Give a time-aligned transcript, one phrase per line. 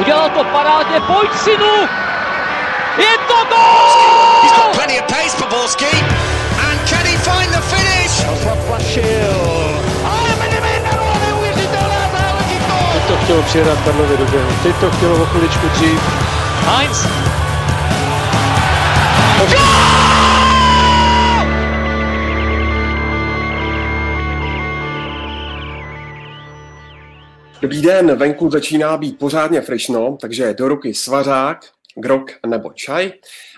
[0.00, 1.88] Udělal to parádně, pojď synu!
[2.98, 4.42] Je to gol!
[4.42, 5.92] He's got plenty of pace for Borski.
[6.68, 8.24] And can he find the finish?
[10.04, 12.92] Ale Medemendaro, neuvěřitelná záležitost!
[12.92, 14.50] Teď to chtělo přijedat Karlovi do běhu.
[14.62, 16.00] Teď to chtělo o chviličku dřív.
[16.66, 17.06] Heinz.
[27.62, 31.58] Dobrý den, venku začíná být pořádně frešno, takže do ruky svařák,
[31.96, 33.12] grok nebo čaj,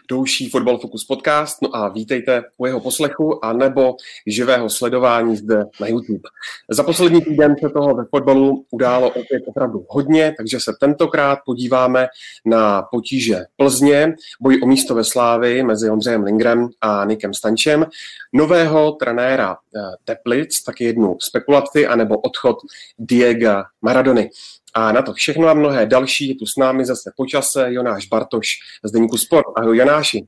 [0.08, 5.64] douší Football Focus podcast, no a vítejte u jeho poslechu a nebo živého sledování zde
[5.80, 6.28] na YouTube.
[6.70, 12.08] Za poslední týden se toho ve fotbalu událo opět opravdu hodně, takže se tentokrát podíváme
[12.44, 17.86] na potíže Plzně, boj o místo ve Slávy mezi Ondřejem Lingrem a Nikem Stančem,
[18.32, 22.56] nového trenéra eh, Teplic, taky jednu spekulaci, anebo odchod
[22.98, 24.30] Diego Maradony.
[24.74, 28.48] A na to všechno a mnohé další je tu s námi zase počase Jonáš Bartoš
[28.84, 29.46] z Deníku Sport.
[29.56, 30.26] Ahoj Jonáši.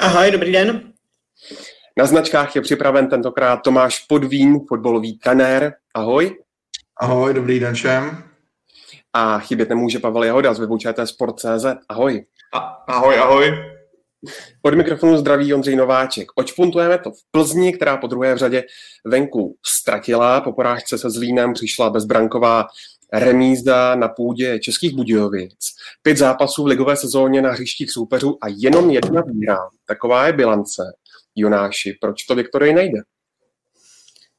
[0.00, 0.92] Ahoj, dobrý den.
[1.96, 5.74] Na značkách je připraven tentokrát Tomáš Podvín, fotbalový trenér.
[5.94, 6.38] Ahoj.
[6.96, 8.24] Ahoj, dobrý den všem.
[9.12, 11.64] A chybět nemůže Pavel Jahoda z webu Sport.cz.
[11.88, 12.24] Ahoj.
[12.54, 13.72] A, ahoj, ahoj.
[14.62, 16.28] Od mikrofonu zdraví Ondřej Nováček.
[16.34, 18.64] Očpuntujeme to v Plzni, která po druhé v řadě
[19.04, 20.40] venku ztratila.
[20.40, 22.66] Po porážce se Zlínem přišla bezbranková
[23.12, 25.58] remíza na půdě Českých Budějovic,
[26.02, 29.58] pět zápasů v ligové sezóně na hřištích soupeřů a jenom jedna výhra.
[29.86, 30.82] Taková je bilance.
[31.36, 32.98] Jonáši, proč to Viktorii nejde?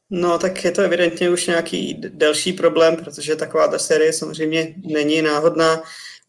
[0.09, 5.21] No, tak je to evidentně už nějaký delší problém, protože taková ta série samozřejmě není
[5.21, 5.83] náhodná.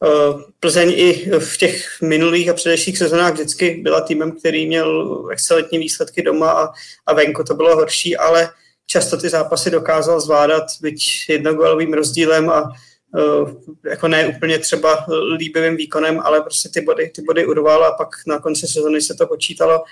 [0.04, 5.78] Eh, Plzeň i v těch minulých a předešlých sezónách vždycky byla týmem, který měl excelentní
[5.78, 6.72] výsledky doma a,
[7.06, 8.50] a venku to bylo horší, ale
[8.94, 13.50] často ty zápasy dokázal zvládat, byť jednogolovým rozdílem a uh,
[13.90, 18.08] jako ne úplně třeba líbivým výkonem, ale prostě ty body, ty body urval a pak
[18.26, 19.82] na konci sezóny se to počítalo.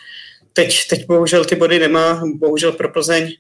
[0.53, 3.32] Teď, teď bohužel ty body nemá, bohužel pro Plzeň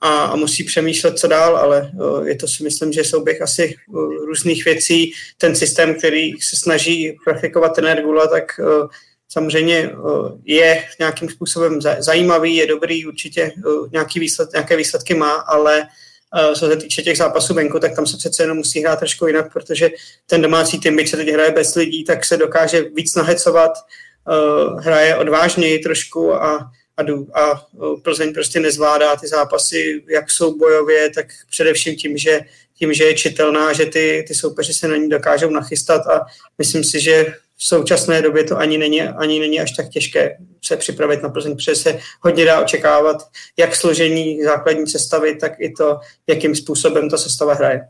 [0.00, 3.74] a, a musí přemýšlet, co dál, ale uh, je to si myslím, že souběh asi
[3.88, 5.12] uh, různých věcí.
[5.38, 8.60] Ten systém, který se snaží praktikovat ten Gula, tak
[9.28, 9.92] samozřejmě eh,
[10.44, 15.88] je nějakým způsobem zajímavý, je dobrý, určitě eh, nějaký výsled, nějaké výsledky má, ale
[16.36, 19.26] eh, co se týče těch zápasů venku, tak tam se přece jenom musí hrát trošku
[19.26, 19.90] jinak, protože
[20.26, 23.72] ten domácí tým, byť se teď hraje bez lidí, tak se dokáže víc nahecovat,
[24.78, 27.02] hraje odvážněji trošku a, a,
[27.40, 27.66] a
[28.02, 32.40] Plzeň prostě nezvládá ty zápasy, jak jsou bojově, tak především tím, že,
[32.78, 36.26] tím, že je čitelná, že ty, ty soupeři se na ní dokážou nachystat a
[36.58, 40.76] myslím si, že v současné době to ani není, ani není až tak těžké se
[40.76, 43.16] připravit na Plzeň, protože se hodně dá očekávat
[43.56, 47.80] jak složení základní sestavy, tak i to, jakým způsobem ta sestava hraje.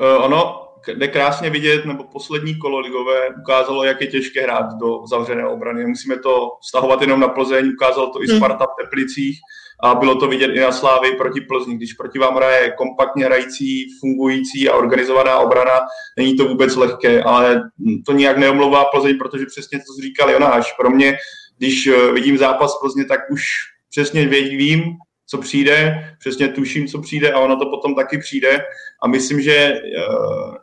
[0.00, 5.06] Uh, ono jde krásně vidět, nebo poslední kolo ligové ukázalo, jak je těžké hrát do
[5.06, 5.86] zavřené obrany.
[5.86, 8.36] Musíme to stahovat jenom na Plzeň, ukázalo to i hmm.
[8.36, 9.40] Sparta v Teplicích
[9.82, 11.76] a bylo to vidět i na Slávy proti Plzni.
[11.76, 15.80] Když proti vám hraje kompaktně hrající, fungující a organizovaná obrana,
[16.16, 17.62] není to vůbec lehké, ale
[18.06, 20.72] to nijak neomlouvá Plzeň, protože přesně to říkal Jonáš.
[20.72, 21.16] Pro mě,
[21.58, 23.42] když eh, vidím zápas Plzně, tak už
[23.90, 24.82] přesně vím,
[25.26, 28.64] co přijde, přesně tuším, co přijde a ono to potom taky přijde.
[29.02, 29.80] A myslím, že eh,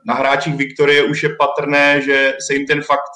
[0.07, 3.11] na hráčích Viktorie už je patrné, že se jim ten fakt,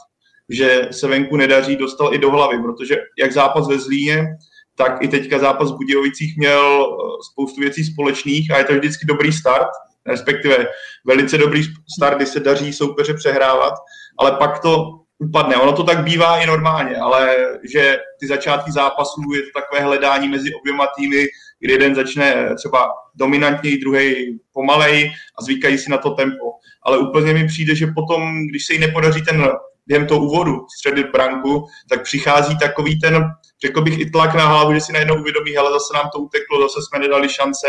[0.49, 4.25] že se venku nedaří, dostal i do hlavy, protože jak zápas ve Zlíně,
[4.79, 9.05] tak i teďka zápas v Budějovicích měl eh, spoustu věcí společných a je to vždycky
[9.05, 9.67] dobrý start,
[10.07, 10.67] respektive
[11.07, 11.63] velice dobrý
[11.97, 13.73] start, kdy se daří soupeře přehrávat,
[14.19, 15.55] ale pak to upadne.
[15.57, 17.35] Ono to tak bývá i normálně, ale
[17.73, 21.27] že ty začátky zápasů je to takové hledání mezi oběma týmy,
[21.59, 26.45] kdy jeden začne třeba dominantněji, druhý pomalej a zvykají si na to tempo.
[26.85, 29.49] Ale úplně mi přijde, že potom, když se jí nepodaří ten
[29.89, 33.23] během toho úvodu středit branku, tak přichází takový ten,
[33.61, 36.61] řekl bych, i tlak na hlavu, že si najednou uvědomí, hele, zase nám to uteklo,
[36.61, 37.67] zase jsme nedali šance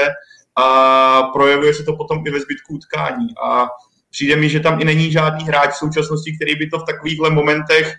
[0.56, 3.26] a projevuje se to potom i ve zbytku utkání.
[3.44, 3.66] A
[4.10, 7.30] přijde mi, že tam i není žádný hráč v současnosti, který by to v takovýchhle
[7.30, 7.94] momentech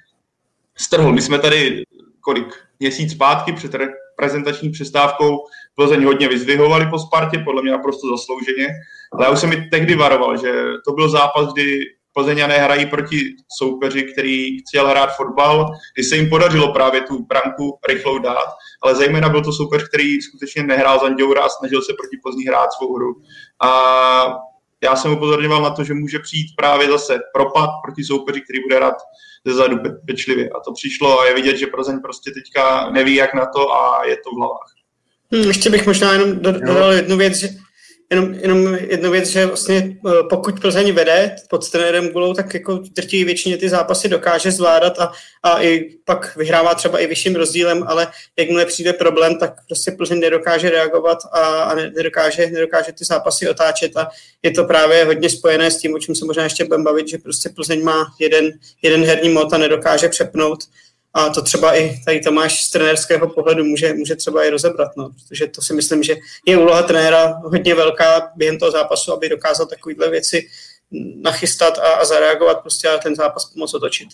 [0.77, 1.11] strhl.
[1.11, 1.83] My jsme tady
[2.21, 2.47] kolik
[2.79, 3.71] měsíc zpátky před
[4.17, 5.37] prezentační přestávkou
[5.75, 8.67] Plzeň hodně vyzdvihovali po Spartě, podle mě naprosto zaslouženě,
[9.13, 10.51] ale já už jsem i tehdy varoval, že
[10.85, 11.79] to byl zápas, kdy
[12.13, 15.65] Plzeňané hrají proti soupeři, který chtěl hrát fotbal,
[15.95, 18.47] kdy se jim podařilo právě tu branku rychlou dát,
[18.83, 22.45] ale zejména byl to soupeř, který skutečně nehrál za Nděura a snažil se proti Plzni
[22.45, 23.15] hrát svou hru.
[23.63, 23.71] A
[24.83, 28.75] já jsem upozorňoval na to, že může přijít právě zase propad proti soupeři, který bude
[28.75, 28.95] hrát
[29.45, 29.77] ze zadu
[30.07, 30.49] pečlivě.
[30.49, 34.05] A to přišlo a je vidět, že Plzeň prostě teďka neví, jak na to a
[34.05, 34.73] je to v hlavách.
[35.31, 37.49] Hmm, ještě bych možná jenom dodal jednu věc, že
[38.11, 42.73] jenom, jenom jednu věc, že vlastně eh, pokud Plzeň vede pod trenérem Gulou, tak jako
[42.95, 45.11] drtí většině ty zápasy dokáže zvládat a,
[45.43, 48.07] a i pak vyhrává třeba i vyšším rozdílem, ale
[48.39, 53.97] jakmile přijde problém, tak prostě Plzeň nedokáže reagovat a, a nedokáže, nedokáže ty zápasy otáčet.
[53.97, 54.07] A
[54.43, 57.17] je to právě hodně spojené s tím, o čem se možná ještě budeme bavit, že
[57.17, 60.59] prostě Plzeň má jeden, jeden herní mod a nedokáže přepnout
[61.13, 65.09] a to třeba i tady Tomáš z trenérského pohledu může, může třeba i rozebrat, no,
[65.09, 66.15] protože to si myslím, že
[66.45, 70.47] je úloha trenéra hodně velká během toho zápasu, aby dokázal takovéhle věci
[71.21, 74.07] nachystat a, a zareagovat prostě a ten zápas pomoct otočit.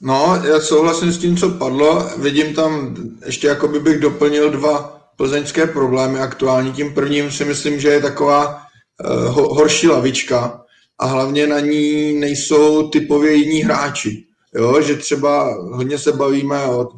[0.00, 2.10] No, já souhlasím s tím, co padlo.
[2.18, 2.96] Vidím tam,
[3.26, 6.72] ještě jako by bych doplnil dva plzeňské problémy aktuální.
[6.72, 8.56] Tím prvním si myslím, že je taková
[9.04, 10.64] uh, horší lavička
[10.98, 14.24] a hlavně na ní nejsou typově jiní hráči.
[14.56, 16.88] Jo, že třeba hodně se bavíme o,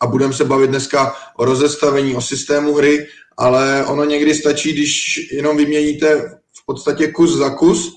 [0.00, 5.18] a budeme se bavit dneska o rozestavení, o systému hry, ale ono někdy stačí, když
[5.32, 7.92] jenom vyměníte v podstatě kus za kus,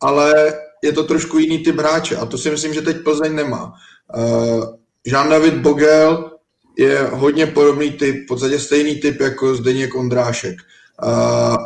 [0.00, 3.72] ale je to trošku jiný typ hráče a to si myslím, že teď Plzeň nemá.
[4.16, 4.64] Uh,
[5.06, 6.30] Jean-David Bogel
[6.78, 10.56] je hodně podobný typ, v podstatě stejný typ jako Zdeněk Ondrášek.
[11.04, 11.56] Uh,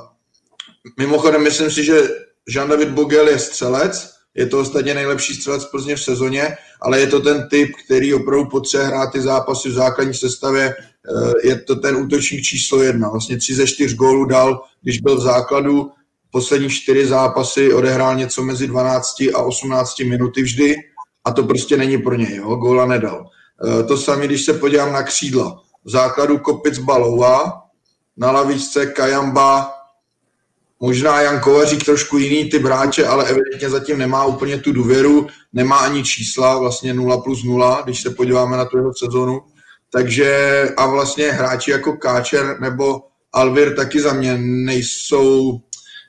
[0.98, 2.08] mimochodem, myslím si, že
[2.48, 7.20] Jean-David Bogel je střelec, je to ostatně nejlepší střelec Plzně v sezóně, ale je to
[7.20, 10.74] ten typ, který opravdu potřebuje hrát ty zápasy v základní sestavě.
[10.74, 13.08] Eh, je to ten útočník číslo jedna.
[13.08, 15.90] Vlastně tři ze čtyř gólů dal, když byl v základu.
[16.30, 20.76] Poslední čtyři zápasy odehrál něco mezi 12 a 18 minuty vždy
[21.24, 22.36] a to prostě není pro něj.
[22.36, 22.54] Jo?
[22.54, 23.26] Góla nedal.
[23.80, 25.60] Eh, to samé, když se podívám na křídla.
[25.84, 27.52] V základu Kopic Balouva,
[28.16, 29.73] na lavičce Kajamba,
[30.80, 35.76] Možná Jan Kovařík trošku jiný ty hráče, ale evidentně zatím nemá úplně tu důvěru, nemá
[35.76, 39.40] ani čísla, vlastně 0 plus 0, když se podíváme na tu jeho sezonu.
[39.92, 45.60] Takže a vlastně hráči jako Káčer nebo Alvir taky za mě nejsou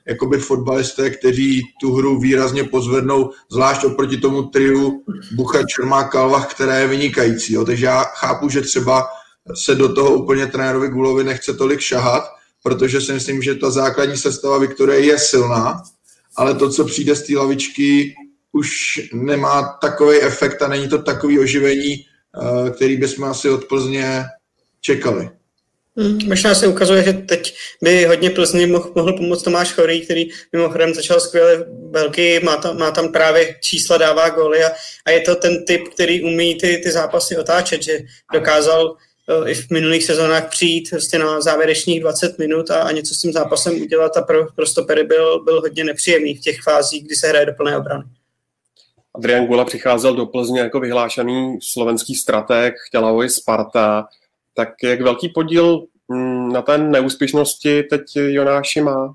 [0.08, 5.02] jakoby fotbalisté, kteří tu hru výrazně pozvednou, zvlášť oproti tomu triu
[5.36, 7.54] Bucha, Čermá, Kalvach, které je vynikající.
[7.54, 7.64] Jo.
[7.64, 9.06] Takže já chápu, že třeba
[9.54, 12.35] se do toho úplně trenérovi Gulovi nechce tolik šahat,
[12.66, 15.82] protože si myslím, že ta základní sestava Viktorie je silná,
[16.36, 18.14] ale to, co přijde z té lavičky,
[18.52, 24.24] už nemá takový efekt a není to takový oživení, eh, který bychom asi od Plzně
[24.80, 25.30] čekali.
[25.96, 30.28] Hmm, možná se ukazuje, že teď by hodně Plzni mohl, mohl pomoct Tomáš Chorý, který
[30.52, 34.70] mimochodem začal skvěle velký, má tam, má tam právě čísla, dává góly a,
[35.06, 37.98] a je to ten typ, který umí ty, ty zápasy otáčet, že
[38.32, 38.96] dokázal
[39.46, 43.32] i v minulých sezónách přijít prostě na závěrečných 20 minut a, a něco s tím
[43.32, 47.28] zápasem udělat a pro, pro stopery byl, byl hodně nepříjemný v těch fázích, kdy se
[47.28, 48.04] hraje do plné obrany.
[49.14, 54.08] Adrian Gula přicházel do Plzně jako vyhlášený slovenský strateg, chtěla ho i Sparta.
[54.54, 59.14] Tak jak velký podíl mm, na té neúspěšnosti teď Jonáši má?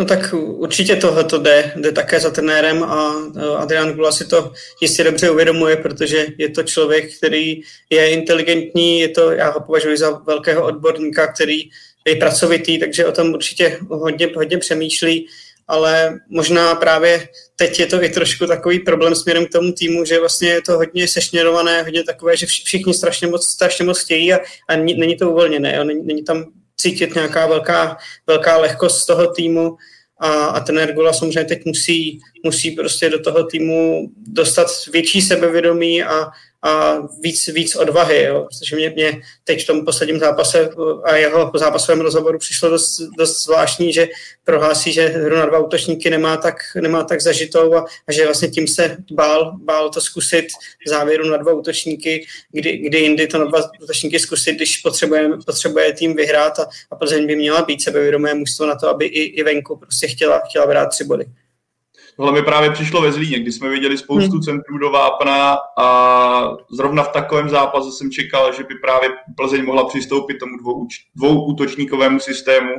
[0.00, 3.14] No tak určitě tohle to jde, jde také za trenérem a
[3.56, 7.60] Adrian Gula si to jistě dobře uvědomuje, protože je to člověk, který
[7.90, 11.70] je inteligentní, je to, já ho považuji za velkého odborníka, který
[12.06, 15.26] je pracovitý, takže o tom určitě hodně, hodně přemýšlí,
[15.68, 20.20] ale možná právě teď je to i trošku takový problém směrem k tomu týmu, že
[20.20, 24.38] vlastně je to hodně sešněrované, hodně takové, že všichni strašně moc, strašně moc chtějí a,
[24.68, 25.84] a není to uvolněné, jo?
[25.84, 26.44] Není, není tam
[26.80, 27.96] cítit nějaká velká,
[28.26, 29.76] velká lehkost z toho týmu
[30.18, 36.02] a, a ten Ergola samozřejmě teď musí, musí prostě do toho týmu dostat větší sebevědomí
[36.02, 36.30] a,
[36.62, 38.46] a víc, víc odvahy, jo.
[38.48, 40.70] protože mě, mě teď v tom posledním zápase
[41.04, 44.08] a jeho zápasovém rozhovoru přišlo dost, dost zvláštní, že
[44.44, 48.48] prohlásí, že hru na dva útočníky nemá tak, nemá tak zažitou a, a že vlastně
[48.48, 50.46] tím se bál, bál to zkusit
[50.86, 55.92] závěru na dva útočníky, kdy, kdy jindy to na dva útočníky zkusit, když potřebuje, potřebuje
[55.92, 59.42] tým vyhrát a, a Plzeň by měla být sebevědomé mužstvo na to, aby i, i
[59.42, 61.24] venku prostě chtěla, chtěla vyhrát tři body.
[62.20, 64.42] Tohle mi právě přišlo ve Zlíně, kdy jsme viděli spoustu hmm.
[64.42, 69.84] centrů do Vápna a zrovna v takovém zápase jsem čekal, že by právě Plzeň mohla
[69.84, 70.56] přistoupit tomu
[71.16, 71.56] dvou,
[72.18, 72.70] systému,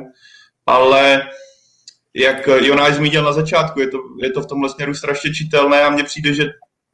[0.66, 1.22] ale
[2.14, 5.90] jak Jonáš zmínil na začátku, je to, je to v tomhle směru strašně čitelné a
[5.90, 6.50] mně přijde, že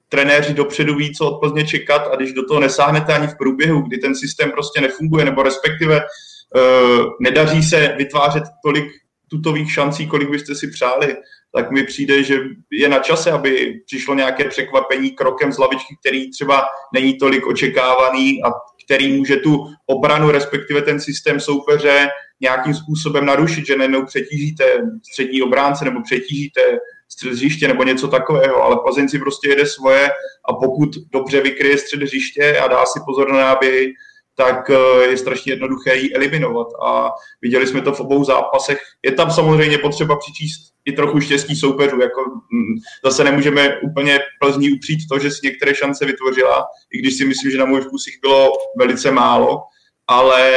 [0.08, 3.82] trenéři dopředu ví, co od Plzně čekat a když do toho nesáhnete ani v průběhu,
[3.82, 8.84] kdy ten systém prostě nefunguje, nebo respektive uh, nedaří se vytvářet tolik
[9.30, 11.16] tutových šancí, kolik byste si přáli,
[11.58, 12.38] tak mi přijde, že
[12.72, 16.62] je na čase, aby přišlo nějaké překvapení krokem z lavičky, který třeba
[16.94, 18.50] není tolik očekávaný a
[18.84, 22.08] který může tu obranu, respektive ten systém soupeře
[22.40, 24.64] nějakým způsobem narušit, že nejednou přetížíte
[25.10, 26.60] střední obránce nebo přetížíte
[27.08, 30.10] střed hřiště nebo něco takového, ale Plzeň si prostě jede svoje
[30.48, 33.92] a pokud dobře vykryje střed hřiště a dá si pozor na aby
[34.38, 36.66] tak eh, je strašně jednoduché ji eliminovat.
[36.86, 37.10] A
[37.42, 38.78] viděli jsme to v obou zápasech.
[39.04, 42.00] Je tam samozřejmě potřeba přičíst i trochu štěstí soupeřů.
[42.00, 42.20] Jako,
[42.52, 47.24] mm, zase nemůžeme úplně Plzní upřít to, že si některé šance vytvořila, i když si
[47.24, 49.62] myslím, že na můj vkus jich bylo velice málo,
[50.06, 50.52] ale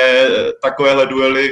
[0.62, 1.50] takovéhle duely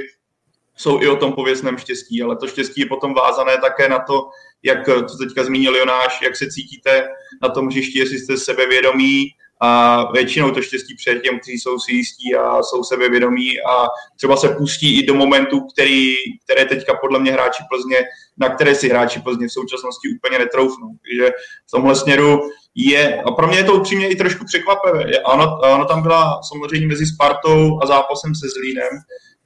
[0.75, 4.29] jsou i o tom pověstném štěstí, ale to štěstí je potom vázané také na to,
[4.63, 7.07] jak to teďka zmínil Jonáš, jak se cítíte
[7.41, 9.25] na tom hřišti, jestli jste sebevědomí,
[9.62, 14.38] a většinou to štěstí před těm, kteří jsou si jistí a jsou sebevědomí a třeba
[14.38, 17.98] se pustí i do momentů, který, které teďka podle mě hráči Plzně,
[18.38, 20.88] na které si hráči Plzně v současnosti úplně netroufnou.
[21.01, 21.32] Takže
[21.68, 22.39] v tomhle směru
[22.75, 25.06] je, a pro mě je to upřímně i trošku překvapivé.
[25.25, 28.89] Ano, ano, tam byla samozřejmě mezi Spartou a zápasem se Zlínem,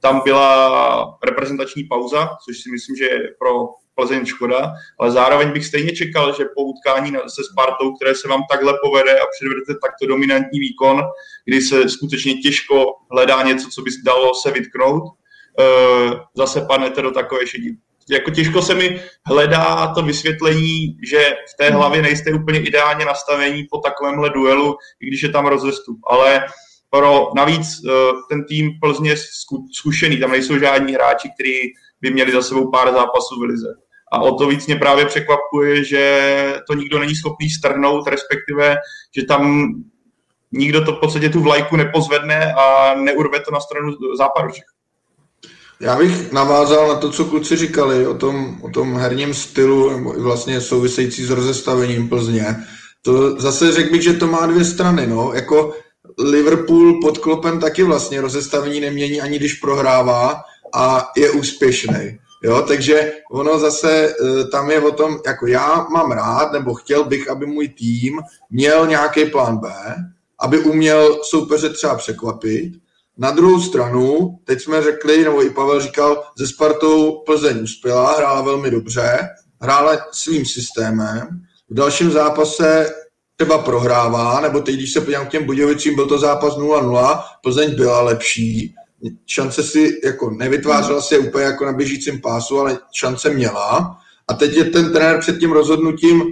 [0.00, 5.92] tam byla reprezentační pauza, což si myslím, že pro Plzeň škoda, ale zároveň bych stejně
[5.92, 10.60] čekal, že po utkání se Spartou, které se vám takhle povede a předvedete takto dominantní
[10.60, 11.02] výkon,
[11.44, 15.02] kdy se skutečně těžko hledá něco, co by dalo se vytknout,
[15.60, 17.78] eh, zase padnete do takové šedí.
[18.10, 23.66] Jako těžko se mi hledá to vysvětlení, že v té hlavě nejste úplně ideálně nastavení
[23.70, 25.98] po takovémhle duelu, i když je tam rozestup.
[26.10, 26.44] Ale
[26.90, 27.90] pro navíc eh,
[28.28, 29.14] ten tým Plzně
[29.72, 31.74] zkušený, tam nejsou žádní hráči, kteří
[32.04, 33.74] by měli za sebou pár zápasů v lize.
[34.12, 36.04] A o to víc mě právě překvapuje, že
[36.66, 38.76] to nikdo není schopný strhnout, respektive,
[39.16, 39.68] že tam
[40.52, 44.48] nikdo to v podstatě tu vlajku nepozvedne a neurve to na stranu západu
[45.80, 50.18] Já bych navázal na to, co kluci říkali o tom, o tom herním stylu, nebo
[50.18, 52.56] i vlastně související s rozestavením Plzně.
[53.02, 55.06] To zase řekl bych, že to má dvě strany.
[55.06, 55.32] No.
[55.34, 55.74] Jako
[56.18, 60.42] Liverpool pod klopem taky vlastně rozestavení nemění, ani když prohrává
[60.74, 62.18] a je úspěšný.
[62.42, 67.04] Jo, takže ono zase e, tam je o tom, jako já mám rád, nebo chtěl
[67.04, 69.68] bych, aby můj tým měl nějaký plán B,
[70.40, 72.72] aby uměl soupeře třeba překvapit.
[73.18, 78.42] Na druhou stranu, teď jsme řekli, nebo i Pavel říkal, ze Spartou Plzeň uspěla, hrála
[78.42, 79.28] velmi dobře,
[79.60, 81.28] hrála svým systémem.
[81.70, 82.94] V dalším zápase
[83.36, 87.74] třeba prohrává, nebo teď, když se podívám k těm Budějovicím, byl to zápas 0-0, Plzeň
[87.74, 88.74] byla lepší,
[89.26, 93.98] šance si jako nevytvářela si je úplně jako na běžícím pásu, ale šance měla.
[94.28, 96.22] A teď je ten trenér před tím rozhodnutím,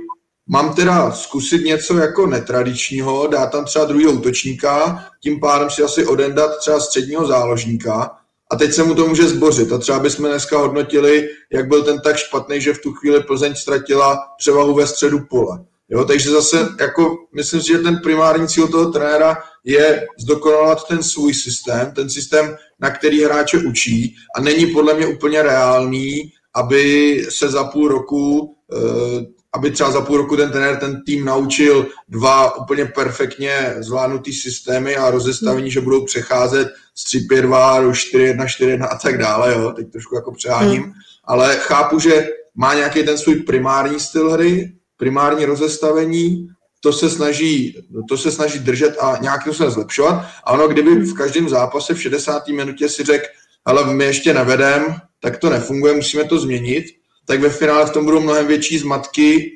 [0.49, 6.07] mám teda zkusit něco jako netradičního, dát tam třeba druhého útočníka, tím pádem si asi
[6.07, 8.11] odendat třeba středního záložníka
[8.53, 9.73] a teď se mu to může zbořit.
[9.73, 13.55] A třeba bychom dneska hodnotili, jak byl ten tak špatný, že v tu chvíli Plzeň
[13.55, 15.65] ztratila převahu ve středu pole.
[15.93, 21.03] Jo, takže zase jako, myslím si, že ten primární cíl toho trenéra je zdokonalovat ten
[21.03, 27.27] svůj systém, ten systém, na který hráče učí a není podle mě úplně reálný, aby
[27.29, 31.87] se za půl roku, eh, aby třeba za půl roku ten trenér ten tým naučil
[32.09, 38.89] dva úplně perfektně zvládnutý systémy a rozestavení, že budou přecházet z 3-5-2 do 4-1, 4-1
[38.91, 40.93] a tak dále, jo, teď trošku jako přeháním, hmm.
[41.25, 46.49] ale chápu, že má nějaký ten svůj primární styl hry, primární rozestavení,
[46.81, 47.77] to se snaží,
[48.09, 50.27] to se snaží držet a nějakým se zlepšovat.
[50.45, 52.49] A ono, kdyby v každém zápase v 60.
[52.49, 53.25] minutě si řekl,
[53.65, 56.85] ale my ještě nevedem, tak to nefunguje, musíme to změnit,
[57.27, 59.51] tak ve finále v tom budou mnohem větší zmatky,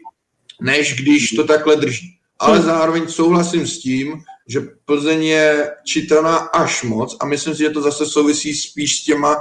[0.60, 2.06] než když to takhle drží.
[2.38, 4.14] Ale zároveň souhlasím s tím,
[4.48, 9.04] že Plzeň je čitelná až moc a myslím si, že to zase souvisí spíš s
[9.04, 9.36] těma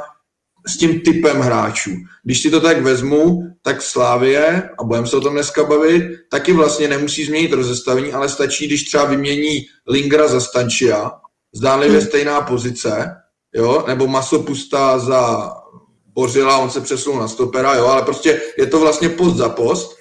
[0.68, 1.92] s tím typem hráčů.
[2.24, 6.54] Když si to tak vezmu, tak Slávě, a budeme se o tom dneska bavit, taky
[6.54, 11.12] vlastně nemusí změnit rozestavení, ale stačí, když třeba vymění Lingra za Stančia,
[11.56, 12.08] zdánlivě hmm.
[12.08, 13.16] stejná pozice,
[13.56, 15.52] jo, nebo Masopusta za
[16.14, 19.96] Bořila, on se přesunul na stopera, jo, ale prostě je to vlastně post za post,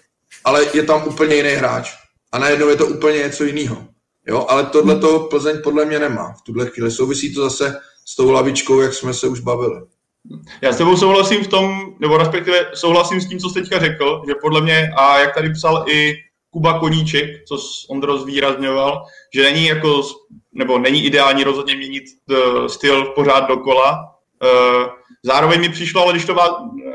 [0.45, 1.93] ale je tam úplně jiný hráč.
[2.33, 3.87] A najednou je to úplně něco jiného.
[4.27, 6.91] Jo, ale tohle to Plzeň podle mě nemá v tuhle chvíli.
[6.91, 9.81] Souvisí to zase s tou lavičkou, jak jsme se už bavili.
[10.63, 14.23] Já s tebou souhlasím v tom, nebo respektive souhlasím s tím, co jsi teďka řekl,
[14.29, 16.15] že podle mě, a jak tady psal i
[16.51, 19.05] Kuba Koníček, co Ondro zvýrazňoval,
[19.35, 20.03] že není jako,
[20.53, 24.15] nebo není ideální rozhodně měnit eh, styl pořád dokola.
[24.43, 24.87] Eh,
[25.23, 26.37] zároveň mi přišlo, ale když to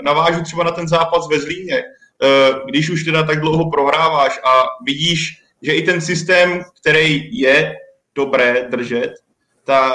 [0.01, 4.63] navážu třeba na ten zápas ve Zlíně, eh, když už teda tak dlouho prohráváš a
[4.85, 7.75] vidíš, že i ten systém, který je
[8.15, 9.11] dobré držet,
[9.63, 9.93] ta,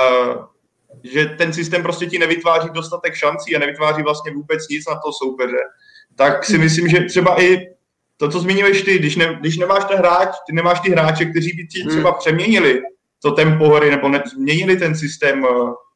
[1.04, 5.12] že ten systém prostě ti nevytváří dostatek šancí a nevytváří vlastně vůbec nic na to
[5.12, 5.58] soupeře,
[6.16, 7.74] tak si myslím, že třeba i
[8.16, 11.52] to, co zmiňuješ ty, když, ne, když nemáš ten hráč, ty nemáš ty hráče, kteří
[11.56, 12.18] by ti třeba hmm.
[12.18, 12.82] přeměnili
[13.22, 15.48] to tempo hry nebo ne, změnili ten systém eh,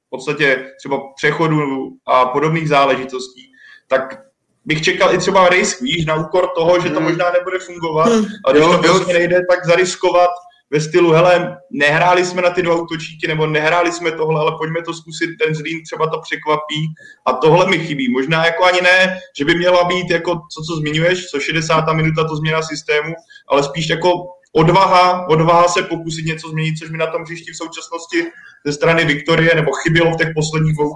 [0.06, 3.52] v podstatě třeba přechodu a podobných záležitostí,
[3.88, 4.20] tak
[4.64, 7.04] bych čekal i třeba risk, víš, na úkor toho, že to hmm.
[7.04, 8.24] možná nebude fungovat, hmm.
[8.46, 10.30] a když jo, to prostě nejde, tak zariskovat
[10.70, 14.82] ve stylu, hele, nehráli jsme na ty dva útočníky, nebo nehráli jsme tohle, ale pojďme
[14.82, 16.94] to zkusit, ten Zlín třeba to překvapí
[17.26, 18.12] a tohle mi chybí.
[18.12, 21.92] Možná jako ani ne, že by měla být jako co, co zmiňuješ, co 60.
[21.92, 23.14] minuta to změna systému,
[23.48, 24.10] ale spíš jako
[24.52, 28.24] odvaha, odvaha se pokusit něco změnit, což mi na tom příští v současnosti
[28.66, 30.94] ze strany Viktorie, nebo chybělo v těch posledních dvou.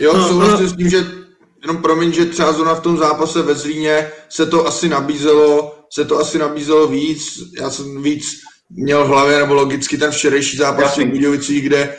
[0.00, 0.72] Jo, no, souhlasím no.
[0.72, 0.98] s tím, že
[1.62, 6.04] jenom promiň, že třeba zrovna v tom zápase ve Zlíně se to asi nabízelo, se
[6.04, 8.24] to asi nabízelo víc, já jsem víc
[8.70, 11.96] měl v hlavě, nebo logicky ten včerejší zápas v Budějovicích, kde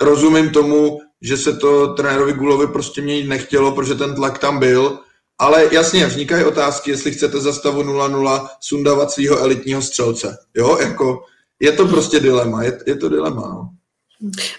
[0.00, 4.98] rozumím tomu, že se to trenérovi Gulovi prostě měnit nechtělo, protože ten tlak tam byl,
[5.38, 10.36] ale jasně, vznikají otázky, jestli chcete za stavu 0-0 sundavat svého elitního střelce.
[10.54, 11.24] Jo, jako
[11.60, 13.70] je to prostě dilema, je, je to dilema, no.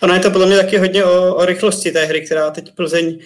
[0.01, 3.19] Ono je to podle mě taky hodně o, o rychlosti té hry, která teď Plzeň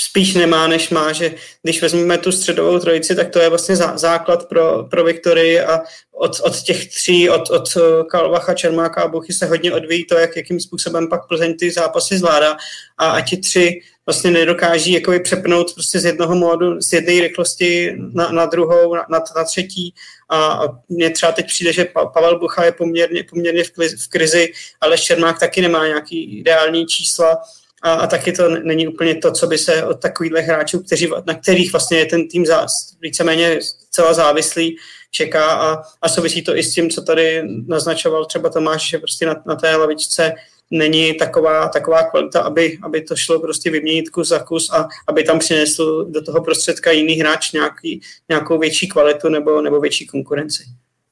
[0.00, 3.96] spíš nemá, než má, že když vezmeme tu středovou trojici, tak to je vlastně zá,
[3.96, 5.80] základ pro, pro Viktorii a
[6.12, 7.68] od, od těch tří, od, od
[8.10, 12.18] Kalvacha, Čermáka a Buchy se hodně odvíjí to, jak, jakým způsobem pak Plzeň ty zápasy
[12.18, 12.56] zvládá.
[12.98, 17.96] A, a ti tři vlastně nedokáží jakoby přepnout prostě z jednoho módu, z jedné rychlosti
[18.12, 19.06] na, na druhou, na,
[19.36, 19.94] na třetí.
[20.30, 23.70] A mně třeba teď přijde, že Pavel Bucha je poměrně, poměrně v,
[24.04, 27.42] v krizi, ale Čermák taky nemá nějaký ideální čísla
[27.84, 31.34] a, a taky to není úplně to, co by se od takovýchhle hráčů, kteří, na
[31.34, 33.58] kterých vlastně je ten tým zás, víceméně
[33.90, 34.76] celá závislý,
[35.10, 39.26] čeká a, a souvisí to i s tím, co tady naznačoval třeba Tomáš, že prostě
[39.26, 40.32] na, na té lavičce
[40.70, 45.24] není taková, taková kvalita, aby, aby to šlo prostě vyměnit kus za kus a aby
[45.24, 50.62] tam přinesl do toho prostředka jiný hráč nějaký, nějakou větší kvalitu nebo, nebo větší konkurenci.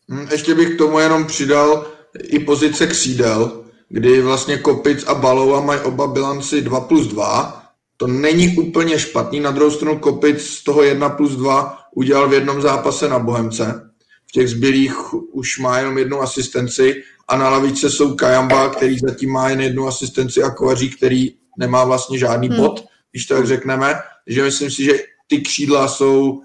[0.08, 1.86] Hmm, ještě bych k tomu jenom přidal
[2.22, 3.61] i pozice křídel,
[3.92, 7.62] kdy vlastně Kopic a Balova mají oba bilanci 2 plus 2.
[7.96, 9.40] To není úplně špatný.
[9.40, 13.90] Na druhou stranu Kopic z toho 1 plus 2 udělal v jednom zápase na Bohemce.
[14.28, 19.32] V těch zbylých už má jenom jednu asistenci a na lavičce jsou Kajamba, který zatím
[19.32, 22.56] má jen jednu asistenci a Kovařík, který nemá vlastně žádný hmm.
[22.56, 23.94] bod, když tak řekneme.
[24.24, 24.92] Takže myslím si, že
[25.26, 26.40] ty křídla jsou uh,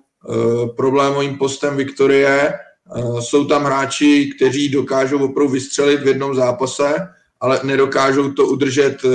[0.76, 2.54] problémovým postem Viktorie.
[2.98, 7.08] Uh, jsou tam hráči, kteří dokážou opravdu vystřelit v jednom zápase,
[7.42, 9.12] ale nedokážou to udržet uh,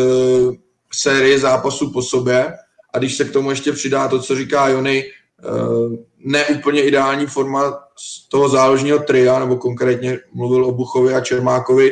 [0.95, 2.53] série zápasů po sobě.
[2.95, 7.79] A když se k tomu ještě přidá to, co říká Jony, uh, neúplně ideální forma
[7.99, 11.91] z toho záložního tria, nebo konkrétně mluvil o Buchovi a Čermákovi,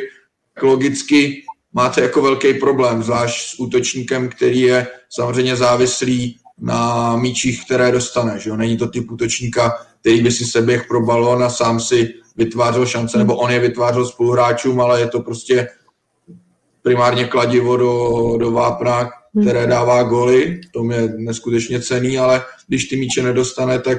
[0.61, 7.91] logicky máte jako velký problém, zvlášť s útočníkem, který je samozřejmě závislý na míčích, které
[7.91, 8.39] dostane.
[8.39, 8.57] Že jo?
[8.57, 13.17] Není to typ útočníka, který by si seběh pro balón a sám si vytvářel šance,
[13.17, 15.67] nebo on je vytvářel spoluhráčům, ale je to prostě
[16.81, 19.09] primárně kladivo do, do vápna,
[19.41, 23.97] které dává goly, to je neskutečně cený, ale když ty míče nedostane, tak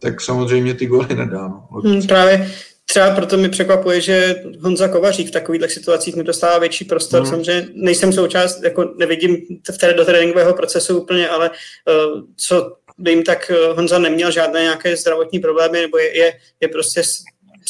[0.00, 1.48] tak samozřejmě ty góly nedá.
[1.48, 1.80] No.
[1.84, 2.50] Hmm, právě
[2.86, 7.20] třeba proto mi překvapuje, že Honza Kovařík v takových situacích mi dostává větší prostor.
[7.20, 7.30] Hmm.
[7.30, 9.36] Samozřejmě nejsem součást, jako nevidím
[9.74, 14.62] v té, do tréninkového procesu úplně, ale uh, co vím, tak eh, Honza neměl žádné
[14.62, 17.02] nějaké zdravotní problémy, nebo je, je, je prostě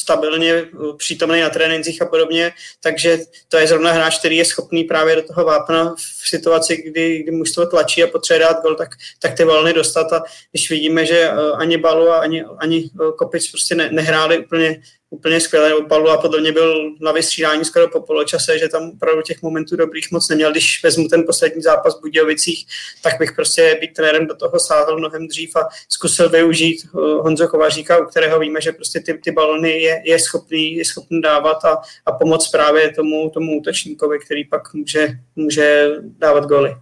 [0.01, 4.85] stabilně eh, přítomný na trénincích a podobně, takže to je zrovna hráč, který je schopný
[4.85, 8.89] právě do toho vápna v situaci, kdy, kdy mužstvo tlačí a potřebuje dát gol, tak,
[9.19, 10.13] tak ty volny dostat.
[10.13, 14.39] A když vidíme, že eh, ani Balu a ani, ani eh, Kopic prostě ne, nehráli
[14.39, 18.91] úplně úplně skvěle, Pavlu a podle mě byl na vystřídání skoro po poločase, že tam
[18.91, 20.51] opravdu těch momentů dobrých moc neměl.
[20.51, 22.67] Když vezmu ten poslední zápas v Budějovicích,
[23.03, 27.49] tak bych prostě být trenérem do toho sáhl mnohem dřív a zkusil využít eh, Honzo
[27.49, 31.65] Kovaříka, u kterého víme, že prostě ty, ty balony je, je, schopný, je schopný dávat
[31.65, 36.75] a, a pomoct právě tomu, tomu útočníkovi, který pak může, může dávat goly.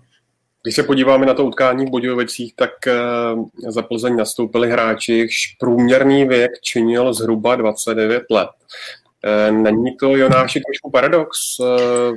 [0.69, 2.93] Když se podíváme na to utkání v Budějovicích, tak eh,
[3.69, 8.49] za Plzeň nastoupili hráči, jejichž průměrný věk činil zhruba 29 let.
[9.25, 12.13] Eh, není to, Jonáši, trošku paradox, eh,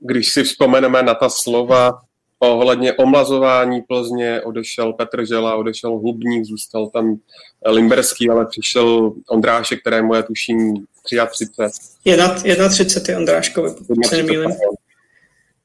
[0.00, 2.00] když si vzpomeneme na ta slova
[2.38, 7.16] ohledně omlazování Plzně, odešel Petr Žela, odešel Hubník, zůstal tam
[7.66, 10.86] Limberský, ale přišel Ondrášek, kterému je tuším
[11.26, 11.46] 33.
[12.68, 14.50] 31 je Ondráškovi, pokud se nemýlím.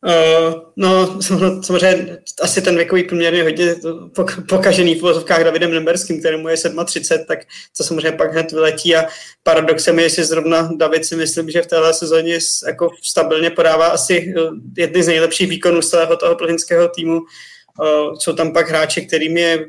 [0.06, 1.22] Uh, no,
[1.62, 3.76] samozřejmě asi ten věkový průměr je hodně
[4.50, 7.40] pokažený v vozovkách Davidem Nemberským, kterému je 37, tak
[7.78, 9.06] to samozřejmě pak hned vyletí a
[9.44, 14.34] paradoxem je, že zrovna David si myslím, že v téhle sezóně jako stabilně podává asi
[14.38, 17.20] uh, jedny z nejlepších výkonů z celého toho plzeňského týmu.
[17.20, 19.66] Uh, jsou tam pak hráči, kterým je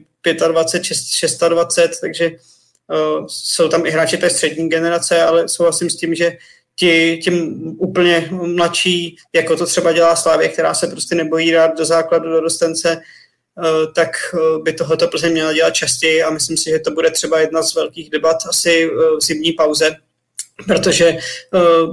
[0.48, 6.14] 25, 26, takže uh, jsou tam i hráči té střední generace, ale souhlasím s tím,
[6.14, 6.36] že
[6.76, 11.84] ti, tím úplně mladší, jako to třeba dělá Slávě, která se prostě nebojí dát do
[11.84, 16.70] základu, do dostence, eh, tak eh, by tohoto Plzeň měla dělat častěji a myslím si,
[16.70, 19.96] že to bude třeba jedna z velkých debat asi eh, v zimní pauze,
[20.66, 21.16] protože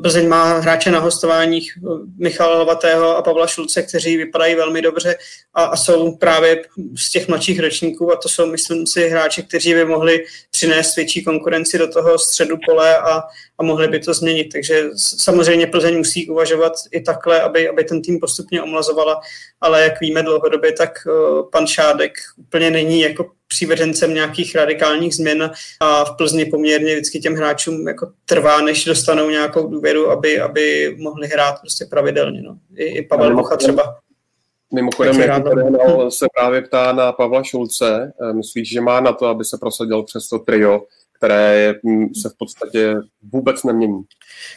[0.01, 1.73] Plzeň má hráče na hostováních
[2.17, 5.15] Michala Lovatého a Pavla Šulce, kteří vypadají velmi dobře
[5.53, 6.63] a, a jsou právě
[6.95, 11.23] z těch mladších ročníků a to jsou, myslím si, hráči, kteří by mohli přinést větší
[11.23, 13.21] konkurenci do toho středu pole a,
[13.61, 14.49] a mohli by to změnit.
[14.51, 19.21] Takže samozřejmě Plzeň musí uvažovat i takhle, aby, aby ten tým postupně omlazovala,
[19.61, 25.51] ale jak víme dlouhodobě, tak uh, pan Šádek úplně není jako přívržencem nějakých radikálních změn
[25.79, 30.95] a v Plzni poměrně vždycky těm hráčům jako trvá, než dostanou nějakou důvěru, aby, aby
[30.99, 32.41] mohli hrát prostě pravidelně.
[32.41, 32.57] No.
[32.75, 33.99] I, i Pavel Bocha třeba.
[34.73, 35.43] Mimochodem, jak
[36.09, 38.13] se právě ptá na Pavla Šulce.
[38.21, 40.81] Eh, myslíš, že má na to, aby se prosadil přes to trio,
[41.21, 42.95] které mm, se v podstatě
[43.31, 44.01] vůbec nemění?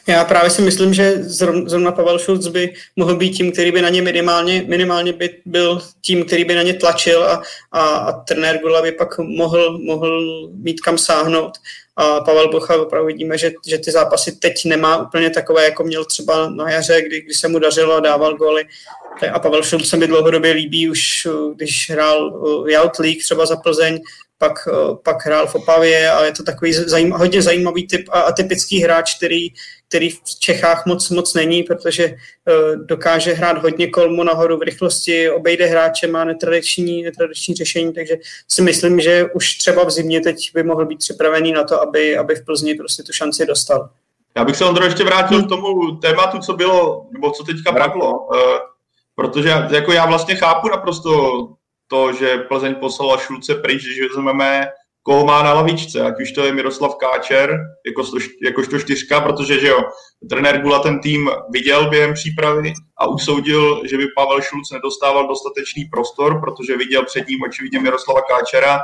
[0.08, 3.88] Já právě si myslím, že zrovna Pavel Šulc by mohl být tím, který by na
[3.88, 8.58] ně minimálně, minimálně by byl tím, který by na ně tlačil a, a, a trenér
[8.58, 11.52] Gula by pak mohl, mohl mít kam sáhnout.
[11.96, 16.04] A Pavel Bocha opravdu vidíme, že, že ty zápasy teď nemá úplně takové, jako měl
[16.04, 18.64] třeba na jaře, kdy, kdy se mu dařilo a dával góly.
[19.32, 24.00] A Pavel Šulc se mi dlouhodobě líbí, už když hrál Youth League třeba za Plzeň,
[24.38, 24.68] pak,
[25.04, 29.16] pak hrál v Opavě a je to takový zajím, hodně zajímavý typ a atypický hráč,
[29.16, 29.48] který,
[29.88, 35.30] který v Čechách moc moc není, protože uh, dokáže hrát hodně kolmu nahoru v rychlosti,
[35.30, 38.16] obejde hráče, má netradiční, netradiční řešení, takže
[38.48, 42.16] si myslím, že už třeba v zimě teď by mohl být připravený na to, aby,
[42.16, 43.88] aby v Plzni prostě tu šanci dostal.
[44.36, 48.18] Já bych se Ondro ještě vrátil k tomu tématu, co bylo, nebo co teďka padlo,
[48.18, 48.36] uh,
[49.14, 51.10] protože jako já vlastně chápu naprosto
[51.86, 54.68] to, že Plzeň poslala Šulce pryč, že vezmeme
[55.04, 58.02] koho má na lavičce, ať už to je Miroslav Káčer, jako,
[58.44, 59.80] jakožto čtyřka, protože že jo,
[60.30, 65.84] trenér Gula ten tým viděl během přípravy a usoudil, že by Pavel Šulc nedostával dostatečný
[65.84, 68.80] prostor, protože viděl před ním očividně Miroslava Káčera,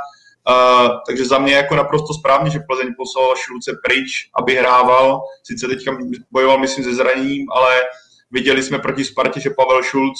[0.48, 5.20] Uh, takže za mě jako naprosto správně, že Plzeň poslal Šulce pryč, aby hrával.
[5.42, 5.98] Sice teďka
[6.30, 7.80] bojoval, myslím, se zraněním, ale
[8.30, 10.18] viděli jsme proti Spartě, že Pavel Šulc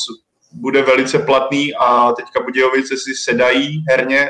[0.53, 4.29] bude velice platný a teďka Budějovice si sedají herně,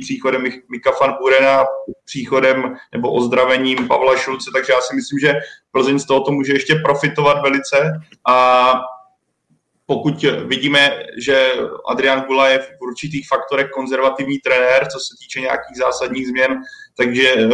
[0.00, 1.64] příchodem Mika van Burena,
[2.04, 5.34] příchodem nebo ozdravením Pavla Šulce, takže já si myslím, že
[5.72, 8.00] Plzeň z tohoto může ještě profitovat velice.
[8.28, 8.72] A
[9.86, 11.52] pokud vidíme, že
[11.88, 16.60] Adrian Gula je v určitých faktorech konzervativní trenér, co se týče nějakých zásadních změn,
[16.96, 17.48] takže e,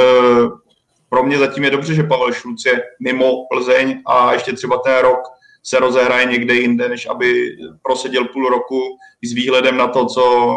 [1.09, 4.99] pro mě zatím je dobře, že Pavel Šulc je mimo Plzeň a ještě třeba ten
[4.99, 5.21] rok
[5.67, 8.81] se rozehraje někde jinde, než aby proseděl půl roku
[9.25, 10.53] s výhledem na to, co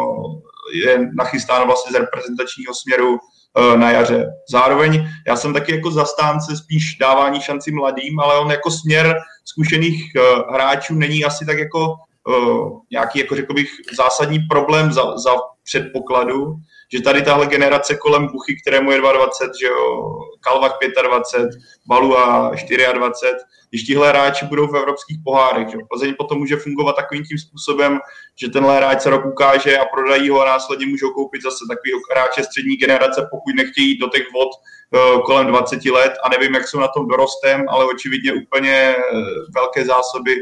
[0.74, 4.26] je nachystáno vlastně z reprezentačního směru eh, na jaře.
[4.50, 10.12] Zároveň já jsem taky jako zastánce spíš dávání šanci mladým, ale on jako směr zkušených
[10.16, 10.20] eh,
[10.52, 11.94] hráčů není asi tak jako
[12.28, 15.30] uh, nějaký, jako řekl bych, zásadní problém za, za
[15.64, 16.54] předpokladu,
[16.92, 21.50] že tady tahle generace kolem Buchy, kterému je 22, že jo, Kalvach 25,
[21.86, 23.36] Balua 24,
[23.70, 27.98] když tihle hráči budou v evropských pohárech, že Plzeň potom může fungovat takovým tím způsobem,
[28.40, 31.92] že tenhle hráč se rok ukáže a prodají ho a následně můžou koupit zase takový
[32.12, 36.68] hráče střední generace, pokud nechtějí do těch vod uh, kolem 20 let a nevím, jak
[36.68, 39.20] jsou na tom dorostem, ale očividně úplně uh,
[39.54, 40.36] velké zásoby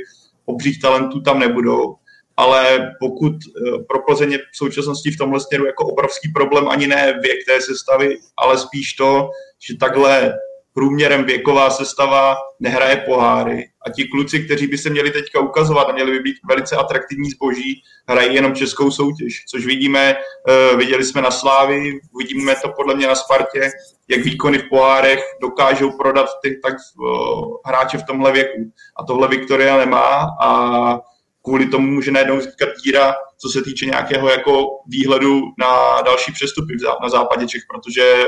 [0.44, 1.96] obřích talentů tam nebudou
[2.36, 6.86] ale pokud eh, pro Plzeň je v současnosti v tomhle směru jako obrovský problém ani
[6.86, 9.30] ne věk té sestavy, ale spíš to,
[9.68, 10.34] že takhle
[10.76, 15.92] průměrem věková sestava nehraje poháry a ti kluci, kteří by se měli teďka ukazovat a
[15.92, 21.22] měli by být velice atraktivní zboží, hrají jenom českou soutěž, což vidíme, uh, viděli jsme
[21.22, 23.70] na Slávi, vidíme to podle mě na Spartě,
[24.08, 28.72] jak výkony v pohárech dokážou prodat ty tak uh, hráče v tomhle věku.
[29.00, 31.00] A tohle Viktoria nemá a
[31.46, 36.76] kvůli tomu může najednou vznikat díra, co se týče nějakého jako výhledu na další přestupy
[37.02, 38.24] na západě Čech, protože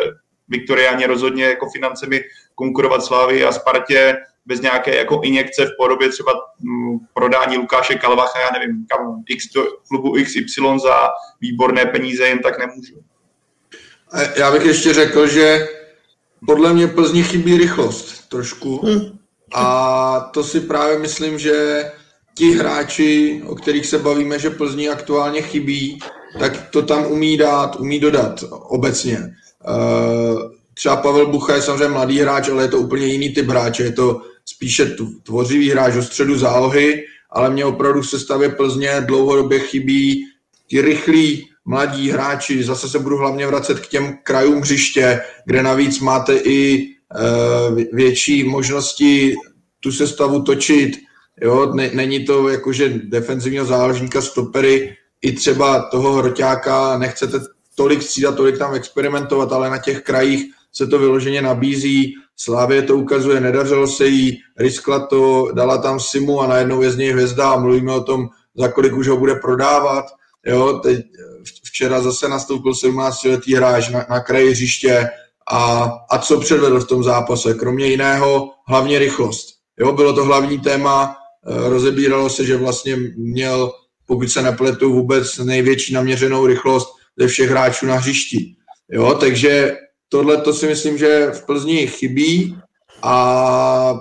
[0.48, 2.20] Viktoriáni rozhodně jako financemi
[2.54, 8.40] konkurovat Slávy a Spartě bez nějaké jako injekce v podobě třeba mm, prodání Lukáše Kalvacha,
[8.40, 11.09] já nevím, kam X do klubu XY za
[11.40, 12.94] výborné peníze jen tak nemůžu.
[14.37, 15.68] Já bych ještě řekl, že
[16.46, 18.87] podle mě Plzni chybí rychlost trošku.
[18.87, 19.18] Hmm.
[19.54, 21.85] A to si právě myslím, že
[22.38, 25.98] ti hráči, o kterých se bavíme, že Plzni aktuálně chybí,
[26.38, 29.18] tak to tam umí dát, umí dodat obecně.
[29.18, 33.83] Uh, třeba Pavel Bucha je samozřejmě mladý hráč, ale je to úplně jiný typ hráče.
[33.83, 39.59] Je to spíše tvořivý hráč o středu zálohy, ale mě opravdu v sestavě Plzně dlouhodobě
[39.59, 40.24] chybí
[40.66, 42.64] ti rychlí mladí hráči.
[42.64, 48.44] Zase se budu hlavně vracet k těm krajům hřiště, kde navíc máte i uh, větší
[48.44, 49.35] možnosti
[49.81, 51.08] tu sestavu točit,
[51.40, 57.38] Jo, ne, není to jakože defenzivního záložníka stopery, i třeba toho hroťáka nechcete
[57.74, 62.96] tolik střídat, tolik tam experimentovat, ale na těch krajích se to vyloženě nabízí, Slávě to
[62.96, 67.51] ukazuje, nedařilo se jí, riskla to, dala tam Simu a najednou je z něj hvězda
[67.51, 70.05] a mluvíme o tom, za kolik už ho bude prodávat.
[70.46, 71.07] Jo, teď
[71.64, 75.09] včera zase nastoupil 17-letý hráč na, na kraji hřiště
[75.51, 77.55] a, a co předvedl v tom zápase?
[77.55, 79.48] Kromě jiného hlavně rychlost.
[79.79, 83.72] Jo, bylo to hlavní téma, eh, rozebíralo se, že vlastně měl,
[84.07, 88.55] pokud se nepletu, vůbec největší naměřenou rychlost ze všech hráčů na hřišti.
[88.90, 89.77] Jo, takže
[90.09, 92.59] tohle to si myslím, že v Plzni chybí
[93.03, 93.94] a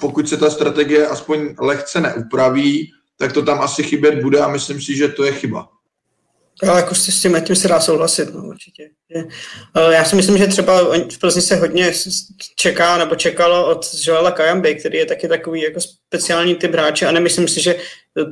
[0.00, 4.80] pokud se ta strategie aspoň lehce neupraví, tak to tam asi chybět bude a myslím
[4.80, 5.68] si, že to je chyba.
[6.68, 8.90] Ale jako s tím, tím se dá souhlasit, no, určitě.
[9.16, 10.80] Eh, já si myslím, že třeba
[11.12, 11.92] v Plzni se hodně
[12.56, 17.12] čeká nebo čekalo od Joela Kajamby, který je taky takový jako speciální typ hráče a
[17.12, 17.76] nemyslím si, že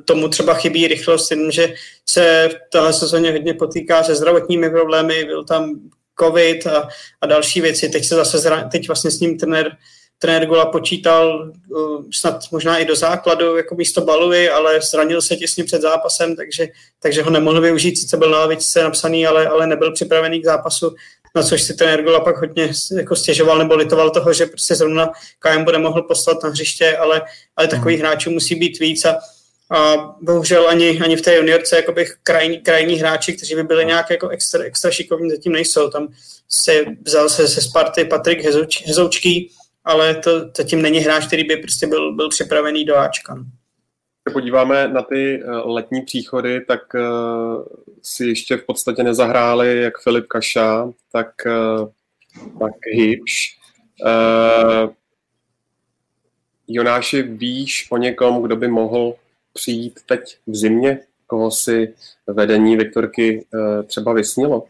[0.04, 1.74] tomu třeba chybí rychlost, že
[2.08, 5.80] se v téhle sezóně hodně potýká se zdravotními problémy, byl tam
[6.20, 6.88] covid a,
[7.20, 7.88] a další věci.
[7.88, 9.76] Teď se zase, zra, teď vlastně s ním trenér
[10.22, 15.36] trenér Gola počítal uh, snad možná i do základu jako místo Baluy, ale zranil se
[15.36, 16.68] těsně před zápasem, takže,
[17.02, 20.94] takže ho nemohl využít, sice byl na lavičce napsaný, ale, ale nebyl připravený k zápasu,
[21.34, 25.10] na což si trenér Gola pak hodně jako stěžoval nebo litoval toho, že prostě zrovna
[25.38, 27.22] KM bude mohl poslat na hřiště, ale,
[27.56, 28.06] ale takových hmm.
[28.06, 29.18] hráčů musí být víc a,
[29.70, 34.10] a bohužel ani, ani v té juniorce jakoby krajní, krajní hráči, kteří by byli nějak
[34.10, 35.90] jako extra, extra šikovní, zatím nejsou.
[35.90, 36.08] Tam
[36.48, 39.50] se vzal se ze Sparty Patrik Hezouč, Hezoučký,
[39.84, 43.34] ale to zatím není hráč, který by prostě byl, byl připravený do Ačka.
[43.34, 43.44] No.
[44.28, 47.64] Se podíváme na ty eh, letní příchody, tak uh,
[48.02, 51.88] si ještě v podstatě nezahráli jak Filip Kaša, tak, uh,
[52.58, 53.56] tak Hybš.
[56.68, 59.14] Jonáši, víš o někom, kdo by mohl
[59.52, 61.94] přijít teď v zimě, koho si
[62.26, 63.46] vedení Viktorky
[63.86, 64.66] třeba vysnilo?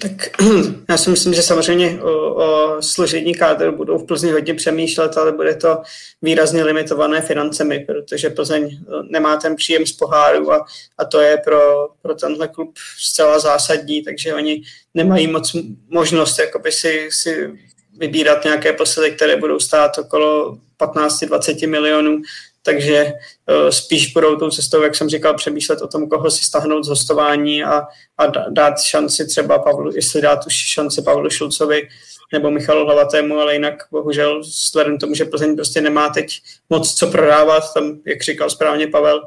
[0.00, 0.12] Tak
[0.88, 5.32] já si myslím, že samozřejmě o, o složení kádru budou v Plzni hodně přemýšlet, ale
[5.32, 5.82] bude to
[6.22, 10.66] výrazně limitované financemi, protože Plzeň eh, nemá ten příjem z poháru a,
[10.98, 14.62] a to je pro, pro tenhle klub zcela zásadní, takže oni
[14.94, 15.56] nemají moc
[15.88, 17.58] možnost jakoby si, si
[17.98, 22.22] vybírat nějaké posily, které budou stát okolo 15-20 milionů
[22.62, 26.84] takže uh, spíš budou tou cestou, jak jsem říkal, přemýšlet o tom, koho si stahnout
[26.84, 27.82] z hostování a,
[28.18, 31.88] a dát šanci třeba Pavlu, jestli dát už šanci Pavlu Šulcovi
[32.32, 36.40] nebo Michalu Hlavatému, ale jinak bohužel vzhledem tomu, že Plzeň prostě nemá teď
[36.70, 39.20] moc co prodávat, tam, jak říkal správně Pavel,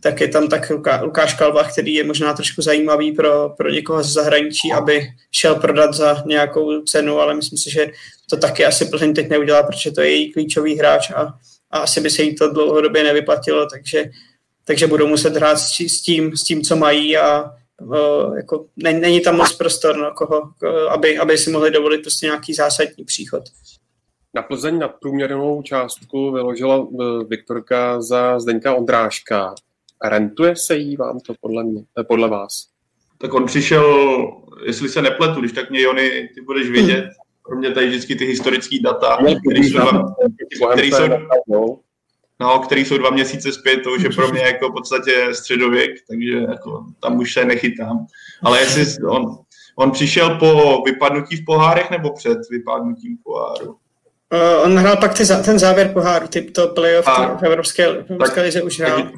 [0.00, 0.72] tak je tam tak
[1.02, 5.94] Lukáš Kalva, který je možná trošku zajímavý pro, pro někoho z zahraničí, aby šel prodat
[5.94, 7.86] za nějakou cenu, ale myslím si, že
[8.30, 11.38] to taky asi Plzeň teď neudělá, protože to je její klíčový hráč a
[11.70, 14.04] a asi by se jí to dlouhodobě nevyplatilo, takže,
[14.64, 17.44] takže budou muset hrát s tím, s tím co mají a
[17.82, 20.42] uh, jako, není, není tam moc prostor, no, koho,
[20.90, 23.42] aby, aby si mohli dovolit prostě nějaký zásadní příchod.
[24.36, 29.54] Na Plzeň nad průměrnou částku vyložila e, Viktorka za Zdeňka Ondráška.
[30.04, 32.66] Rentuje se jí vám to podle, mě, e, podle vás?
[33.18, 34.16] Tak on přišel,
[34.66, 37.04] jestli se nepletu, když tak mě Jony, ty budeš vědět,
[37.46, 41.04] pro mě tady vždycky ty historické data, které jsou, dva, který jsou,
[42.40, 45.90] no, který jsou dva měsíce zpět, to už je pro mě jako v podstatě středověk,
[46.10, 48.06] takže jako tam už se nechytám.
[48.42, 49.38] Ale jestli on,
[49.76, 53.76] on přišel po vypadnutí v pohárech nebo před vypadnutím poháru?
[54.32, 57.06] Uh, on hrál pak ty, ten závěr poháru, typ to playoff
[57.40, 59.10] v Evropské, v Evropské lize už hrál.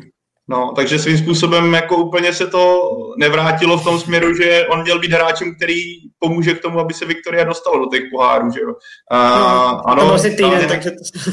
[0.50, 4.98] No, takže svým způsobem jako úplně se to nevrátilo v tom směru, že on měl
[4.98, 5.74] být hráčem, který
[6.18, 8.74] pomůže k tomu, aby se Viktoria dostalo do těch pohárů, že jo.
[9.10, 11.30] A, no, ano, to týden, no, takže to...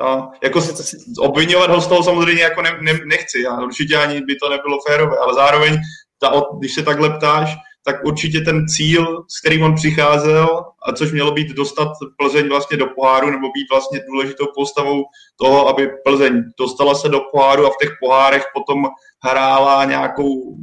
[0.00, 0.60] no, jako
[1.18, 4.78] obvinovat ho z toho samozřejmě jako ne, ne, nechci, já určitě ani by to nebylo
[4.88, 5.76] férové, ale zároveň,
[6.20, 11.12] ta, když se takhle ptáš, tak určitě ten cíl, s kterým on přicházel, a což
[11.12, 15.04] mělo být dostat Plzeň vlastně do poháru, nebo být vlastně důležitou postavou
[15.36, 18.86] toho, aby Plzeň dostala se do poháru a v těch pohárech potom
[19.24, 20.56] hrála nějakou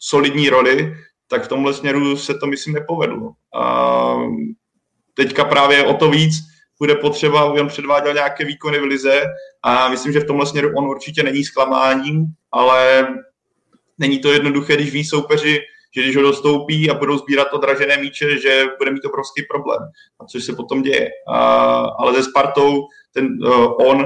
[0.00, 0.94] solidní roli,
[1.28, 3.32] tak v tomhle směru se to, myslím, nepovedlo.
[3.54, 4.14] A
[5.14, 6.34] teďka právě o to víc
[6.78, 9.22] bude potřeba, aby on předváděl nějaké výkony v lize
[9.62, 13.08] a myslím, že v tomhle směru on určitě není zklamáním, ale
[13.98, 15.60] není to jednoduché, když ví soupeři,
[15.96, 19.80] že když ho dostoupí a budou sbírat odražené míče, že bude mít obrovský problém,
[20.20, 21.10] a což se potom děje.
[21.28, 21.38] A,
[21.98, 22.82] ale se Spartou
[23.14, 24.04] ten, uh, on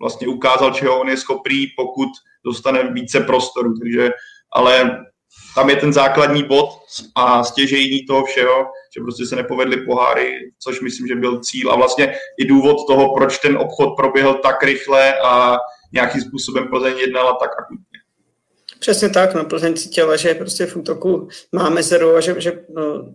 [0.00, 2.08] vlastně ukázal, čeho on je schopný, pokud
[2.44, 3.74] dostane více prostoru.
[3.78, 4.10] Takže,
[4.52, 5.04] ale
[5.54, 6.70] tam je ten základní bod
[7.14, 11.76] a stěžejní toho všeho, že prostě se nepovedly poháry, což myslím, že byl cíl a
[11.76, 15.56] vlastně i důvod toho, proč ten obchod proběhl tak rychle a
[15.92, 17.87] nějakým způsobem Plzeň jednala tak akutně.
[18.78, 23.14] Přesně tak, no, Plzeň cítila, že prostě v útoku má mezeru a že, že no,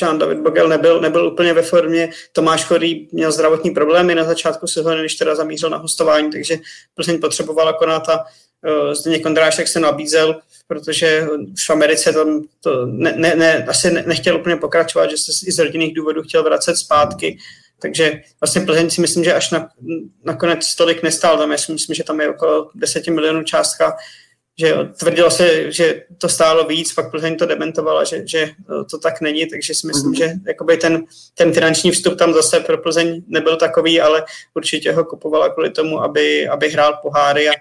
[0.00, 4.66] Jean David Bogel nebyl, nebyl úplně ve formě, Tomáš Chorý měl zdravotní problémy na začátku
[4.66, 6.58] sezóny, když teda zamířil na hostování, takže
[6.94, 11.26] Plzeň potřebovala konat a uh, Zdeněk Kondrášek se nabízel, protože
[11.66, 12.26] v Americe to,
[12.60, 16.22] to ne, ne, ne, asi ne, nechtěl úplně pokračovat, že se i z rodinných důvodů
[16.22, 17.38] chtěl vracet zpátky,
[17.80, 19.68] takže vlastně Plzeň si myslím, že až na,
[20.24, 21.52] nakonec tolik nestál, tam.
[21.52, 23.96] Já si myslím, že tam je okolo 10 milionů částka,
[24.60, 28.50] že tvrdilo se, že to stálo víc, pak Plzeň to dementovala, že, že
[28.90, 30.18] to tak není, takže si myslím, mm-hmm.
[30.18, 35.04] že jakoby ten, ten finanční vstup tam zase pro Plzeň nebyl takový, ale určitě ho
[35.04, 37.52] kupovala kvůli tomu, aby, aby hrál poháry a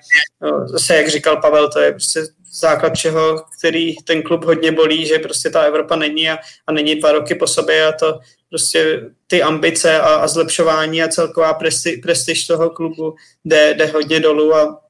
[0.66, 5.20] zase, jak říkal Pavel, to je prostě základ čeho, který ten klub hodně bolí, že
[5.20, 9.44] prostě ta Evropa není a, a není dva roky po sobě a to prostě ty
[9.44, 14.89] ambice a, a zlepšování a celková presti, prestiž toho klubu jde, jde hodně dolů a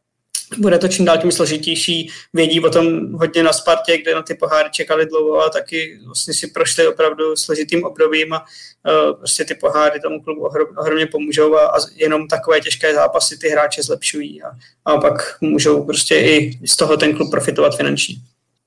[0.58, 2.10] bude to čím dál tím složitější.
[2.34, 6.34] Vědí o tom hodně na Spartě, kde na ty poháry čekali dlouho a taky vlastně
[6.34, 11.56] si prošli opravdu složitým obdobím a uh, prostě ty poháry tomu klubu ohrom, ohromně pomůžou
[11.56, 14.48] a, a jenom takové těžké zápasy ty hráče zlepšují a,
[14.86, 18.16] a pak můžou prostě i z toho ten klub profitovat finančně.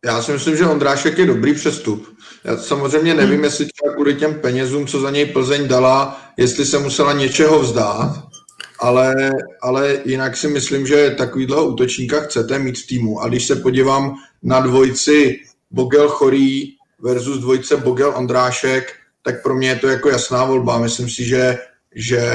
[0.04, 2.08] Já si myslím, že Ondrášek je dobrý přestup.
[2.44, 3.44] Já samozřejmě nevím, hmm.
[3.44, 8.31] jestli třeba kvůli těm penězům, co za něj Plzeň dala, jestli se musela něčeho vzdát,
[8.82, 13.20] ale, ale jinak si myslím, že takovýhle útočníka chcete mít v týmu.
[13.20, 15.40] A když se podívám na dvojici
[15.70, 18.92] Bogel Chorý versus dvojice Bogel Ondrášek,
[19.22, 20.78] tak pro mě je to jako jasná volba.
[20.78, 21.58] Myslím si, že,
[21.94, 22.32] že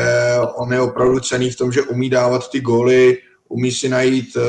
[0.56, 3.18] on je opravdu cený v tom, že umí dávat ty góly,
[3.50, 4.44] umí si najít uh,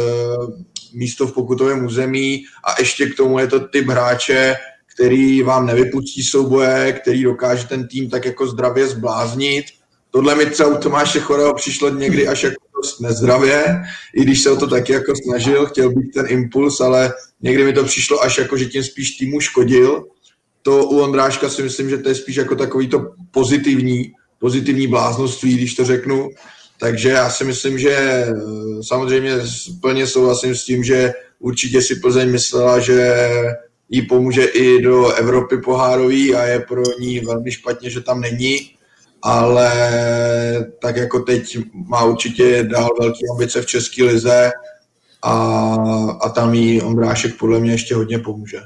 [0.95, 4.55] místo v pokutovém území a ještě k tomu je to typ hráče,
[4.95, 9.65] který vám nevypustí souboje, který dokáže ten tým tak jako zdravě zbláznit
[10.11, 13.83] Tohle mi třeba u Tomáše Chorého přišlo někdy až jako dost nezdravě,
[14.15, 17.73] i když se o to taky jako snažil, chtěl být ten impuls, ale někdy mi
[17.73, 20.05] to přišlo až jako, že tím spíš týmu škodil.
[20.63, 25.55] To u Ondráška si myslím, že to je spíš jako takový to pozitivní, pozitivní bláznoství,
[25.55, 26.31] když to řeknu.
[26.81, 28.35] Takže já si myslím, že eh,
[28.83, 29.33] samozřejmě
[29.81, 33.29] plně souhlasím s tím, že určitě si Plzeň myslela, že
[33.89, 38.71] jí pomůže i do Evropy pohárový a je pro ní velmi špatně, že tam není
[39.23, 39.71] ale
[40.83, 44.51] tak jako teď má určitě dál velký ambice v České lize
[45.23, 45.35] a,
[46.23, 48.59] a tam jí Ondrášek podle mě ještě hodně pomůže.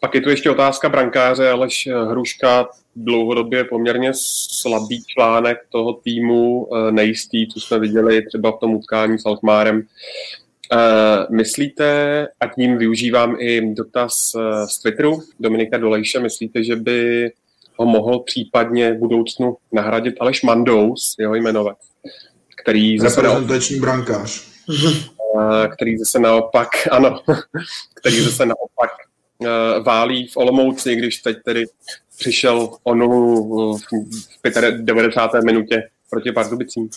[0.00, 4.12] Pak je tu ještě otázka brankáře, Aleš Hruška dlouhodobě poměrně
[4.60, 9.82] slabý článek toho týmu, eh, nejistý, co jsme viděli třeba v tom utkání s Alkmárem.
[10.72, 17.30] Eh, myslíte, a tím využívám i dotaz eh, z Twitteru Dominika Dolejše, myslíte, že by
[17.82, 21.76] ho mohl případně v budoucnu nahradit Aleš Mandous, jeho jmenovat,
[22.62, 24.48] který zase naopak, brankář.
[25.76, 27.20] který zase naopak, ano,
[27.94, 28.90] který zase naopak
[29.82, 31.64] válí v Olomouci, když teď tedy
[32.18, 33.82] přišel o nulu v
[34.76, 35.44] 95.
[35.44, 36.90] minutě proti Pardubicím.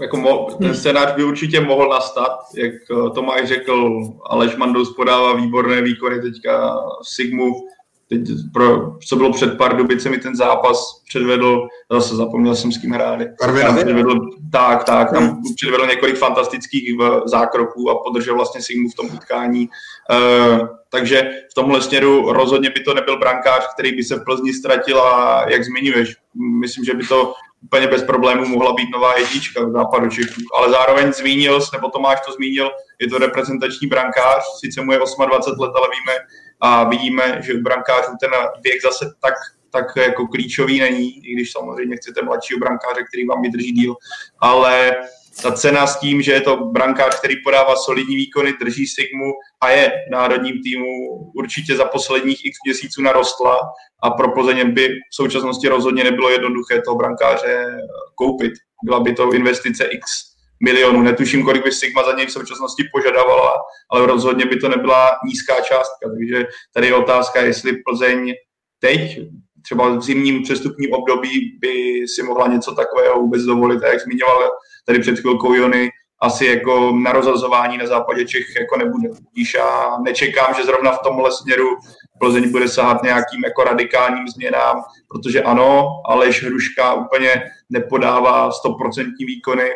[0.00, 5.32] Jako mo- ten scénář by určitě mohl nastat, jak eh, Tomáš řekl, Aleš Mandous podává
[5.36, 7.68] výborné výkony teďka Sigmu,
[8.08, 8.20] teď
[8.52, 13.28] pro, co bylo před pár dubicemi ten zápas předvedl, zase zapomněl jsem s kým hráli.
[13.74, 14.20] Předvedl,
[14.52, 15.42] tak, tak, tam hmm.
[15.56, 19.68] předvedl několik fantastických eh, zákroků a podržel vlastně Sigmu v tom utkání.
[20.10, 24.52] Uh, takže v tomhle směru rozhodně by to nebyl brankář, který by se v Plzni
[24.52, 26.16] ztratil a jak zmiňuješ,
[26.60, 30.40] myslím, že by to úplně bez problémů mohla být nová jednička v západu Čechů.
[30.56, 35.60] Ale zároveň zmínil, nebo Tomáš to zmínil, je to reprezentační brankář, sice mu je 28
[35.60, 36.18] let, ale víme,
[36.60, 38.30] a vidíme, že u brankářů ten
[38.64, 39.34] věk zase tak,
[39.70, 43.94] tak jako klíčový není, i když samozřejmě chcete mladšího brankáře, který vám vydrží díl,
[44.40, 44.96] ale
[45.42, 49.70] ta cena s tím, že je to brankář, který podává solidní výkony, drží Sigmu a
[49.70, 50.86] je národním týmu
[51.34, 53.58] určitě za posledních x měsíců narostla
[54.02, 57.66] a pro Plzeň by v současnosti rozhodně nebylo jednoduché toho brankáře
[58.14, 58.52] koupit.
[58.84, 60.06] Byla by to investice x
[60.62, 61.02] milionů.
[61.02, 63.52] Netuším, kolik by Sigma za něj v současnosti požadovala,
[63.90, 66.10] ale rozhodně by to nebyla nízká částka.
[66.16, 68.34] Takže tady je otázka, jestli Plzeň
[68.78, 69.18] teď,
[69.66, 73.84] třeba v zimním přestupním období, by si mohla něco takového vůbec dovolit.
[73.84, 74.50] A jak zmiňoval
[74.86, 75.90] tady před chvilkou Jony,
[76.22, 79.08] asi jako na rozhazování na západě Čech jako nebude.
[79.32, 81.68] Když já nečekám, že zrovna v tomhle směru
[82.20, 89.70] Plzeň bude sahat nějakým jako radikálním změnám, protože ano, Aleš Hruška úplně nepodává 100% výkony,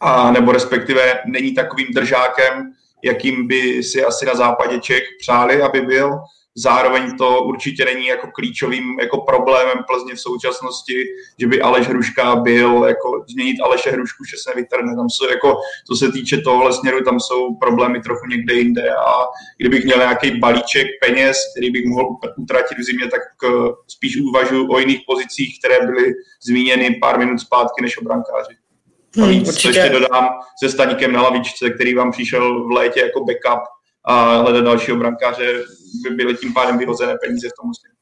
[0.00, 2.72] a nebo respektive není takovým držákem,
[3.04, 6.10] jakým by si asi na západě Čech přáli, aby byl.
[6.56, 11.04] Zároveň to určitě není jako klíčovým jako problémem Plzně v současnosti,
[11.40, 14.96] že by Aleš Hruška byl, jako změnit Aleše Hrušku, že se vytrhne.
[14.96, 19.12] Tam jsou jako, co se týče tohle směru, tam jsou problémy trochu někde jinde a
[19.58, 23.48] kdybych měl nějaký balíček peněz, který bych mohl utratit v zimě, tak eh,
[23.88, 28.56] spíš uvažuji o jiných pozicích, které byly zmíněny pár minut zpátky než o brankáři.
[29.16, 30.28] Hmm, ještě dodám
[30.62, 33.62] se Staníkem na lavičce, který vám přišel v létě jako backup
[34.04, 35.64] a hledat dalšího brankáře
[36.02, 37.94] by byly tím pádem vyhozené peníze v tom muslimu.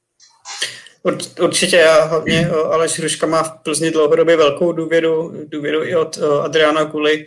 [1.40, 6.84] Určitě já hlavně Aleš Hruška má v Plzni dlouhodobě velkou důvěru, důvěru i od Adriana
[6.84, 7.26] Kuli.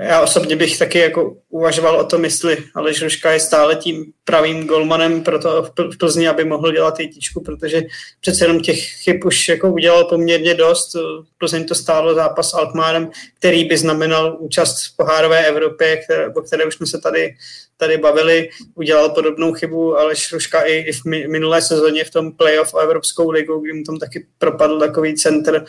[0.00, 4.66] Já osobně bych taky jako uvažoval o tom, jestli Aleš Hruška je stále tím pravým
[4.66, 7.82] golmanem pro to v Plzni, aby mohl dělat jedničku, protože
[8.20, 10.96] přece jenom těch chyb už jako udělal poměrně dost.
[11.38, 16.40] Plzeň to stálo zápas s Alkmárem, který by znamenal účast v pohárové Evropě, které, o
[16.40, 17.34] které už jsme se tady
[17.78, 22.74] tady bavili, udělal podobnou chybu, ale Šruška i, i v minulé sezóně v tom playoff
[22.74, 25.64] o Evropskou ligu, kdy mu tam taky propadl takový center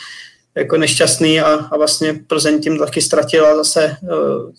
[0.56, 4.52] jako nešťastný a, a vlastně Plzeň tím taky ztratila zase uh,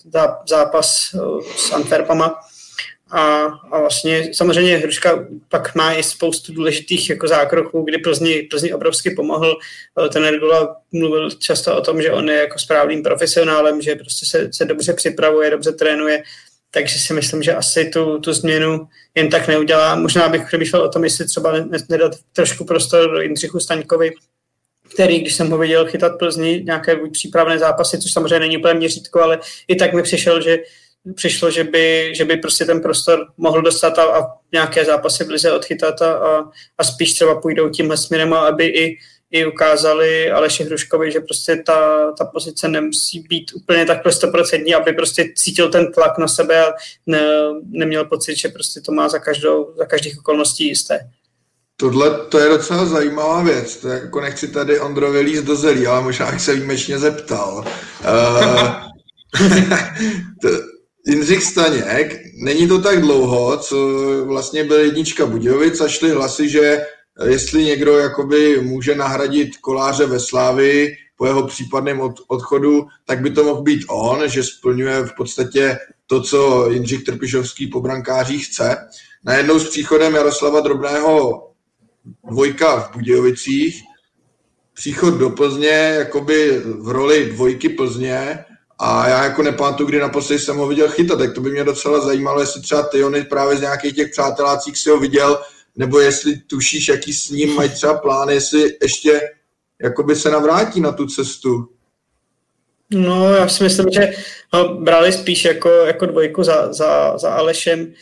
[0.48, 2.40] zápas uh, s Antwerpama.
[3.12, 8.74] A, a vlastně samozřejmě Hruška pak má i spoustu důležitých jako zákroků, kdy Plzni, Plzni
[8.74, 9.58] obrovsky pomohl.
[10.04, 14.26] Eh, ten Ergula mluvil často o tom, že on je jako správným profesionálem, že prostě
[14.26, 16.22] se, se dobře připravuje, dobře trénuje
[16.70, 19.94] takže si myslím, že asi tu, tu změnu jen tak neudělá.
[19.94, 21.52] Možná bych přemýšlel o tom, jestli třeba
[21.88, 24.10] nedat trošku prostor Jindřichu Staňkovi,
[24.94, 29.22] který, když jsem ho viděl chytat Plzni nějaké přípravné zápasy, což samozřejmě není úplně měřítko,
[29.22, 30.58] ale i tak mi přišel, že
[31.14, 35.30] přišlo, že by, že by prostě ten prostor mohl dostat a, a nějaké zápasy v
[35.30, 38.98] lize odchytat a, a, a spíš třeba půjdou tímhle směrem, aby i
[39.30, 44.92] i ukázali Aleši Hruškovi, že prostě ta, ta pozice nemusí být úplně takhle stoprocentní, aby
[44.92, 46.72] prostě cítil ten tlak na sebe a
[47.06, 47.20] ne,
[47.70, 51.00] neměl pocit, že prostě to má za, každou, za každých okolností jisté.
[51.76, 53.76] Tohle to je docela zajímavá věc.
[53.76, 57.64] To jako nechci tady Ondrovi líst do zelí, ale možná bych se výjimečně zeptal.
[60.44, 60.56] Uh,
[61.06, 63.76] Jindřich Staněk, není to tak dlouho, co
[64.24, 66.86] vlastně byl jednička Budějovic a šly hlasy, že
[67.28, 73.30] jestli někdo jakoby může nahradit koláře ve Slávy po jeho případném od, odchodu, tak by
[73.30, 78.76] to mohl být on, že splňuje v podstatě to, co Jindřich Trpišovský po brankářích chce.
[79.24, 81.46] Najednou s příchodem Jaroslava Drobného
[82.30, 83.82] dvojka v Budějovicích,
[84.74, 88.44] příchod do Plzně jakoby v roli dvojky Plzně
[88.78, 92.00] a já jako nepamatuju, kdy naposledy jsem ho viděl chytat, tak to by mě docela
[92.00, 95.38] zajímalo, jestli třeba Tyony právě z nějakých těch přátelácích si ho viděl
[95.80, 99.20] nebo jestli tušíš, jaký s ním mají třeba plány, jestli ještě
[99.82, 101.68] jakoby se navrátí na tu cestu.
[102.90, 104.12] No, já si myslím, že
[104.52, 107.92] ho brali spíš jako, jako dvojku za, za, za Alešem.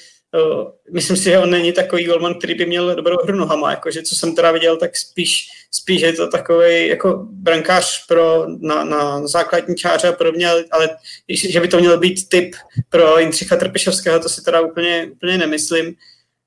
[0.92, 4.14] Myslím si, že on není takový golman, který by měl dobrou hru nohama, jakože co
[4.14, 9.76] jsem teda viděl, tak spíš, spíš je to takový jako brankář pro, na, na základní
[9.76, 10.88] čáře a podobně, ale
[11.28, 12.54] že by to měl být typ
[12.88, 15.94] pro Jindřicha Trpišovského, to si teda úplně, úplně nemyslím.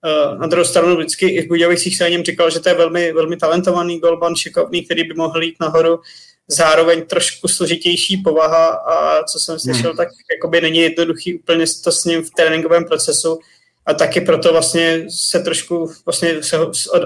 [0.05, 2.75] Uh, na druhou stranu vždycky i v Budějovicích se o něm říkal, že to je
[2.75, 5.99] velmi, velmi talentovaný golman, šikovný, který by mohl jít nahoru.
[6.47, 9.97] Zároveň trošku složitější povaha a co jsem slyšel, hmm.
[9.97, 13.39] tak jakoby není jednoduchý úplně to s ním v tréninkovém procesu
[13.85, 16.57] a taky proto vlastně se trošku vlastně se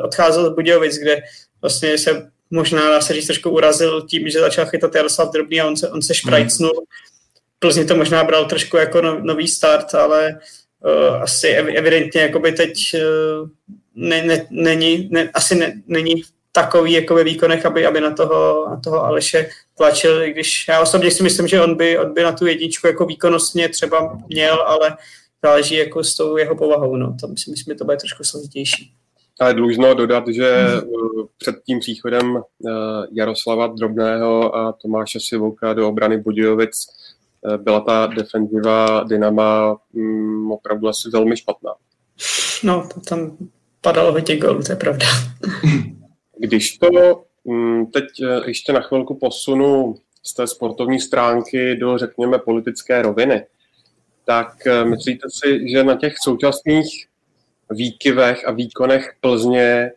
[0.04, 1.22] odcházel z Budějovic, kde
[1.62, 5.68] vlastně se možná dá se říct trošku urazil tím, že začal chytat Jaroslav Drobný a
[5.68, 6.74] on se, on se šprajcnul.
[6.76, 6.86] Hmm.
[7.60, 10.40] Plzně to možná bral trošku jako no, nový start, ale
[10.86, 13.50] uh, asi evidentně jakoby teď uh,
[13.96, 18.70] ne, ne, není, ne, asi ne, není takový jako ve výkonech, aby, aby na, toho,
[18.70, 22.24] na toho Aleše tlačil, i když já osobně si myslím, že on by, on by
[22.24, 24.98] na tu jedničku jako výkonnostně třeba měl, ale
[25.44, 27.16] záleží jako s tou jeho povahou, no.
[27.22, 28.92] Tam si myslím, že to bude trošku složitější.
[29.40, 30.82] Ale dlužno dodat, že hmm.
[31.38, 32.42] před tím příchodem
[33.12, 37.05] Jaroslava Drobného a Tomáše Sivouka do obrany Budějovic Eh,
[37.58, 41.74] byla ta defenziva Dynama mm, opravdu asi velmi špatná.
[42.64, 43.38] No, to tam
[43.82, 45.06] padalo hodně gólů, to je pravda.
[46.38, 46.88] Když to
[47.46, 53.46] mm, teď eh, ještě na chvilku posunu z té sportovní stránky do, řekněme, politické roviny,
[54.26, 56.88] tak eh, myslíte si, že na těch současných
[57.70, 59.92] výkyvech a výkonech Plzně,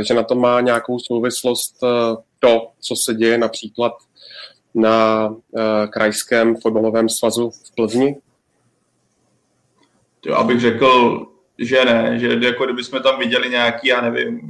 [0.00, 1.76] že na to má nějakou souvislost
[2.38, 3.92] to, co se děje například
[4.74, 5.36] na uh,
[5.90, 8.16] krajském fotbalovém svazu v Plzni?
[10.20, 11.26] To abych řekl,
[11.58, 14.40] že ne, že jako kdybychom tam viděli nějaký, já nevím,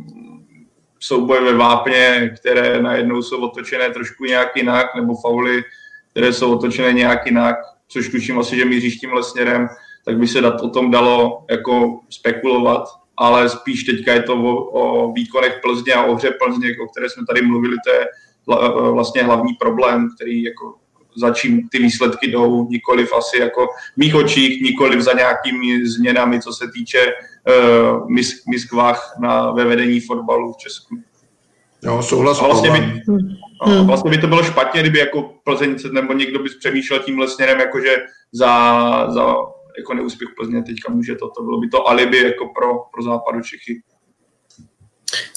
[1.01, 5.63] souboje ve vápně, které najednou jsou otočené trošku nějak jinak, nebo fauly,
[6.11, 7.57] které jsou otočené nějak jinak,
[7.89, 9.69] což tuším asi, že míříš tímhle směrem,
[10.05, 12.85] tak by se o tom dalo jako spekulovat,
[13.17, 17.11] ale spíš teďka je to o, o výkonech Plzně a o hře Plzně, o které
[17.11, 18.07] jsme tady mluvili, to je
[18.93, 20.75] vlastně hlavní problém, který jako
[21.17, 26.41] za čím ty výsledky jdou, nikoliv asi jako v mých očích, nikoliv za nějakými změnami,
[26.41, 30.97] co se týče uh, mis, miskvách na, ve vedení fotbalu v Česku.
[31.83, 32.41] Jo, souhlas.
[32.41, 33.03] Vlastně by,
[33.67, 37.61] no, vlastně by to bylo špatně, kdyby jako Plzeň nebo někdo by přemýšlel tímhle směrem,
[37.61, 37.97] jakože
[38.33, 39.35] za, za
[39.79, 43.41] jako neúspěch Plzně teďka může to, to bylo by to alibi jako pro, pro západu
[43.41, 43.83] Čechy.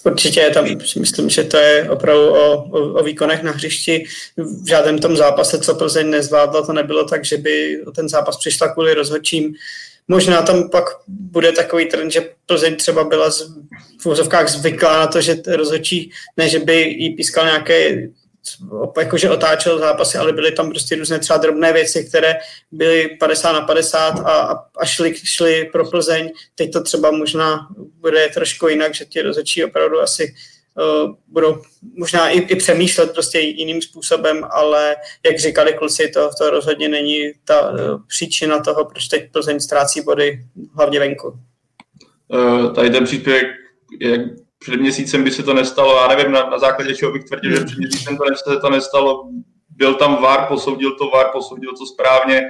[0.04, 0.66] Určitě tam
[1.00, 4.04] myslím, že to je opravdu o, o, o výkonech na hřišti.
[4.38, 8.68] V žádném tom zápase, co Plzeň nezvládla, to nebylo tak, že by ten zápas přišla
[8.68, 9.54] kvůli rozhodčím.
[10.08, 13.30] Možná tam pak bude takový trend, že Plzeň třeba byla
[14.02, 18.08] v úzovkách zvyklá na to, že rozhodčí, ne, že by jí pískal nějaké
[19.00, 22.36] jakože otáčel zápasy, ale byly tam prostě různé třeba drobné věci, které
[22.72, 26.32] byly 50 na 50 a, a šly, šly pro Plzeň.
[26.56, 30.34] Teď to třeba možná bude trošku jinak, že ti rozhodčí opravdu asi
[31.04, 31.62] uh, budou
[31.98, 37.32] možná i, i přemýšlet prostě jiným způsobem, ale jak říkali kluci, to, to rozhodně není
[37.46, 37.78] ta uh,
[38.08, 41.40] příčina toho, proč teď Plzeň ztrácí body, hlavně venku.
[42.28, 43.46] Uh, tady ten příspěvek,
[44.02, 44.22] jak
[44.62, 47.66] před měsícem by se to nestalo, já nevím na, na základě čeho bych tvrdil, že
[47.66, 49.30] před měsícem to se to nestalo,
[49.70, 52.42] byl tam VAR, posoudil to VAR, posoudil to správně,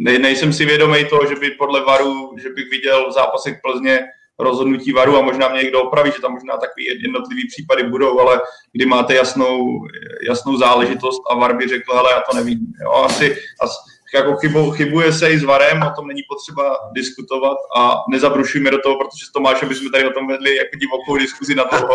[0.00, 4.00] ne, nejsem si vědomý toho, že by podle VARu, že bych viděl v zápasech Plzně
[4.38, 8.40] rozhodnutí VARu a možná mě někdo opraví, že tam možná takový jednotlivý případy budou, ale
[8.72, 9.86] kdy máte jasnou,
[10.28, 12.58] jasnou záležitost a VAR by řekl, ale já to nevím.
[12.82, 17.56] Jo, asi, asi jako chybu, chybuje se i s VARem, o tom není potřeba diskutovat
[17.76, 21.54] a nezabrušujeme do toho, protože s Tomášem bychom tady o tom vedli jako divokou diskuzi
[21.54, 21.94] na toho.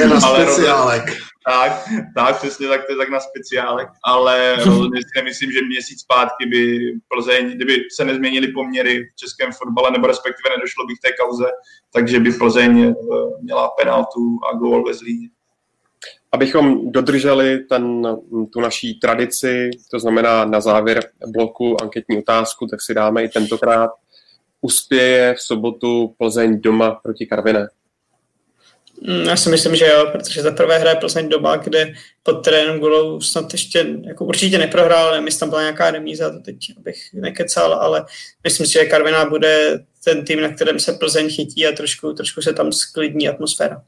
[0.00, 1.04] je na speciálek.
[1.46, 6.00] tak, tak, přesně tak, to je tak na speciálek, ale rozhodně si nemyslím, že měsíc
[6.00, 11.02] zpátky by Plzeň, kdyby se nezměnily poměry v českém fotbale, nebo respektive nedošlo by k
[11.02, 11.46] té kauze,
[11.92, 12.94] takže by Plzeň eh,
[13.42, 15.28] měla penaltu a gól ve Zlíně
[16.36, 18.02] abychom dodrželi ten,
[18.52, 23.90] tu naší tradici, to znamená na závěr bloku anketní otázku, tak si dáme i tentokrát.
[24.60, 27.68] Uspěje v sobotu Plzeň doma proti Karviné?
[29.00, 32.78] Mm, já si myslím, že jo, protože za prvé hraje Plzeň doma, kde pod terénem
[32.78, 36.96] Gulou snad ještě jako určitě neprohrál, ale myslím, tam byla nějaká remíza, to teď bych
[37.12, 38.04] nekecal, ale
[38.44, 42.42] myslím si, že Karviná bude ten tým, na kterém se Plzeň chytí a trošku, trošku
[42.42, 43.82] se tam sklidní atmosféra.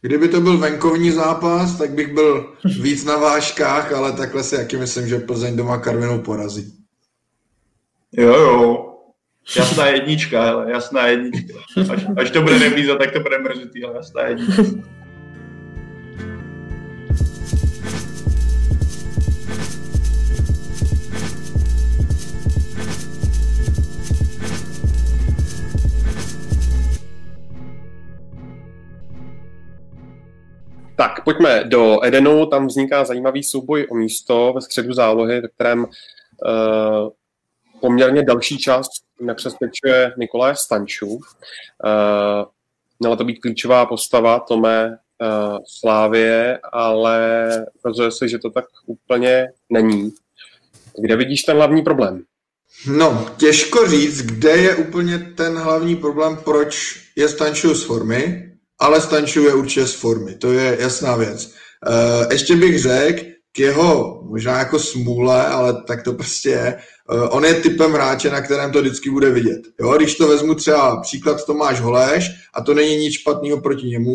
[0.00, 4.76] Kdyby to byl venkovní zápas, tak bych byl víc na váškách, ale takhle si jaký
[4.76, 6.74] myslím, že Plzeň doma Karvinou porazí.
[8.12, 8.92] Jo, jo.
[9.56, 11.54] Jasná jednička, hele, jasná jednička.
[11.92, 14.62] Až, až to bude remíza, tak to bude mrzutý, ale jasná jednička.
[30.96, 35.84] Tak, pojďme do Edenu, tam vzniká zajímavý souboj o místo ve středu zálohy, ve kterém
[35.84, 35.88] uh,
[37.80, 38.86] poměrně další čas
[39.20, 41.06] nepřesvědčuje Nikolaje Stanču.
[41.06, 41.20] Uh,
[42.98, 49.48] měla to být klíčová postava Tome uh, Slávie, ale ukazuje se, že to tak úplně
[49.70, 50.12] není.
[50.98, 52.22] Kde vidíš ten hlavní problém?
[52.86, 59.00] No, těžko říct, kde je úplně ten hlavní problém, proč je Stanču z formy, ale
[59.00, 61.50] stančuje určitě z formy, to je jasná věc.
[61.88, 66.76] Uh, ještě bych řekl, k jeho možná jako smůle, ale tak to prostě je,
[67.12, 69.60] uh, on je typem hráče, na kterém to vždycky bude vidět.
[69.80, 74.14] Jo, když to vezmu třeba příklad Tomáš Holeš, a to není nic špatného proti němu,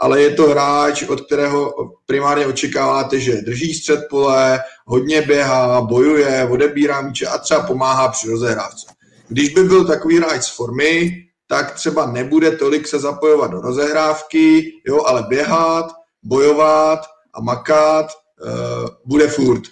[0.00, 1.74] ale je to hráč, od kterého
[2.06, 8.28] primárně očekáváte, že drží střed pole, hodně běhá, bojuje, odebírá míče a třeba pomáhá při
[8.28, 8.86] rozehrávce.
[9.28, 11.10] Když by byl takový hráč z formy,
[11.52, 15.92] tak třeba nebude tolik se zapojovat do rozehrávky, jo, ale běhat,
[16.22, 17.00] bojovat
[17.34, 19.62] a makat uh, bude furt.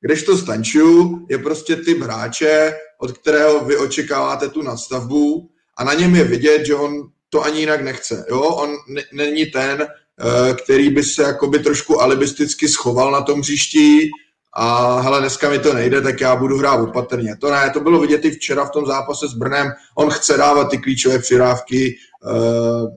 [0.00, 6.16] Kdežto Stanču je prostě typ hráče, od kterého vy očekáváte tu nadstavbu a na něm
[6.16, 6.92] je vidět, že on
[7.28, 8.26] to ani jinak nechce.
[8.30, 8.40] Jo?
[8.40, 8.76] On
[9.12, 14.10] není ten, uh, který by se jakoby trošku alibisticky schoval na tom příští
[14.56, 17.36] a hele, dneska mi to nejde, tak já budu hrát opatrně.
[17.36, 19.72] To ne, to bylo vidět i včera v tom zápase s Brnem.
[19.96, 22.88] On chce dávat ty klíčové přirávky, uh,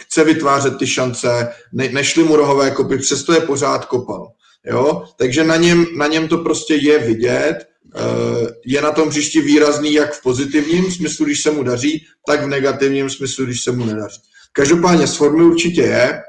[0.00, 4.28] chce vytvářet ty šance, ne, nešli mu rohové kopy, přesto je pořád kopal.
[4.64, 5.04] Jo?
[5.18, 7.56] Takže na něm, na něm to prostě je vidět,
[7.94, 12.42] uh, je na tom příští výrazný jak v pozitivním smyslu, když se mu daří, tak
[12.42, 14.20] v negativním smyslu, když se mu nedaří.
[14.52, 16.22] Každopádně s formy určitě je.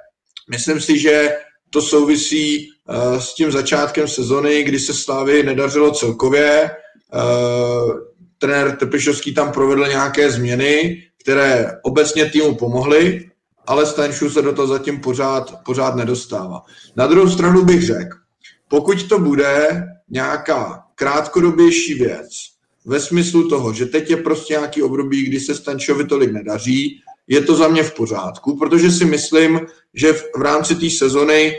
[0.49, 1.29] Myslím si, že
[1.69, 6.71] to souvisí uh, s tím začátkem sezony, kdy se Slávy nedařilo celkově.
[7.13, 7.91] Uh,
[8.37, 13.29] trenér Tepišovský tam provedl nějaké změny, které obecně týmu pomohly,
[13.67, 16.61] ale Stanču se do toho zatím pořád, pořád nedostává.
[16.95, 18.17] Na druhou stranu bych řekl,
[18.67, 22.27] pokud to bude nějaká krátkodobější věc,
[22.85, 27.41] ve smyslu toho, že teď je prostě nějaký období, kdy se Stančovi tolik nedaří, je
[27.41, 29.59] to za mě v pořádku, protože si myslím,
[29.93, 31.55] že v, v rámci té sezony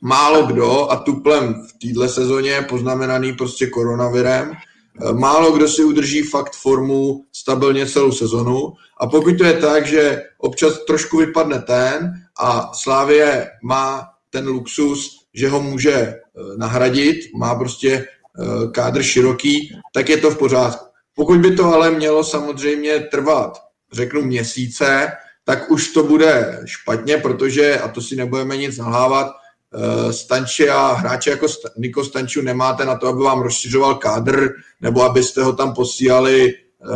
[0.00, 6.22] málo kdo, a tuplem v této sezóně poznamenaný prostě koronavirem, eh, málo kdo si udrží
[6.22, 8.72] fakt formu stabilně celou sezonu.
[9.00, 15.10] A pokud to je tak, že občas trošku vypadne ten a Slávě má ten luxus,
[15.34, 16.20] že ho může eh,
[16.56, 20.84] nahradit, má prostě eh, kádr široký, tak je to v pořádku.
[21.14, 23.58] Pokud by to ale mělo samozřejmě trvat,
[23.92, 25.12] řeknu měsíce,
[25.44, 29.32] tak už to bude špatně, protože, a to si nebudeme nic nalhávat,
[29.74, 35.02] Eh, Stanči a hráče jako Niko Stanču nemáte na to, aby vám rozšiřoval kádr, nebo
[35.02, 36.86] abyste ho tam posílali eh,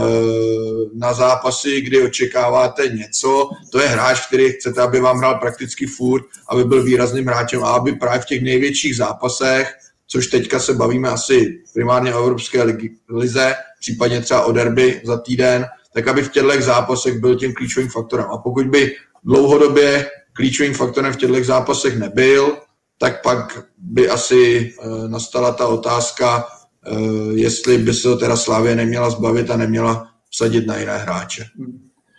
[0.94, 3.50] na zápasy, kdy očekáváte něco.
[3.72, 7.68] To je hráč, který chcete, aby vám hrál prakticky furt, aby byl výrazným hráčem a
[7.68, 9.74] aby právě v těch největších zápasech,
[10.06, 12.62] což teďka se bavíme asi primárně o Evropské
[13.08, 15.66] lize, případně třeba o derby za týden,
[15.96, 18.26] tak aby v těchto zápasech byl tím klíčovým faktorem.
[18.32, 22.56] A pokud by dlouhodobě klíčovým faktorem v těchto zápasech nebyl,
[22.98, 26.44] tak pak by asi eh, nastala ta otázka,
[26.86, 26.92] eh,
[27.32, 31.44] jestli by se to teda Slávě neměla zbavit a neměla vsadit na jiné hráče.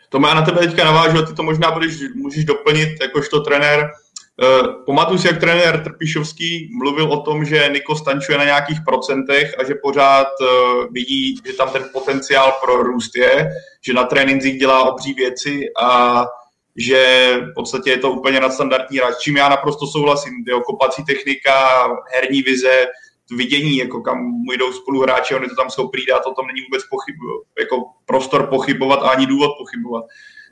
[0.09, 3.91] To má na tebe teďka navážu, ty to možná budeš, můžeš doplnit jakožto trenér.
[4.43, 9.59] Eh, pamatuju si, jak trenér Trpišovský mluvil o tom, že Niko stančuje na nějakých procentech
[9.59, 10.27] a že pořád
[10.91, 13.49] vidí, že tam ten potenciál pro růst je,
[13.81, 16.23] že na trénincích dělá obří věci a
[16.77, 20.33] že v podstatě je to úplně nadstandardní hráč, čím já naprosto souhlasím.
[20.47, 22.85] Jeho kopací technika, herní vize,
[23.31, 26.83] vidění, jako kam mu jdou spoluhráči, oni to tam jsou dát, o tom není vůbec
[26.89, 27.15] pochyb,
[27.59, 30.05] jako prostor pochybovat a ani důvod pochybovat.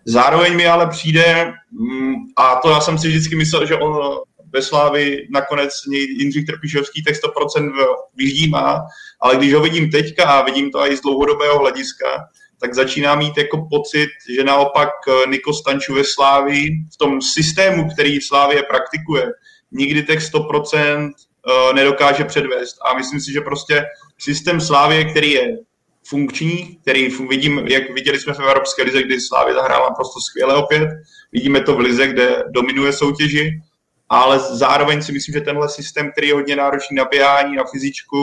[0.06, 4.18] Zároveň mi ale přijde, mm, a to já jsem si vždycky myslel, že on
[4.54, 7.72] ve Slávi nakonec Jindřich Trpišovský tak 100%
[8.16, 8.82] vyždímá,
[9.22, 12.06] ale když ho vidím teďka a vidím to i z dlouhodobého hlediska,
[12.62, 17.90] tak začíná mít jako pocit, že naopak eh, Niko Stanču ve Slávii v tom systému,
[17.94, 19.26] který Slávě praktikuje,
[19.72, 22.76] nikdy těch 100% eh, nedokáže předvést.
[22.86, 23.84] A myslím si, že prostě
[24.18, 25.58] systém Slávě, který je
[26.08, 30.90] funkční, který vidím, jak viděli jsme v Evropské lize, kdy Slávě zahrála prostě skvěle opět,
[31.32, 33.62] vidíme to v lize, kde dominuje soutěži,
[34.10, 38.18] ale zároveň si myslím, že tenhle systém, který je hodně náročný na běhání, na fyzičku,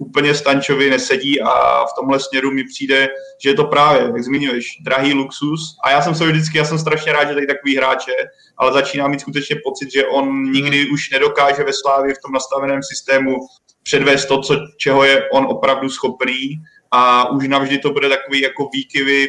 [0.00, 3.08] úplně Stančovi nesedí a v tomhle směru mi přijde,
[3.42, 5.76] že je to právě, jak zmiňuješ, drahý luxus.
[5.84, 8.12] A já jsem se vždycky, já jsem strašně rád, že tady takový hráče,
[8.56, 12.82] ale začíná mít skutečně pocit, že on nikdy už nedokáže ve Slávě v tom nastaveném
[12.82, 13.36] systému
[13.82, 16.60] předvést to, co, čeho je on opravdu schopný
[16.90, 19.28] a už navždy to bude takový jako výkyvy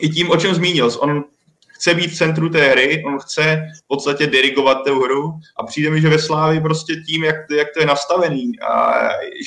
[0.00, 0.90] i tím, o čem zmínil.
[1.00, 1.24] On
[1.68, 5.90] chce být v centru té hry, on chce v podstatě dirigovat tu hru a přijde
[5.90, 8.92] mi, že ve Slávi prostě tím, jak, jak to je nastavený, a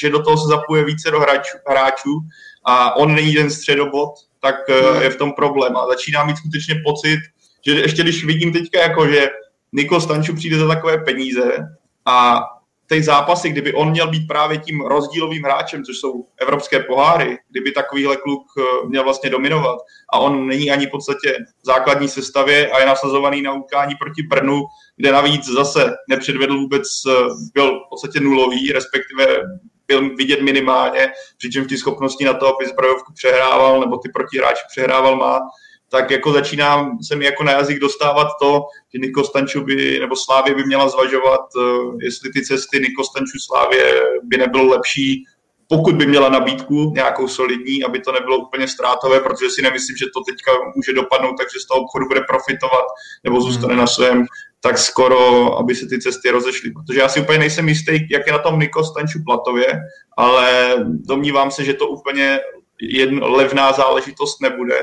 [0.01, 2.19] že do toho se zapoje více do hráčů, hráčů
[2.65, 4.09] a on není ten středobod,
[4.41, 5.01] tak hmm.
[5.01, 7.19] je v tom problém a začíná mít skutečně pocit,
[7.65, 9.29] že ještě když vidím teďka jako, že
[9.73, 11.57] Niko Stanču přijde za takové peníze
[12.05, 12.41] a
[12.87, 17.71] ty zápasy, kdyby on měl být právě tím rozdílovým hráčem, což jsou evropské poháry, kdyby
[17.71, 19.77] takovýhle kluk eh, měl vlastně dominovat
[20.13, 24.23] a on není ani v podstatě v základní sestavě a je nasazovaný na utkání proti
[24.23, 24.63] Brnu,
[24.97, 27.11] kde navíc zase nepředvedl vůbec, eh,
[27.53, 29.25] byl v podstatě nulový, respektive
[29.87, 35.15] byl vidět minimálně, přičemž ty schopnosti na to, aby zbrojovku přehrával nebo ty protihráči přehrával
[35.15, 35.39] má,
[35.89, 38.61] tak jako začínám se mi jako na jazyk dostávat to,
[38.93, 43.39] že Niko Stanču by, nebo Slávě by měla zvažovat, eh, jestli ty cesty Niko Stanču
[43.39, 45.25] Slávě by nebylo lepší,
[45.67, 50.05] pokud by měla nabídku nějakou solidní, aby to nebylo úplně ztrátové, protože si nemyslím, že
[50.13, 52.85] to teďka může dopadnout, takže z toho obchodu bude profitovat
[53.23, 53.79] nebo zůstane hmm.
[53.79, 54.25] na svém,
[54.61, 56.71] tak skoro, aby se ty cesty rozešly.
[56.71, 59.79] Protože já si úplně nejsem jistý, jak je na tom Niko Stanču platově,
[60.17, 62.39] ale domnívám se, že to úplně
[62.81, 64.75] jedno, levná záležitost nebude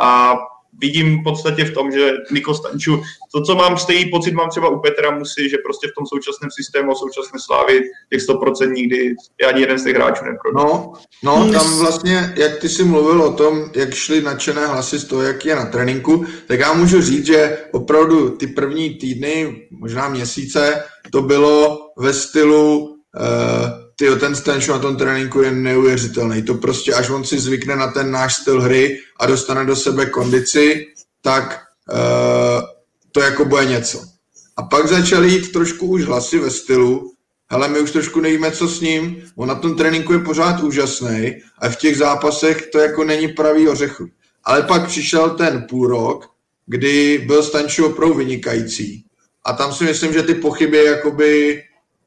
[0.00, 0.34] a
[0.80, 3.02] vidím v podstatě v tom, že Niko Stanču,
[3.34, 6.50] to, co mám stejný pocit, mám třeba u Petra Musy, že prostě v tom současném
[6.50, 7.80] systému, současné slávy,
[8.12, 9.14] těch 100% nikdy
[9.48, 10.66] ani jeden z těch hráčů neprodal.
[10.66, 10.92] No,
[11.24, 15.22] no, tam vlastně, jak ty jsi mluvil o tom, jak šly nadšené hlasy z toho,
[15.22, 20.84] jak je na tréninku, tak já můžu říct, že opravdu ty první týdny, možná měsíce,
[21.12, 26.42] to bylo ve stylu uh, tyjo, ten Stancho na tom tréninku je neuvěřitelný.
[26.42, 30.06] To prostě, až on si zvykne na ten náš styl hry a dostane do sebe
[30.06, 30.86] kondici,
[31.22, 31.60] tak
[31.92, 32.62] uh,
[33.12, 34.04] to jako bude něco.
[34.56, 37.12] A pak začaly jít trošku už hlasy ve stylu,
[37.50, 41.36] hele, my už trošku nevíme, co s ním, on na tom tréninku je pořád úžasný
[41.58, 44.08] a v těch zápasech to jako není pravý ořechu.
[44.44, 46.26] ale pak přišel ten půl rok,
[46.66, 49.04] kdy byl Stanču opravdu vynikající.
[49.44, 51.62] A tam si myslím, že ty pochyby jakoby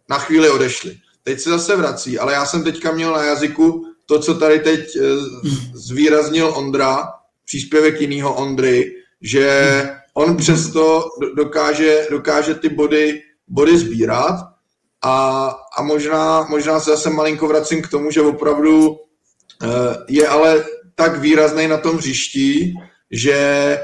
[0.09, 0.97] na chvíli odešly.
[1.23, 4.79] Teď se zase vrací, ale já jsem teďka měl na jazyku to, co tady teď
[4.95, 5.01] eh,
[5.73, 7.07] zvýraznil Ondra,
[7.45, 11.03] příspěvek jiného Ondry, že on přesto
[11.35, 14.35] dokáže, dokáže ty body, body sbírat
[15.03, 15.47] a,
[15.77, 18.97] a možná, možná se zase malinko vracím k tomu, že opravdu
[19.63, 19.67] eh,
[20.07, 20.65] je ale
[20.95, 22.73] tak výrazný na tom hřišti,
[23.11, 23.79] že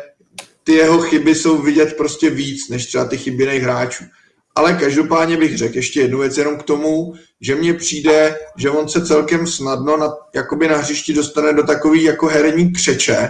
[0.64, 4.04] ty jeho chyby jsou vidět prostě víc, než třeba ty chyby hráčů.
[4.60, 8.90] Ale každopádně bych řekl ještě jednu věc jenom k tomu, že mně přijde, že on
[8.90, 13.30] se celkem snadno na, jakoby na hřišti dostane do takový jako herní křeče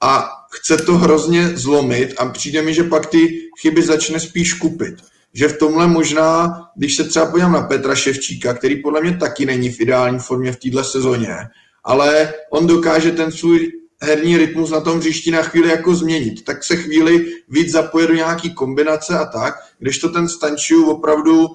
[0.00, 4.94] a chce to hrozně zlomit a přijde mi, že pak ty chyby začne spíš kupit.
[5.34, 9.46] Že v tomhle možná, když se třeba podívám na Petra Ševčíka, který podle mě taky
[9.46, 11.36] není v ideální formě v této sezóně,
[11.84, 13.72] ale on dokáže ten svůj
[14.02, 16.44] herní rytmus na tom hřišti na chvíli jako změnit.
[16.44, 21.46] Tak se chvíli víc zapoje do nějaký kombinace a tak, když to ten Stančiu opravdu,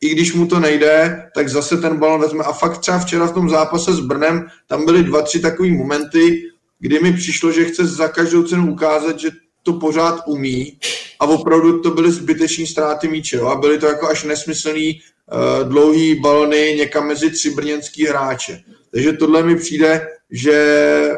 [0.00, 2.44] i když mu to nejde, tak zase ten balon vezme.
[2.44, 6.42] A fakt třeba včera v tom zápase s Brnem, tam byly dva, tři takové momenty,
[6.78, 9.30] kdy mi přišlo, že chce za každou cenu ukázat, že
[9.62, 10.78] to pořád umí
[11.20, 13.36] a opravdu to byly zbyteční ztráty míče.
[13.36, 13.46] Jo?
[13.46, 18.60] A byly to jako až nesmyslný uh, dlouhý balony někam mezi tři brněnský hráče.
[18.90, 21.10] Takže tohle mi přijde, že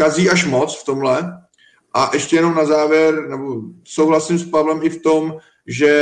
[0.00, 1.32] kazí až moc v tomhle.
[1.94, 5.36] A ještě jenom na závěr, nebo souhlasím s Pavlem i v tom,
[5.66, 5.92] že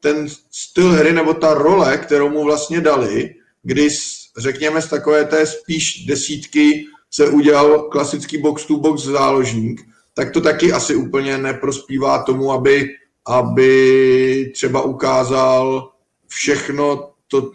[0.00, 3.88] ten styl hry nebo ta role, kterou mu vlastně dali, kdy
[4.38, 9.80] řekněme z takové té spíš desítky se udělal klasický box-to-box záložník,
[10.14, 12.88] tak to taky asi úplně neprospívá tomu, aby,
[13.26, 15.90] aby třeba ukázal
[16.26, 17.50] všechno to,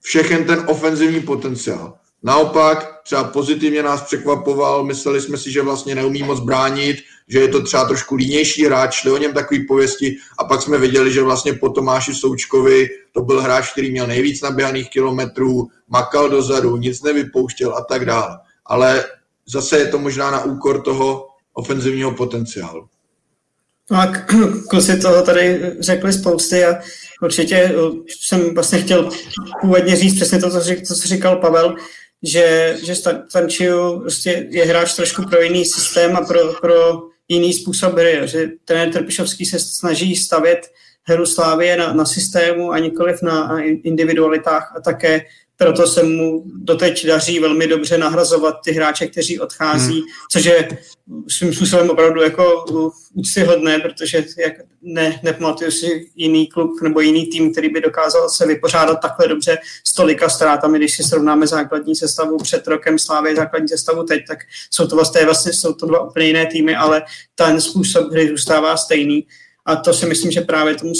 [0.00, 2.01] všechen ten ofenzivní potenciál.
[2.22, 6.96] Naopak, třeba pozitivně nás překvapoval, mysleli jsme si, že vlastně neumí moc bránit,
[7.28, 10.78] že je to třeba trošku línější hráč, šli o něm takový pověsti a pak jsme
[10.78, 16.28] viděli, že vlastně po Tomáši Součkovi to byl hráč, který měl nejvíc naběhaných kilometrů, makal
[16.28, 18.38] dozadu, nic nevypouštěl a tak dále.
[18.66, 19.04] Ale
[19.46, 22.88] zase je to možná na úkor toho ofenzivního potenciálu.
[23.90, 24.12] No a
[24.70, 26.80] kluci toho tady řekli spousty a
[27.22, 27.74] určitě
[28.20, 29.10] jsem vlastně chtěl
[29.60, 31.76] původně říct přesně to, co, co říkal Pavel,
[32.22, 32.94] že, že
[33.28, 38.20] Stančiu prostě je hráč trošku pro jiný systém a pro, pro jiný způsob hry.
[38.24, 40.70] Že trenér Trpišovský se snaží stavět
[41.04, 45.20] hru Slávie na, na systému a nikoliv na, na individualitách a také
[45.56, 50.08] proto se mu doteď daří velmi dobře nahrazovat ty hráče, kteří odchází, hmm.
[50.30, 50.68] což je
[51.28, 52.64] svým způsobem opravdu jako
[53.14, 58.46] úctyhodné, protože jak ne, nepamatuju si jiný klub nebo jiný tým, který by dokázal se
[58.46, 63.68] vypořádat takhle dobře s tolika ztrátami, když si srovnáme základní sestavu před rokem Slávy, základní
[63.68, 64.38] sestavu teď, tak
[64.70, 67.02] jsou to vlastně, vlastně jsou to dva úplně jiné týmy, ale
[67.34, 69.26] ten způsob hry zůstává stejný.
[69.66, 70.92] A to si myslím, že právě tomu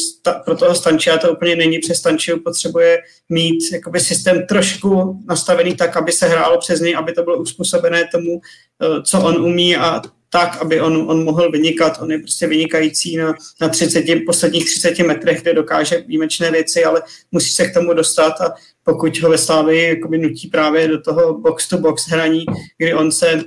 [0.44, 2.98] pro toho Stančia to úplně není, přes Stančiu potřebuje
[3.28, 8.08] mít jakoby systém trošku nastavený tak, aby se hrálo přes něj, aby to bylo uspůsobené
[8.12, 8.40] tomu,
[8.82, 10.02] eh, co on umí a
[10.32, 11.98] tak, aby on, on mohl vynikat.
[12.02, 17.02] On je prostě vynikající na, na 30, posledních 30 metrech, kde dokáže výjimečné věci, ale
[17.32, 18.54] musí se k tomu dostat a
[18.84, 22.44] pokud ho ve Slávii nutí právě do toho box-to-box hraní,
[22.78, 23.44] kdy on se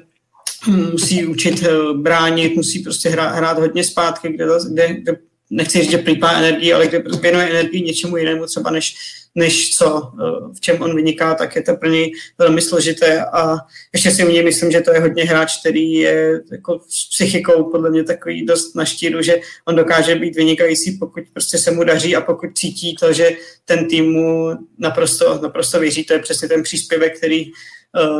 [0.67, 5.17] musí učit eh, bránit, musí prostě hrát, hrát hodně zpátky, kde, kde, kde
[5.49, 8.95] nechci říct, že plýpá energii, ale kde věnuje energii něčemu jinému třeba než,
[9.35, 13.57] než co, eh, v čem on vyniká, tak je to pro něj velmi složité a
[13.93, 17.89] ještě si něj myslím, že to je hodně hráč, který je jako s psychikou podle
[17.89, 22.15] mě takový dost na štíru, že on dokáže být vynikající, pokud prostě se mu daří
[22.15, 23.31] a pokud cítí to, že
[23.65, 27.51] ten tým mu naprosto, naprosto věří, to je přesně ten příspěvek, který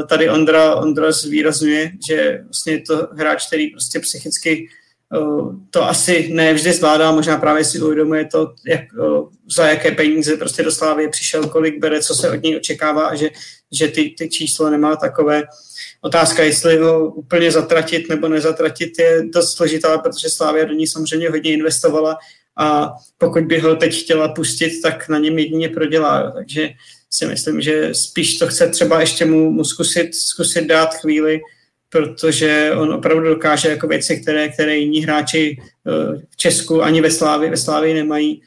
[0.09, 4.68] tady Ondra, Ondra zvýrazňuje, že vlastně je to hráč, který prostě psychicky
[5.16, 5.20] eh,
[5.70, 9.22] to asi ne vždy zvládá, možná právě si uvědomuje to, jak, eh,
[9.55, 13.16] za jaké peníze prostě do Slávy přišel, kolik bere, co se od něj očekává a
[13.16, 13.30] že,
[13.72, 15.43] že ty, ty číslo nemá takové.
[16.01, 21.30] Otázka, jestli ho úplně zatratit nebo nezatratit, je dost složitá, protože Slávia do ní samozřejmě
[21.30, 22.18] hodně investovala
[22.57, 26.32] a pokud by ho teď chtěla pustit, tak na něm jedině prodělá.
[26.32, 26.70] Takže
[27.18, 31.39] si myslím, že spíš to chce třeba ještě mu, mu zkusit, zkusit dát chvíli,
[31.89, 37.11] protože on opravdu dokáže jako věci, které, které jiní hráči eh, v Česku ani ve
[37.11, 38.41] Slávii, ve Slávii nemají,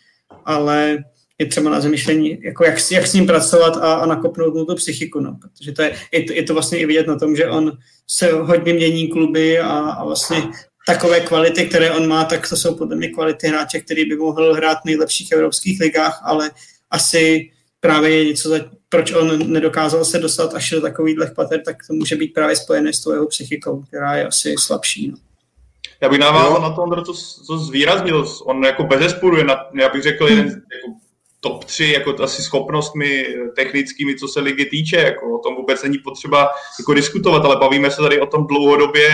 [0.44, 0.98] ale
[1.38, 4.74] je třeba na zamýšlení, jako jak, jak s ním pracovat a, a nakopnout mu tu
[4.74, 7.46] psychiku, no, protože to je, je, to, je to vlastně i vidět na tom, že
[7.46, 7.72] on
[8.06, 10.42] se hodně mění kluby a, a vlastně
[10.86, 14.54] takové kvality, které on má, tak to jsou podle mě kvality hráče, který by mohl
[14.54, 16.50] hrát v nejlepších evropských ligách, ale
[16.90, 17.50] asi
[17.80, 18.50] právě je něco,
[18.88, 22.92] proč on nedokázal se dostat až do takových pater, tak to může být právě spojené
[22.92, 25.08] s tou jeho psychikou, která je asi slabší.
[25.08, 25.16] No.
[26.00, 27.12] Já bych navázal na to, Ondro, co,
[27.46, 28.26] co zvýraznil.
[28.44, 30.98] On jako bez zesporu je, na, já bych řekl, jeden jako
[31.40, 33.26] top 3 jako asi schopnostmi
[33.56, 34.96] technickými, co se ligy týče.
[34.96, 36.48] Jako o tom vůbec není potřeba
[36.78, 39.08] jako diskutovat, ale bavíme se tady o tom dlouhodobě,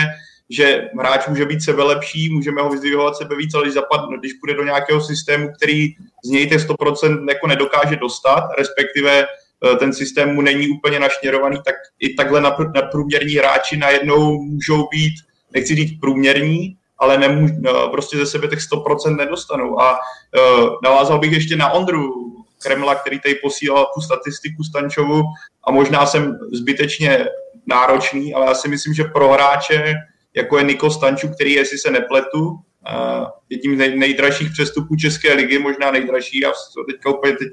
[0.49, 4.53] že hráč může být sebelepší, můžeme ho vyzdvihovat sebe víc, ale když, zapadne, když půjde
[4.53, 5.87] do nějakého systému, který
[6.25, 11.57] z něj těch 100% jako nedokáže dostat, respektive eh, ten systém mu není úplně našněrovaný,
[11.65, 12.41] tak i takhle
[12.75, 15.13] nadprůměrní hráči najednou můžou být,
[15.53, 19.79] nechci říct průměrní, ale nemůž, no, prostě ze sebe těch 100% nedostanou.
[19.79, 22.13] A uh, navázal bych ještě na Ondru
[22.63, 25.21] Kremla, který tady posílal tu statistiku Stančovu
[25.67, 27.25] a možná jsem zbytečně
[27.67, 29.93] náročný, ale já si myslím, že pro hráče
[30.35, 35.59] jako je Niko Stanču, který, jestli se nepletu, uh, jedním z nejdražších přestupů České ligy,
[35.59, 36.51] možná nejdražší, já
[36.91, 37.47] teďka úplně teď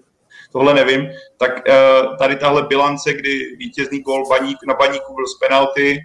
[0.53, 1.09] tohle nevím,
[1.39, 6.01] tak uh, tady tahle bilance, kdy vítězný gol baník, na baníku byl z penalty,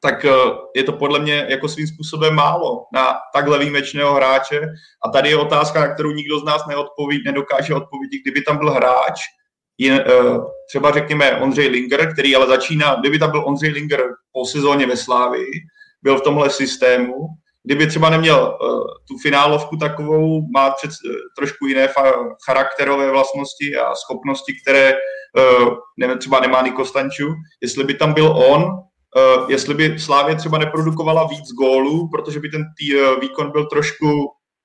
[0.00, 4.60] tak uh, je to podle mě jako svým způsobem málo na takhle výjimečného hráče.
[5.06, 8.20] A tady je otázka, na kterou nikdo z nás neodpoví, nedokáže odpovědět.
[8.22, 9.20] Kdyby tam byl hráč,
[9.78, 14.00] je, uh, třeba řekněme Ondřej Linger, který ale začíná, kdyby tam byl Ondřej Linger
[14.32, 15.50] po sezóně ve Slávii,
[16.02, 17.14] byl v tomhle systému,
[17.64, 18.68] kdyby třeba neměl uh,
[19.08, 25.74] tu finálovku takovou, má před, uh, trošku jiné fa- charakterové vlastnosti a schopnosti, které uh,
[25.98, 30.58] ne, třeba nemá Niko Stanču, jestli by tam byl on, uh, jestli by Slávě třeba
[30.58, 34.06] neprodukovala víc gólů, protože by ten tý, uh, výkon byl trošku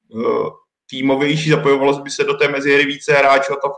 [0.09, 0.49] uh,
[0.89, 3.69] týmovější, zapojovalo by se do té mezihry více hráčů a ta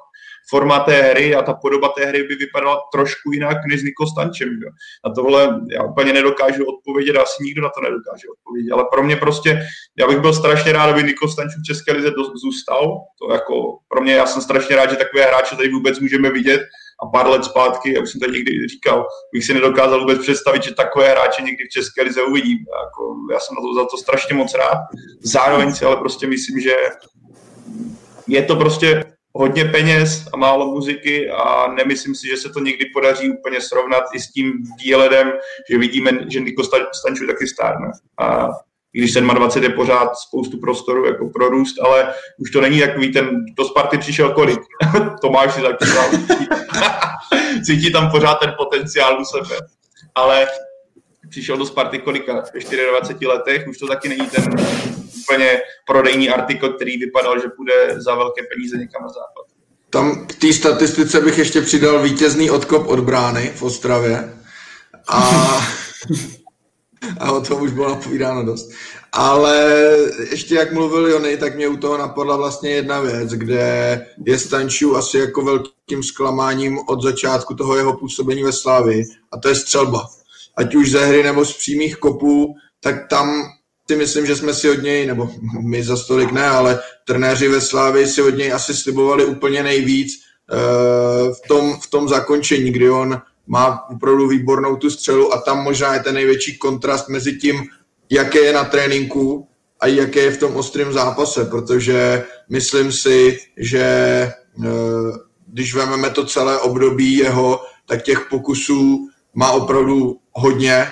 [0.50, 4.06] forma té hry a ta podoba té hry by vypadala trošku jinak než s Niko
[4.08, 4.48] Stančem.
[4.48, 4.70] Jo.
[5.06, 8.72] A tohle já úplně nedokážu odpovědět, asi nikdo na to nedokáže odpovědět.
[8.72, 9.62] Ale pro mě prostě,
[10.00, 12.10] já bych byl strašně rád, aby Niko Stančů v České lize
[12.44, 12.98] zůstal.
[13.22, 16.62] To jako pro mě, já jsem strašně rád, že takové hráče tady vůbec můžeme vidět
[17.04, 20.74] a pár let zpátky, jak jsem to někdy říkal, bych si nedokázal vůbec představit, že
[20.74, 22.58] takové hráče někdy v České lize uvidím.
[22.58, 24.78] Jako, já jsem na to, za to strašně moc rád.
[25.22, 26.76] Zároveň si ale prostě myslím, že
[28.28, 29.04] je to prostě
[29.34, 34.04] hodně peněz a málo muziky a nemyslím si, že se to někdy podaří úplně srovnat
[34.14, 34.54] i s tím
[34.84, 35.32] výhledem,
[35.70, 36.64] že vidíme, že Niko
[36.94, 37.92] Stanču taky stárne.
[38.20, 38.50] A
[38.94, 43.12] i když 27 je pořád spoustu prostoru jako pro růst, ale už to není takový
[43.12, 44.60] ten, do Sparty přišel kolik.
[45.22, 45.86] Tomáš si taky
[47.66, 49.56] Cítí tam pořád ten potenciál u sebe.
[50.16, 50.48] Ale
[51.30, 52.34] přišel do Sparty kolika?
[52.54, 52.60] Ve
[52.90, 54.44] 24 letech, už to taky není ten
[55.32, 59.46] úplně prodejní artikl, který vypadal, že půjde za velké peníze někam na západ.
[59.90, 64.34] Tam k té statistice bych ještě přidal vítězný odkop od brány v Ostravě.
[65.08, 65.20] A,
[67.20, 68.72] a o tom už bylo napovídáno dost.
[69.12, 69.88] Ale
[70.30, 74.98] ještě jak mluvil Jony, tak mě u toho napadla vlastně jedna věc, kde je Stančů
[74.98, 80.08] asi jako velkým zklamáním od začátku toho jeho působení ve Slávi a to je střelba.
[80.58, 83.44] Ať už ze hry nebo z přímých kopů, tak tam
[83.90, 87.62] si myslím, že jsme si od něj, nebo my za stolik ne, ale trenéři ve
[87.62, 90.14] Slávii si od něj asi slibovali úplně nejvíc
[90.52, 95.64] uh, v tom, v tom zakončení, kdy on má opravdu výbornou tu střelu a tam
[95.64, 97.64] možná je ten největší kontrast mezi tím,
[98.10, 99.48] jaké je na tréninku
[99.80, 103.86] a jaké je v tom ostrém zápase, protože myslím si, že
[104.58, 104.66] uh,
[105.48, 110.88] když vezmeme to celé období jeho, tak těch pokusů má opravdu hodně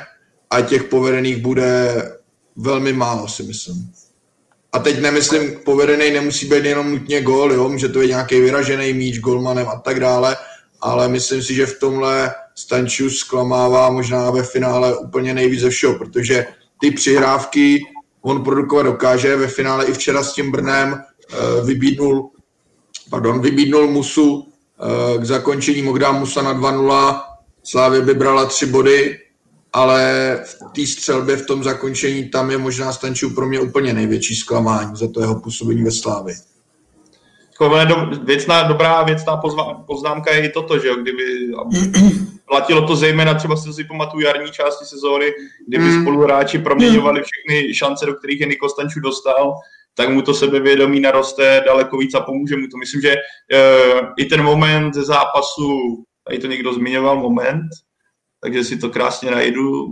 [0.49, 1.93] a těch povedených bude
[2.55, 3.91] velmi málo, si myslím.
[4.71, 7.69] A teď nemyslím, povedený nemusí být jenom nutně gól, jo?
[7.69, 10.37] může to být nějaký vyražený míč golmanem a tak dále,
[10.81, 15.97] ale myslím si, že v tomhle Stanču zklamává možná ve finále úplně nejvíc ze všeho,
[15.97, 16.45] protože
[16.81, 17.79] ty přihrávky
[18.21, 22.29] on produkovat dokáže, ve finále i včera s tím Brnem uh, vybídnul,
[23.09, 27.21] pardon, vybídnul Musu uh, k zakončení, mohl dát Musa na 2-0,
[27.63, 29.19] Slávě by brala tři body,
[29.73, 34.35] ale v té střelbě, v tom zakončení, tam je možná Stančů pro mě úplně největší
[34.35, 36.35] zklamání za to jeho působení ve Slávě.
[38.23, 39.41] Věcná, dobrá věcná
[39.87, 41.23] poznámka je i toto, že jo, kdyby
[42.47, 45.25] platilo to zejména, třeba si si pamatuju jarní části sezóny,
[45.67, 46.01] kdyby mm.
[46.01, 49.53] spoluhráči proměňovali všechny šance, do kterých je Niko Stanču dostal,
[49.95, 52.77] tak mu to sebevědomí naroste daleko víc a pomůže mu to.
[52.77, 57.69] Myslím, že uh, i ten moment ze zápasu, tady to někdo zmiňoval, moment,
[58.41, 59.87] takže si to krásně najdu.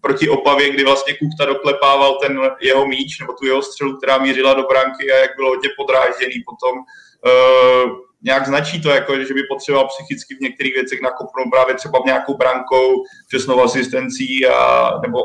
[0.00, 4.54] Proti Opavě, kdy vlastně Kuchta doklepával ten jeho míč, nebo tu jeho střelu, která mířila
[4.54, 6.78] do branky a jak bylo hodně podrážděný potom.
[6.78, 7.90] Uh,
[8.22, 12.36] nějak značí to, jako, že by potřeboval psychicky v některých věcech nakopnout právě třeba nějakou
[12.36, 15.18] brankou, přesnou asistencí a, nebo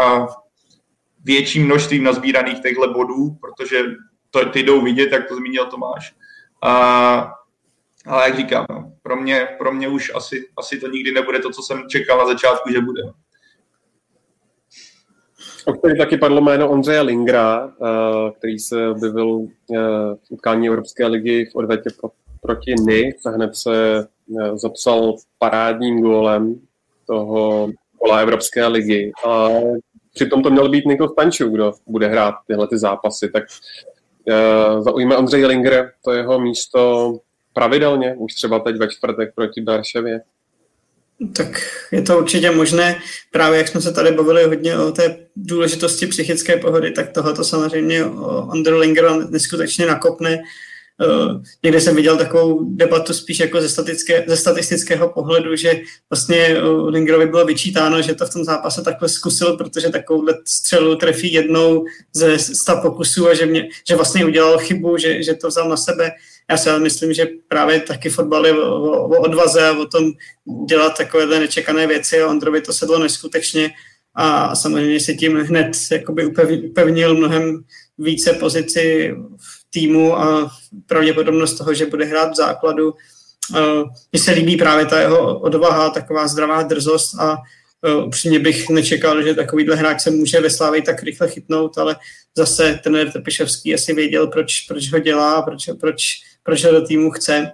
[0.00, 0.26] a
[1.24, 3.84] větším množstvím nazbíraných těchto bodů, protože
[4.30, 6.14] to, ty jdou vidět, jak to zmínil Tomáš.
[6.62, 7.32] A
[8.06, 11.50] Ale jak říkám, no, pro, mě, pro mě už asi, asi to nikdy nebude to,
[11.50, 13.02] co jsem čekal na začátku, že bude.
[15.66, 19.78] O který taky padlo jméno Ondřeje Lingra, eh, který se objevil eh,
[20.14, 21.90] v utkání Evropské ligy v odvetě
[22.40, 26.60] proti NY a hned se eh, zapsal parádním gólem
[27.06, 29.12] toho kola Evropské ligy.
[29.26, 29.48] A
[30.14, 33.30] přitom to měl být Nikol Stančů, kdo bude hrát tyhle ty zápasy.
[33.30, 33.44] Tak
[34.78, 37.12] zaujme Ondřej Linger to jeho místo
[37.52, 40.20] pravidelně, už třeba teď ve čtvrtek proti Barševě.
[41.36, 41.60] Tak
[41.92, 42.96] je to určitě možné.
[43.30, 47.44] Právě jak jsme se tady bavili hodně o té důležitosti psychické pohody, tak tohle to
[47.44, 48.04] samozřejmě
[48.50, 50.42] Andrew Linger neskutečně nakopne.
[51.06, 55.80] Uh, někde jsem viděl takovou debatu spíš jako ze, statické, ze statistického pohledu, že
[56.10, 60.96] vlastně uh, Lingerovi bylo vyčítáno, že to v tom zápase takhle zkusil, protože takovou střelu
[60.96, 65.48] trefí jednou ze sta pokusů a že, mě, že vlastně udělal chybu, že, že to
[65.48, 66.10] vzal na sebe.
[66.50, 70.12] Já si ale myslím, že právě taky fotbal je o, o, odvaze a o tom
[70.68, 73.70] dělat takovéhle nečekané věci a Ondrovi to sedlo neskutečně
[74.14, 76.26] a samozřejmě si tím hned jakoby
[76.70, 77.64] upevnil mnohem
[77.98, 80.52] více pozici v týmu a
[80.86, 82.94] pravděpodobnost toho, že bude hrát v základu.
[84.12, 87.36] Mně se líbí právě ta jeho odvaha, taková zdravá drzost a
[88.04, 91.96] upřímně bych nečekal, že takovýhle hráč se může ve Slávě tak rychle chytnout, ale
[92.36, 97.52] zase ten Trpišovský asi věděl, proč, proč ho dělá, proč, proč, proč do týmu chce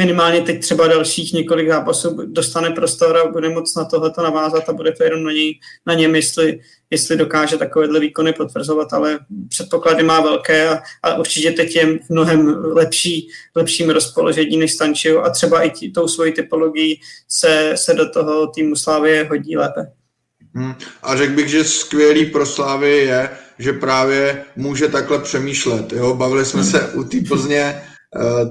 [0.00, 4.72] minimálně teď třeba dalších několik zápasů dostane prostor a bude moc na tohleto navázat a
[4.72, 6.60] bude to jenom na, něj, na něm, jestli,
[6.90, 9.18] jestli dokáže takovéhle výkony potvrzovat, ale
[9.48, 15.24] předpoklady má velké a, a určitě teď je v mnohem lepší, lepším rozpoložení než Stančil
[15.24, 19.92] a třeba i tí, tou svojí typologií se, se do toho týmu Slávy hodí lépe.
[20.54, 20.74] Hmm.
[21.02, 25.92] A řekl bych, že skvělý pro Slávy je, že právě může takhle přemýšlet.
[25.92, 26.14] Jo?
[26.14, 26.70] Bavili jsme hmm.
[26.70, 27.82] se u té Plzně,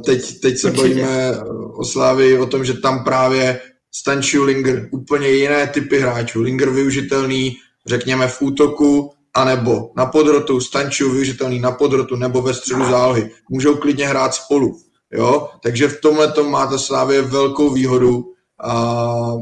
[0.06, 0.88] teď, teď se Určitě.
[0.88, 1.40] bojíme
[1.74, 3.60] o Slávy, o tom, že tam právě
[3.92, 6.42] stančí Linger, úplně jiné typy hráčů.
[6.42, 12.86] Linger využitelný, řekněme, v útoku, anebo na podrotu, Stančiu využitelný na podrotu nebo ve středu
[12.86, 13.32] zálohy.
[13.50, 14.78] Můžou klidně hrát spolu.
[15.12, 15.50] Jo?
[15.64, 18.26] Takže v tomhle tom má ta Slávě velkou výhodu
[18.64, 19.34] a,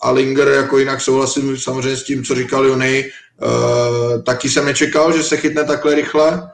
[0.00, 3.04] a Linger, jako jinak souhlasím samozřejmě s tím, co říkal Jony,
[3.42, 6.50] uh, taky jsem nečekal, že se chytne takhle rychle,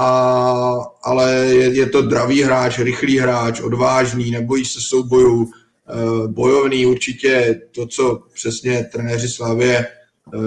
[0.00, 6.86] a, ale je, je to dravý hráč, rychlý hráč, odvážný, nebojí se soubojů, e, bojovný
[6.86, 7.60] určitě.
[7.74, 9.86] To, co přesně trenéři Slavě e,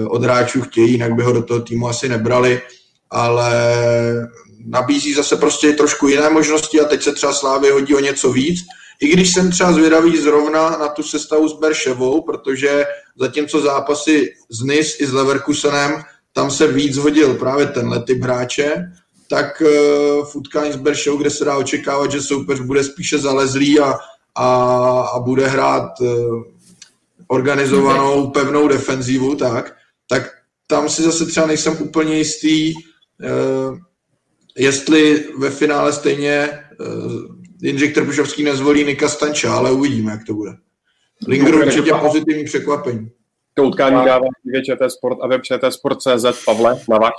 [0.06, 2.62] od hráčů chtějí, jinak by ho do toho týmu asi nebrali,
[3.10, 3.52] ale
[4.66, 8.60] nabízí zase prostě trošku jiné možnosti a teď se třeba Slávě hodí o něco víc,
[9.00, 12.84] i když jsem třeba zvědavý zrovna na tu sestavu s Berševou, protože
[13.16, 18.92] zatímco zápasy s NIS i s Leverkusenem, tam se víc hodil právě tenhle typ hráče,
[19.32, 19.62] tak
[20.24, 23.94] v utkání s Beršou, kde se dá očekávat, že soupeř bude spíše zalezlý a,
[24.34, 24.46] a,
[25.00, 26.42] a bude hrát uh,
[27.26, 29.76] organizovanou pevnou defenzivu, tak,
[30.08, 30.30] tak
[30.66, 33.78] tam si zase třeba nejsem úplně jistý, uh,
[34.56, 36.48] jestli ve finále stejně
[37.62, 40.50] Jindřich Trpišovský nezvolí Nika Stanča, ale uvidíme, jak to bude.
[41.28, 43.10] Linger určitě pozitivní překvapení.
[43.54, 44.26] To utkání dává
[44.64, 47.14] ČT Sport a web ČT Sport.cz Pavle Navač.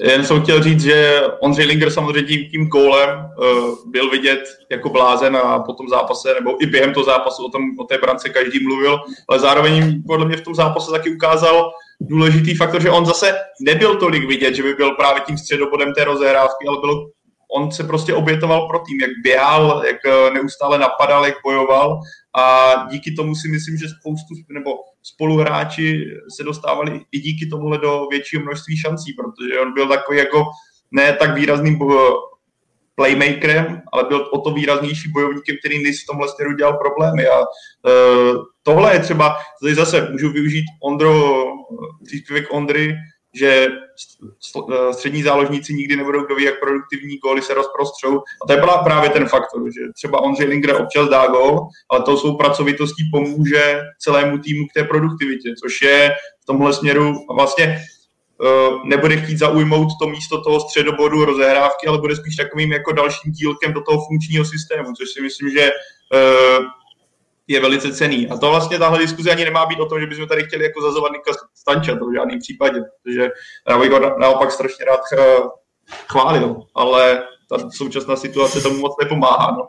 [0.00, 4.88] Jen jsem chtěl říct, že Ondřej Linger samozřejmě tím, tím kólem uh, byl vidět jako
[4.88, 8.28] blázen a po tom zápase, nebo i během toho zápasu o, tom, o té brance
[8.28, 11.70] každý mluvil, ale zároveň podle mě v tom zápase taky ukázal
[12.00, 16.04] důležitý faktor, že on zase nebyl tolik vidět, že by byl právě tím středobodem té
[16.04, 17.06] rozehrávky, ale byl
[17.56, 22.00] on se prostě obětoval pro tým, jak běhal, jak eh, neustále napadal, jak bojoval
[22.36, 24.70] a díky tomu si myslím, že spoustu nebo
[25.04, 26.04] spoluhráči
[26.36, 30.44] se dostávali i díky tomuhle do většího množství šancí, protože on byl takový jako
[30.90, 31.78] ne tak výrazným
[32.94, 37.26] playmakerem, ale byl o to výraznější bojovníkem, který Nis v tomhle směru dělal problémy.
[37.26, 41.44] A uh, tohle je třeba, tady zase můžu využít Ondro,
[42.04, 42.94] příspěvek Ondry,
[43.34, 48.18] že eh, střední záložníci nikdy nebudou kdo ví, jak produktivní góly se rozprostřou.
[48.18, 52.16] A to je právě ten faktor, že třeba Ondřej Linger občas dá gól, ale to
[52.16, 56.12] svou pracovitostí pomůže celému týmu k té produktivitě, což je
[56.42, 57.84] v tomhle směru vlastně
[58.40, 63.32] uh, nebude chtít zaujmout to místo toho středobodu rozehrávky, ale bude spíš takovým jako dalším
[63.32, 66.64] dílkem do toho funkčního systému, což si myslím, že uh,
[67.46, 68.28] je velice cený.
[68.28, 70.82] A to vlastně tahle diskuze ani nemá být o tom, že bychom tady chtěli jako
[70.82, 73.30] zazovat Nika Stanča, to v žádném případě, protože
[73.68, 75.00] já bych ho naopak strašně rád
[76.08, 79.50] chválil, ale ta současná situace tomu moc nepomáhá.
[79.50, 79.68] No.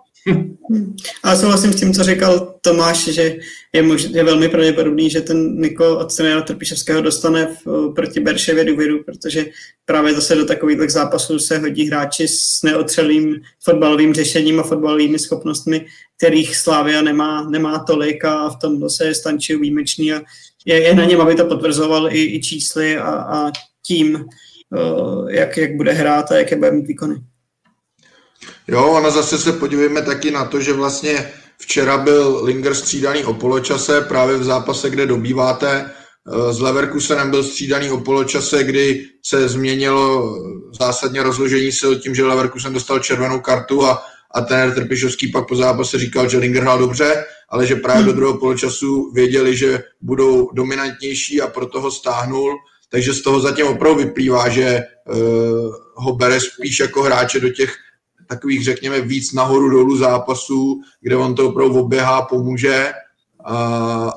[1.24, 3.36] A souhlasím s tím, co říkal Tomáš, že
[3.74, 8.64] je, mož, je velmi pravděpodobný, že ten Niko od trenéra Trpišovského dostane v, proti Berševě
[8.64, 9.46] důvěru, protože
[9.86, 15.86] právě zase do takových zápasů se hodí hráči s neotřelým fotbalovým řešením a fotbalovými schopnostmi,
[16.18, 20.22] kterých Slávia nemá, nemá tolik a v tom zase je Stančiu výjimečný a
[20.66, 23.52] je, je na něm, aby to potvrzoval i, i čísly a, a
[23.86, 24.26] tím,
[25.30, 27.16] jak, jak bude hrát a jaké bude mít výkony.
[28.68, 33.34] Jo, ono zase se podívejme taky na to, že vlastně včera byl Linger střídaný o
[33.34, 35.92] poločase právě v zápase, kde dobýváte.
[36.52, 40.36] S Leverkusenem byl střídaný o poločase, kdy se změnilo
[40.80, 44.04] zásadně rozložení sil tím, že Leverkusen dostal červenou kartu a,
[44.36, 48.14] a ten Trpišovský pak po zápase říkal, že Linger hrál dobře, ale že právě do
[48.14, 52.56] druhého poločasu věděli, že budou dominantnější a proto ho stáhnul
[52.96, 57.76] takže z toho zatím opravdu vyplývá, že uh, ho bere spíš jako hráče do těch
[58.28, 62.92] takových, řekněme, víc nahoru dolů zápasů, kde on to opravdu oběhá, pomůže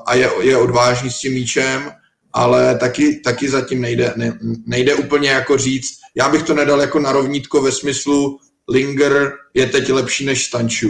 [0.05, 1.91] a je, je odvážný s tím míčem,
[2.33, 6.99] ale taky, taky zatím nejde, ne, nejde úplně jako říct, já bych to nedal jako
[6.99, 8.39] na rovnítko ve smyslu
[8.69, 10.89] Linger je teď lepší než Stanču.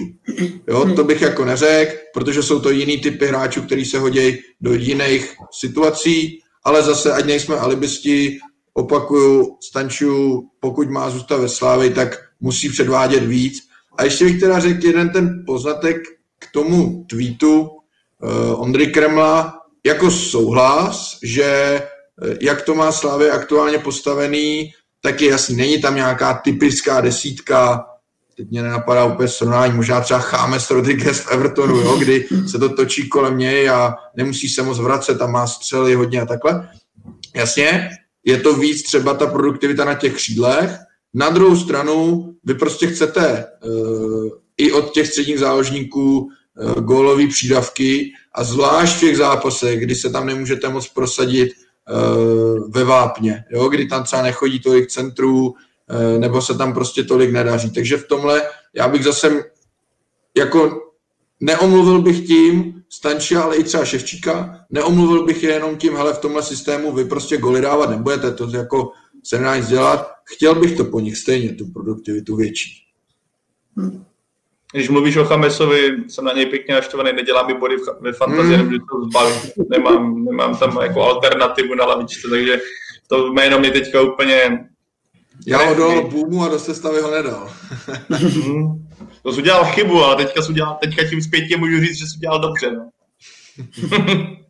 [0.67, 4.73] Jo, to bych jako neřekl, protože jsou to jiný typy hráčů, který se hodí do
[4.73, 8.39] jiných situací ale zase, ať nejsme alibisti,
[8.73, 13.63] opakuju, Stanču, pokud má zůstat ve Slávě, tak musí předvádět víc.
[13.97, 15.97] A ještě bych teda řekl jeden ten poznatek
[16.39, 21.81] k tomu tweetu uh, Ondry Kremla, jako souhlas, že
[22.21, 24.71] uh, jak to má Slávě aktuálně postavený,
[25.01, 27.85] tak je jasný, není tam nějaká typická desítka,
[28.37, 32.69] teď mě nenapadá úplně srovnání, možná třeba Chámes Rodriguez v Evertonu, jo, kdy se to
[32.69, 36.69] točí kolem něj a nemusí se moc vracet a má střely hodně a takhle.
[37.35, 37.89] Jasně,
[38.23, 40.71] je to víc třeba ta produktivita na těch křídlech.
[41.13, 48.11] Na druhou stranu, vy prostě chcete uh, i od těch středních záložníků uh, gólové přídavky
[48.35, 53.69] a zvlášť v těch zápasech, kdy se tam nemůžete moc prosadit uh, ve vápně, jo,
[53.69, 55.55] kdy tam třeba nechodí tolik centrů,
[56.17, 57.71] nebo se tam prostě tolik nedaří.
[57.71, 58.41] Takže v tomhle
[58.73, 59.43] já bych zase
[60.37, 60.81] jako
[61.39, 66.17] neomluvil bych tím Stanči, ale i třeba Ševčíka, neomluvil bych je jenom tím, hele, v
[66.17, 68.91] tomhle systému vy prostě goly dávat nebudete, to jako
[69.23, 70.11] se nedá nic dělat.
[70.25, 72.83] Chtěl bych to po nich stejně, tu produktivitu větší.
[73.77, 74.05] Hmm.
[74.73, 78.71] Když mluvíš o Chamesovi, jsem na něj pěkně naštvaný, nedělám mi body ve fantazii, hmm.
[78.71, 79.51] že to zbalím.
[79.69, 82.61] Nemám, nemám tam jako alternativu na lavičce, takže
[83.07, 84.69] to jméno mě teďka úplně
[85.47, 87.51] já ho dal boomu a do sestavy ho nedal.
[88.09, 88.87] Hmm.
[89.23, 92.17] to jsi udělal chybu, ale teďka, jsi udělal, teďka tím zpětně můžu říct, že jsi
[92.17, 92.71] udělal dobře.
[92.71, 92.89] No.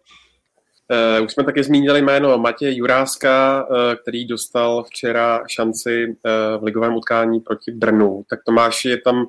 [1.20, 6.64] Uh, už jsme taky zmínili jméno Matěj Juráska, uh, který dostal včera šanci uh, v
[6.64, 8.24] ligovém utkání proti Brnu.
[8.30, 9.26] Tak Tomáš, je tam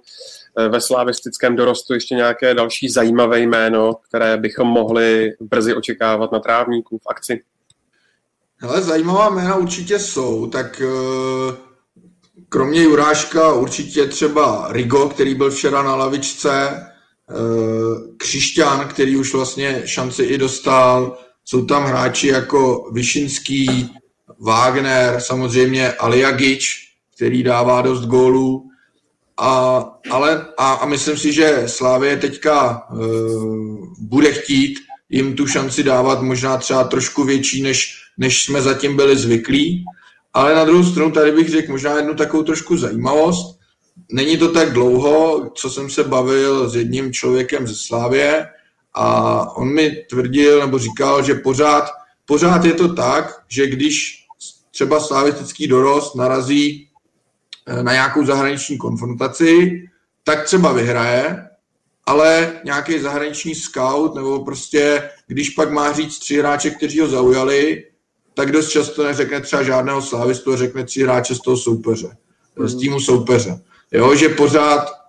[0.69, 6.99] ve slavistickém dorostu ještě nějaké další zajímavé jméno, které bychom mohli brzy očekávat na trávníku
[6.99, 7.43] v akci?
[8.57, 10.83] Hele, zajímavá jména určitě jsou, tak
[12.49, 16.87] kromě Juráška určitě třeba Rigo, který byl včera na lavičce,
[18.17, 23.91] Křišťan, který už vlastně šanci i dostal, jsou tam hráči jako Višinský,
[24.41, 28.70] Wagner, samozřejmě Aliagič, který dává dost gólů,
[29.41, 34.78] a, ale, a, a myslím si, že Slávě teďka uh, bude chtít
[35.09, 39.84] jim tu šanci dávat možná třeba trošku větší, než, než jsme zatím byli zvyklí.
[40.34, 43.59] Ale na druhou stranu tady bych řekl možná jednu takovou trošku zajímavost.
[44.12, 48.47] Není to tak dlouho, co jsem se bavil s jedním člověkem ze Slávě
[48.95, 51.91] a on mi tvrdil nebo říkal, že pořád,
[52.24, 54.26] pořád je to tak, že když
[54.70, 56.88] třeba slavistický dorost narazí
[57.66, 59.82] eh, na nějakou zahraniční konfrontaci,
[60.24, 61.49] tak třeba vyhraje,
[62.07, 67.84] ale nějaký zahraniční scout, nebo prostě, když pak má říct tři hráče, kteří ho zaujali,
[68.34, 72.16] tak dost často neřekne třeba žádného slávistu, řekne tři hráče z toho soupeře,
[72.64, 73.61] z týmu soupeře.
[73.93, 74.99] Jo, že pořád,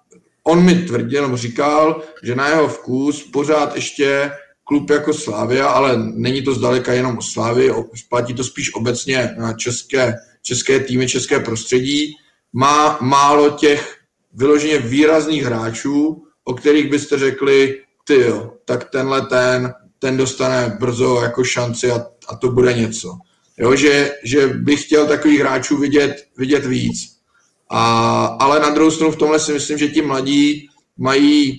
[0.44, 4.32] on mi tvrdil, nebo říkal, že na jeho vkus pořád ještě
[4.64, 7.72] klub jako Slávia, ale není to zdaleka jenom o Slávii,
[8.10, 12.16] platí to spíš obecně na české, české týmy, české prostředí,
[12.54, 13.98] má málo těch
[14.34, 21.22] vyloženě výrazných hráčů, o kterých byste řekli, ty jo, tak tenhle ten, ten dostane brzo
[21.22, 23.18] jako šanci a, a to bude něco.
[23.58, 27.21] Jo, že, že bych chtěl takových hráčů vidět, vidět víc.
[27.72, 31.58] A, ale na druhou stranu v tomhle si myslím, že ti mladí mají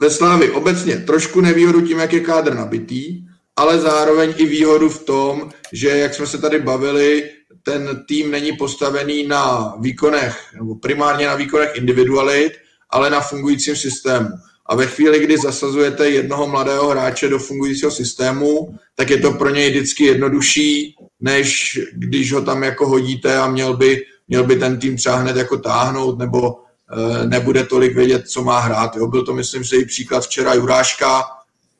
[0.00, 3.24] ve Slávi obecně trošku nevýhodu tím, jak je kádr nabitý,
[3.56, 7.30] ale zároveň i výhodu v tom, že, jak jsme se tady bavili,
[7.62, 12.52] ten tým není postavený na výkonech, nebo primárně na výkonech individualit,
[12.90, 14.28] ale na fungujícím systému.
[14.66, 19.50] A ve chvíli, kdy zasazujete jednoho mladého hráče do fungujícího systému, tak je to pro
[19.50, 24.78] něj vždycky jednodušší, než když ho tam jako hodíte a měl by, měl by ten
[24.78, 26.56] tým třeba hned jako táhnout, nebo
[26.92, 28.96] e, nebude tolik vědět, co má hrát.
[28.96, 29.06] Jo.
[29.06, 31.24] Byl to, myslím si, i příklad včera Juráška,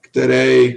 [0.01, 0.75] který e,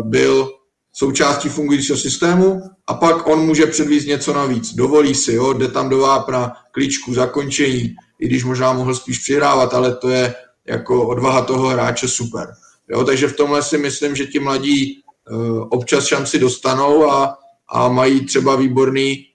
[0.00, 0.50] byl
[0.92, 4.74] součástí fungujícího systému a pak on může předvízt něco navíc.
[4.74, 9.74] Dovolí si, jo, jde tam do vápna, klíčku, zakončení, i když možná mohl spíš přihrávat,
[9.74, 10.34] ale to je
[10.66, 12.52] jako odvaha toho hráče super.
[12.88, 17.38] Jo, takže v tomhle si myslím, že ti mladí uh, občas šanci dostanou a,
[17.68, 19.26] a mají třeba výborný,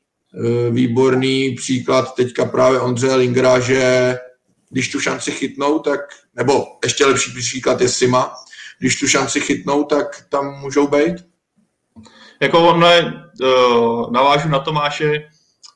[0.71, 4.15] výborný příklad teďka právě Ondřeje Lingera, že
[4.69, 5.99] když tu šanci chytnou, tak,
[6.35, 8.35] nebo ještě lepší příklad je Sima,
[8.79, 11.15] když tu šanci chytnou, tak tam můžou být.
[12.41, 15.29] Jako ono je, uh, navážu na Tomáše,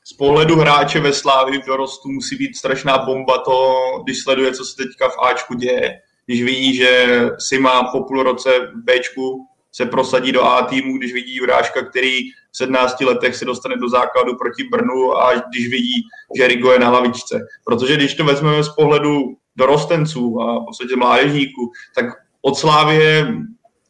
[0.07, 4.65] z pohledu hráče ve Slávi v dorostu musí být strašná bomba to, když sleduje, co
[4.65, 6.01] se teďka v Ačku děje.
[6.25, 11.13] Když vidí, že Sima po půl roce v Bčku se prosadí do A týmu, když
[11.13, 12.21] vidí Juráška, který
[12.51, 16.03] v 17 letech se dostane do základu proti Brnu a když vidí,
[16.37, 17.39] že Rigo je na lavičce.
[17.65, 22.05] Protože když to vezmeme z pohledu dorostenců a v podstatě mládežníků, tak
[22.41, 23.27] od Slávě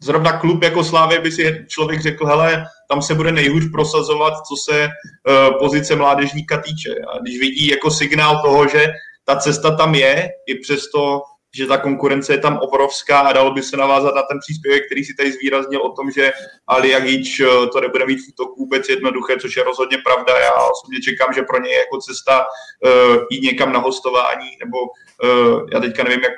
[0.01, 4.71] zrovna klub jako Slávě by si člověk řekl, hele, tam se bude nejhůř prosazovat, co
[4.71, 6.95] se uh, pozice mládežníka týče.
[7.13, 8.87] A když vidí jako signál toho, že
[9.23, 11.21] ta cesta tam je, i přesto,
[11.55, 15.03] že ta konkurence je tam obrovská a dalo by se navázat na ten příspěvek, který
[15.03, 16.31] si tady zvýraznil o tom, že
[16.67, 20.39] Ali Jagič uh, to nebude mít v útoku vůbec jednoduché, což je rozhodně pravda.
[20.39, 24.77] Já osobně čekám, že pro něj je jako cesta uh, jít někam na hostování, nebo
[24.81, 26.33] uh, já teďka nevím, jak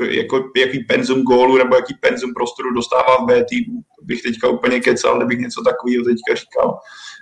[0.00, 3.80] jako, jaký penzum gólu nebo jaký penzum prostoru dostává v B týmu.
[4.02, 6.78] Bych teďka úplně kecal, kdybych něco takového teďka říkal.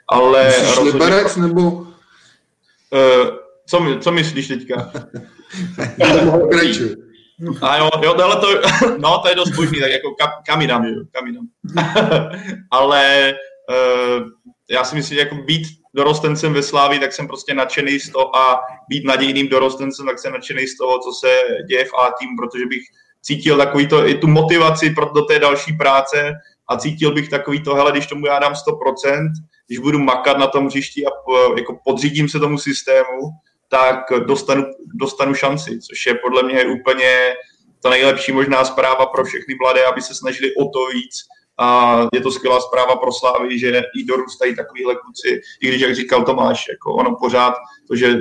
[0.09, 0.93] Ale rozhodně...
[0.93, 1.61] Liberec nebo...
[1.61, 1.87] Uh,
[3.67, 4.93] co, co myslíš teďka?
[7.63, 8.49] A jo, jo, ale to,
[8.99, 11.47] no, to je dost možný, tak jako kam, kam jinam, jo, kam jinam.
[12.71, 13.35] ale
[13.71, 14.29] uh,
[14.71, 15.63] já si myslím, že jako být
[15.95, 20.33] dorostencem ve Slávi, tak jsem prostě nadšený z toho a být nadějným dorostencem, tak jsem
[20.33, 21.39] nadšený z toho, co se
[21.69, 22.83] děje v A tým, protože bych
[23.23, 26.33] cítil takový to, i tu motivaci pro, do té další práce
[26.69, 29.29] a cítil bych takový to, hele, když tomu já dám 100%,
[29.67, 31.11] když budu makat na tom hřišti a
[31.57, 33.21] jako podřídím se tomu systému,
[33.69, 34.65] tak dostanu,
[34.95, 37.35] dostanu šanci, což je podle mě úplně
[37.83, 41.15] ta nejlepší možná zpráva pro všechny mladé, aby se snažili o to víc,
[41.61, 45.95] a je to skvělá zpráva pro Slávy, že i dorůstají takovýhle kluci, i když, jak
[45.95, 47.55] říkal Tomáš, jako ono pořád,
[47.89, 48.17] to, že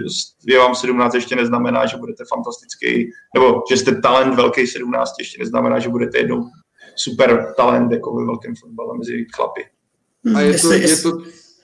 [0.48, 5.40] je vám 17, ještě neznamená, že budete fantastický, nebo že jste talent velký 17, ještě
[5.40, 6.50] neznamená, že budete jednou
[6.96, 9.66] super talent jako ve velkém fotbale mezi chlapy.
[10.36, 11.12] A je to, je to,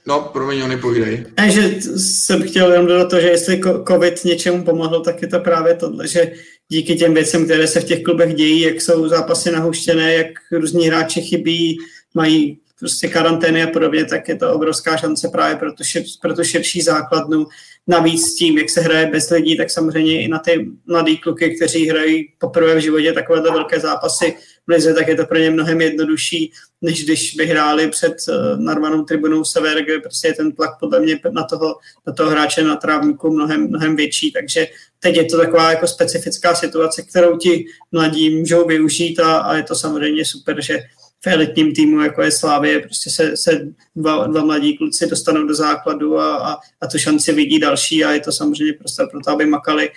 [0.08, 1.26] No, promiň, oni povídej.
[1.38, 5.40] Ne, že jsem chtěl jenom dodat to, že jestli COVID něčemu pomohl, tak je to
[5.40, 6.32] právě tohle, že
[6.70, 10.88] díky těm věcem, které se v těch klubech dějí, jak jsou zápasy nahuštěné, jak různí
[10.88, 11.78] hráči chybí,
[12.14, 16.36] mají prostě karantény a podobně, tak je to obrovská šance právě pro tu, šir, pro
[16.36, 17.46] tu širší základnu.
[17.88, 21.90] Navíc tím, jak se hraje bez lidí, tak samozřejmě i na ty mladé kluky, kteří
[21.90, 24.36] hrají poprvé v životě takovéhle velké zápasy
[24.68, 29.03] lize, tak je to pro ně mnohem jednodušší, než když by hráli před uh, narvanou
[29.03, 31.76] tribunou Sever, kde prostě je ten tlak podle mě na toho,
[32.07, 34.31] na toho hráče na trávníku mnohem, mnohem větší.
[34.31, 34.68] Takže
[34.99, 39.64] teď je to taková jako specifická situace, kterou ti mladí můžou využít a, a je
[39.64, 40.80] to samozřejmě super, že
[41.23, 45.56] v elitním týmu, jako je Slávě, prostě se, se dva, dva mladí kluci dostanou do
[45.56, 49.31] základu a, a, a tu šanci vidí další a je to samozřejmě prostor pro to,
[49.31, 49.90] aby makali,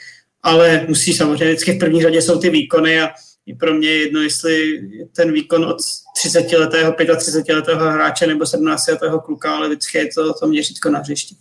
[0.43, 3.11] ale musí samozřejmě vždycky v první řadě jsou ty výkony a
[3.47, 4.81] i pro mě je jedno, jestli
[5.17, 5.77] ten výkon od
[6.25, 11.35] 30-letého, 35-letého hráče nebo 17-letého kluka, ale vždycky je to to měřítko na hřišti.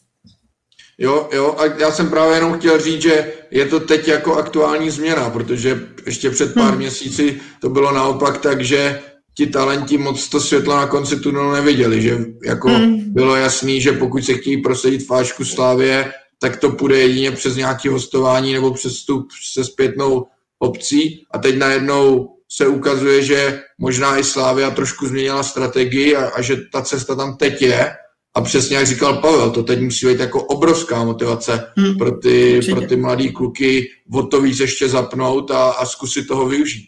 [0.98, 4.90] Jo, jo, a já jsem právě jenom chtěl říct, že je to teď jako aktuální
[4.90, 6.78] změna, protože ještě před pár hmm.
[6.78, 9.02] měsíci to bylo naopak tak, že
[9.38, 13.14] ti talenti moc to světlo na konci tunelu neviděli, že jako hmm.
[13.14, 17.90] bylo jasný, že pokud se chtějí prosadit fášku Slávě, tak to půjde jedině přes nějaké
[17.90, 20.26] hostování nebo přes tu se zpětnou
[20.60, 26.42] obcí a teď najednou se ukazuje, že možná i Slávia trošku změnila strategii a, a
[26.42, 27.96] že ta cesta tam teď je
[28.36, 31.98] a přesně jak říkal Pavel, to teď musí být jako obrovská motivace hmm.
[31.98, 36.48] pro, ty, pro ty mladý kluky o to víc ještě zapnout a, a zkusit toho
[36.48, 36.88] využít.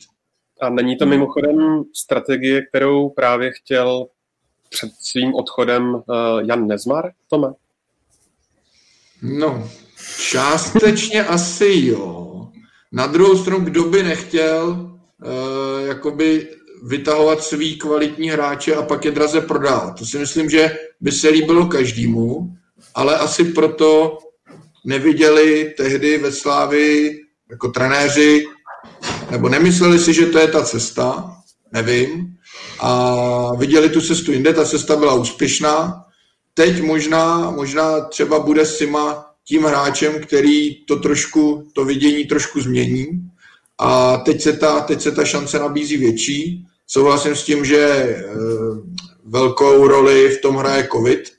[0.62, 4.06] A není to mimochodem strategie, kterou právě chtěl
[4.70, 6.02] před svým odchodem uh,
[6.48, 7.54] Jan Nezmar, Tome?
[9.22, 9.70] No,
[10.30, 12.37] částečně asi jo.
[12.92, 16.48] Na druhou stranu, kdo by nechtěl uh, jakoby
[16.84, 20.00] vytahovat svý kvalitní hráče a pak je draze prodávat.
[20.00, 22.58] To si myslím, že by se líbilo každému,
[22.96, 24.18] ale asi proto
[24.86, 27.20] neviděli tehdy ve Slávi
[27.50, 28.46] jako trenéři,
[29.32, 31.36] nebo nemysleli si, že to je ta cesta,
[31.74, 32.38] nevím,
[32.80, 36.04] a viděli tu cestu jinde, ta cesta byla úspěšná.
[36.54, 43.06] Teď možná, možná třeba bude Sima tím hráčem, který to trošku, to vidění trošku změní
[43.80, 46.66] a teď se ta, teď se ta šance nabízí větší.
[46.88, 48.24] Souhlasím s tím, že e,
[49.26, 51.34] velkou roli v tom hraje covid.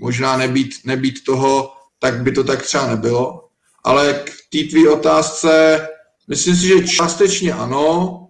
[0.00, 3.44] Možná nebýt, nebýt toho, tak by to tak třeba nebylo.
[3.84, 5.80] Ale k té tvý otázce,
[6.28, 8.22] myslím si, že částečně ano,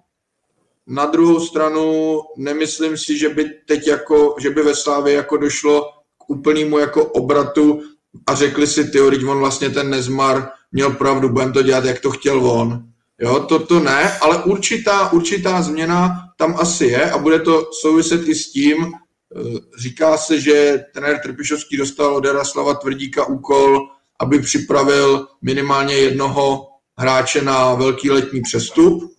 [0.87, 5.83] na druhou stranu nemyslím si, že by teď jako, že by ve Slávě jako došlo
[6.19, 7.83] k úplnému jako obratu
[8.27, 12.11] a řekli si, ty on vlastně ten Nezmar měl pravdu, budeme to dělat, jak to
[12.11, 12.83] chtěl on.
[13.21, 18.29] Jo, to, to ne, ale určitá, určitá změna tam asi je a bude to souviset
[18.29, 19.41] i s tím, eh,
[19.79, 23.89] říká se, že trenér Trpišovský dostal od Jaroslava Tvrdíka úkol,
[24.21, 26.67] aby připravil minimálně jednoho
[26.99, 29.13] hráče na velký letní přestup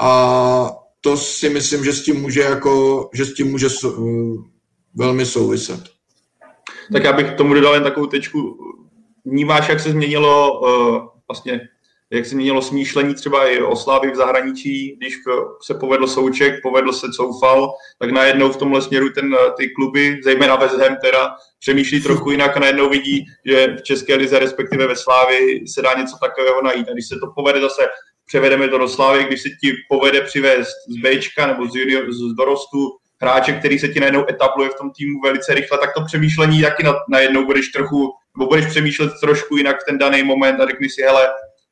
[0.00, 0.70] a
[1.00, 4.44] to si myslím, že s tím může, jako, že s tím může uh,
[4.94, 5.93] velmi souviset.
[6.92, 8.58] Tak já bych tomu dodal jen takovou tečku.
[9.24, 11.68] Vnímáš, jak se změnilo uh, vlastně
[12.10, 15.14] jak se měnilo smýšlení třeba i o Slávy v zahraničí, když
[15.62, 20.56] se povedl Souček, povedl se Coufal, tak najednou v tomhle směru ten, ty kluby, zejména
[20.56, 24.96] West Ham teda, přemýšlí trochu jinak a najednou vidí, že v České lize, respektive ve
[24.96, 26.88] Slávy, se dá něco takového najít.
[26.88, 27.82] A když se to povede zase
[28.26, 32.34] převedeme to do Slávy, když se ti povede přivést z Bčka nebo z, junior, z
[32.34, 32.78] dorostu
[33.24, 36.82] hráče, který se ti najednou etabluje v tom týmu velice rychle, tak to přemýšlení taky
[36.82, 40.88] na, najednou budeš trochu, nebo budeš přemýšlet trošku jinak v ten daný moment a řekni
[40.90, 41.28] si, hele,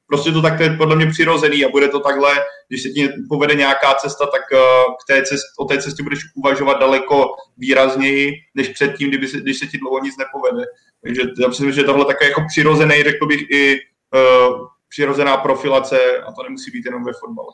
[0.07, 2.33] prostě to tak je podle mě přirozený a bude to takhle,
[2.69, 6.21] když se ti povede nějaká cesta, tak uh, k té cest, o té cestě budeš
[6.37, 7.27] uvažovat daleko
[7.59, 10.65] výrazněji, než předtím, kdyby se, když se ti dlouho nic nepovede.
[11.03, 16.33] Takže já myslím, že tohle také jako přirozený, řekl bych i uh, přirozená profilace a
[16.33, 17.53] to nemusí být jenom ve fotbale.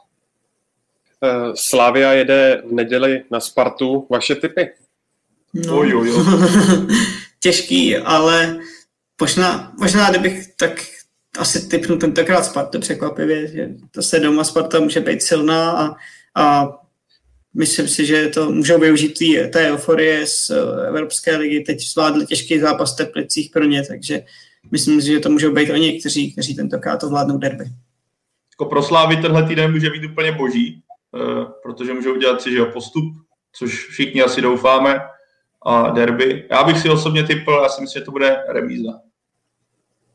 [1.21, 4.07] Uh, Slavia jede v neděli na Spartu.
[4.11, 4.71] Vaše typy?
[5.55, 5.79] No.
[5.79, 6.25] Oj, oj, oj.
[7.41, 8.59] Těžký, ale
[9.21, 10.85] možná, možná kdybych tak
[11.39, 15.95] asi typnu tentokrát Spartu překvapivě, že to se doma Sparta může být silná a,
[16.35, 16.69] a
[17.55, 21.61] myslím si, že to můžou využít tý, té euforie z eh, Evropské ligy.
[21.61, 24.23] Teď zvládli těžký zápas v Teplicích pro ně, takže
[24.71, 27.65] myslím si, že to můžou být oni, kteří, kteří tentokrát to vládnou derby.
[28.55, 30.88] Jako pro Slávy tenhle týden může být úplně boží, eh,
[31.63, 33.05] protože můžou udělat si že postup,
[33.53, 35.01] což všichni asi doufáme,
[35.67, 36.47] a derby.
[36.51, 38.93] Já bych si osobně typl, já si myslím, že to bude remíza.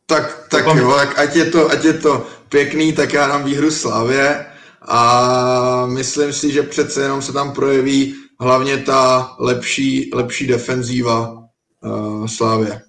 [0.05, 3.71] Tak, tak jo, tak ať je, to, ať je to pěkný, tak já dám výhru
[3.71, 4.45] Slavě
[4.81, 11.43] a myslím si, že přece jenom se tam projeví hlavně ta lepší, lepší defenzíva
[11.81, 12.81] uh, Slávě.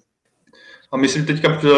[0.91, 1.69] A myslím teďka že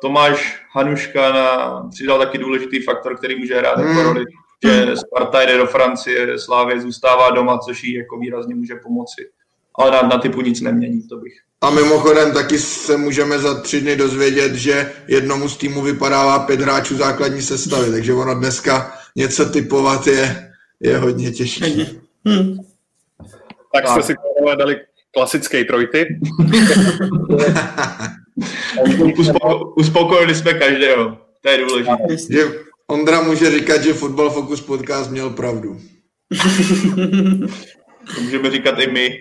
[0.00, 4.02] Tomáš Hanuška na, přidal taky důležitý faktor, který může hrát jako hmm.
[4.02, 4.24] roli,
[4.64, 9.30] že Sparta jde do Francie, Slávě zůstává doma, což jí jako výrazně může pomoci.
[9.78, 11.32] Ale na, na typu nic nemění, to bych.
[11.60, 16.60] A mimochodem taky se můžeme za tři dny dozvědět, že jednomu z týmu vypadává pět
[16.60, 21.66] hráčů základní sestavy, takže ono dneska něco typovat je, je hodně těžké.
[22.24, 22.56] Hmm.
[23.72, 24.14] Tak jste si
[24.58, 24.80] dali
[25.14, 26.06] klasický trojty.
[29.76, 31.18] uspokojili jsme každého.
[31.40, 32.16] To je důležité.
[32.30, 32.44] Že
[32.90, 35.80] Ondra může říkat, že Football Focus podcast měl pravdu.
[38.14, 39.18] to můžeme říkat i my.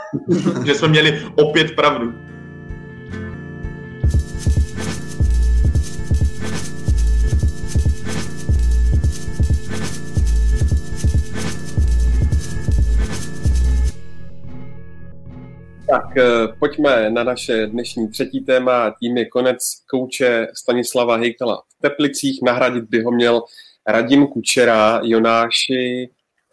[0.66, 2.12] že jsme měli opět pravdu.
[15.90, 18.94] Tak eh, pojďme na naše dnešní třetí téma.
[19.00, 19.58] Tím je konec
[19.90, 22.42] kouče Stanislava Hejkala v Teplicích.
[22.42, 23.42] Nahradit by ho měl
[23.86, 26.10] Radim Kučera, Jonáši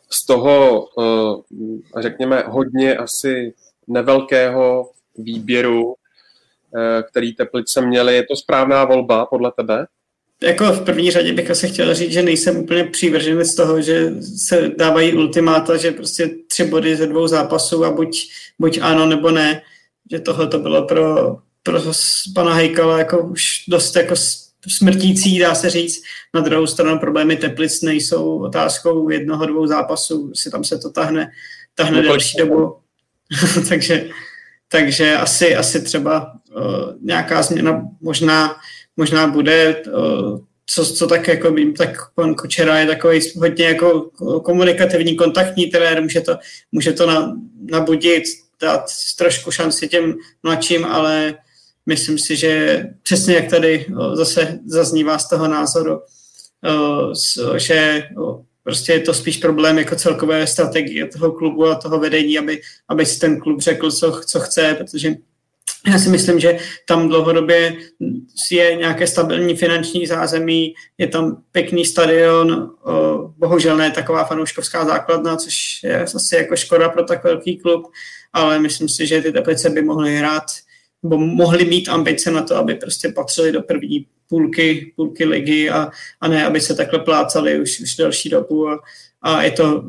[0.10, 3.54] z toho, eh, řekněme, hodně asi
[3.88, 5.96] nevelkého výběru,
[6.76, 8.16] eh, který Teplice měli.
[8.16, 9.88] Je to správná volba podle tebe?
[10.44, 14.14] Jako v první řadě bych asi chtěl říct, že nejsem úplně přívržený z toho, že
[14.48, 19.32] se dávají ultimáta, že prostě tři body ze dvou zápasů a buď, buď ano nebo
[19.32, 19.62] ne.
[20.12, 21.82] Že tohle to bylo pro, pro
[22.36, 24.16] pana Hejkala jako už dost jako
[24.68, 26.04] smrtící, dá se říct.
[26.34, 31.32] Na druhou stranu problémy Teplic nejsou otázkou jednoho, dvou zápasů, si tam se to tahne,
[31.76, 32.76] tahne no, delší dobu.
[33.70, 34.10] takže,
[34.68, 36.64] takže asi, asi třeba uh,
[37.02, 38.56] nějaká změna možná,
[38.98, 44.10] možná bude, uh, co, co tak jako vím, tak pan Kočera je takový hodně jako
[44.44, 46.38] komunikativní, kontaktní trenér, může to,
[46.72, 47.36] může to na,
[47.72, 48.24] nabudit,
[48.62, 48.86] dát
[49.18, 51.36] trošku šanci těm mladším, ale
[51.86, 56.02] myslím si, že přesně jak tady zase zaznívá z toho názoru,
[57.58, 58.04] že
[58.64, 63.06] prostě je to spíš problém jako celkové strategie toho klubu a toho vedení, aby, aby
[63.06, 65.16] si ten klub řekl, co, co chce, protože
[65.88, 66.58] já si myslím, že
[66.88, 67.76] tam dlouhodobě
[68.52, 72.72] je nějaké stabilní finanční zázemí, je tam pěkný stadion,
[73.38, 77.92] bohužel ne taková fanouškovská základna, což je asi jako škoda pro tak velký klub,
[78.34, 80.44] ale myslím si, že ty Teplice by mohly hrát
[81.04, 85.90] nebo mohli mít ambice na to, aby prostě patřili do první půlky, půlky ligy a,
[86.22, 88.80] a ne, aby se takhle plácali už, už delší dobu a,
[89.22, 89.84] a je to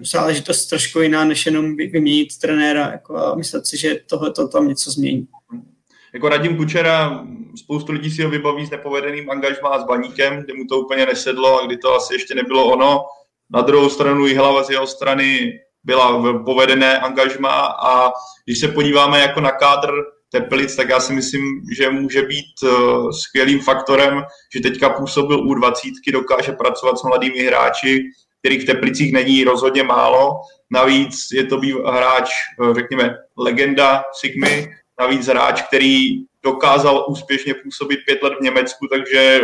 [0.00, 4.68] záležitost trošku jiná, než jenom vyměnit trenéra jako a myslet si, že tohle to tam
[4.68, 5.26] něco změní.
[6.14, 7.24] Jako Radim Kučera,
[7.56, 11.62] spoustu lidí si ho vybaví s nepovedeným angažmá s Baníkem, kde mu to úplně nesedlo
[11.62, 13.04] a kdy to asi ještě nebylo ono.
[13.50, 15.52] Na druhou stranu i hlava z jeho strany
[15.84, 18.12] byla v povedené angažma a
[18.44, 19.90] když se podíváme jako na kádr
[20.32, 21.42] Teplic, tak já si myslím,
[21.76, 24.22] že může být uh, skvělým faktorem,
[24.54, 28.02] že teďka působil u 20, dokáže pracovat s mladými hráči,
[28.38, 30.30] kterých v Teplicích není rozhodně málo.
[30.70, 32.30] Navíc je to hráč,
[32.60, 34.68] uh, řekněme, legenda Sigmy,
[35.00, 36.08] navíc hráč, který
[36.42, 39.40] dokázal úspěšně působit pět let v Německu, takže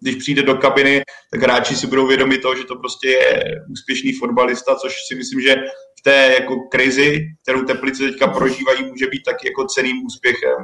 [0.00, 4.12] když přijde do kabiny, tak hráči si budou vědomi toho, že to prostě je úspěšný
[4.12, 5.56] fotbalista, což si myslím, že
[5.98, 10.56] v té jako krizi, kterou Teplice teďka prožívají, může být taky jako ceným úspěchem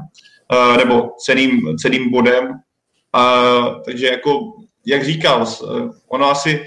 [0.52, 2.44] uh, nebo ceným, ceným bodem.
[3.16, 4.40] Uh, takže jako,
[4.86, 6.66] jak říkal, uh, ono asi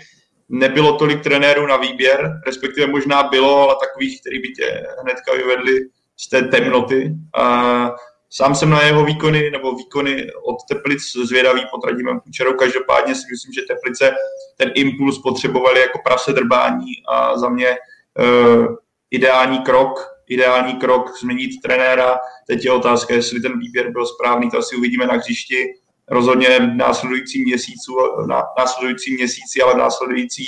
[0.50, 5.80] nebylo tolik trenérů na výběr, respektive možná bylo, ale takových, který by tě hnedka vyvedli
[6.24, 7.16] z té temnoty.
[7.40, 7.90] Uh,
[8.36, 12.54] Sám jsem na jeho výkony nebo výkony od Teplic zvědavý pod Radimem Kučerou.
[12.54, 14.12] Každopádně si myslím, že Teplice
[14.58, 18.76] ten impuls potřebovali jako prase drbání a za mě uh,
[19.12, 22.18] ideální krok, ideální krok změnit trenéra.
[22.48, 25.66] Teď je otázka, jestli ten výběr byl správný, to asi uvidíme na hřišti.
[26.08, 27.92] Rozhodně v následujícím měsícu,
[28.28, 30.46] na následující měsíci, ale v následující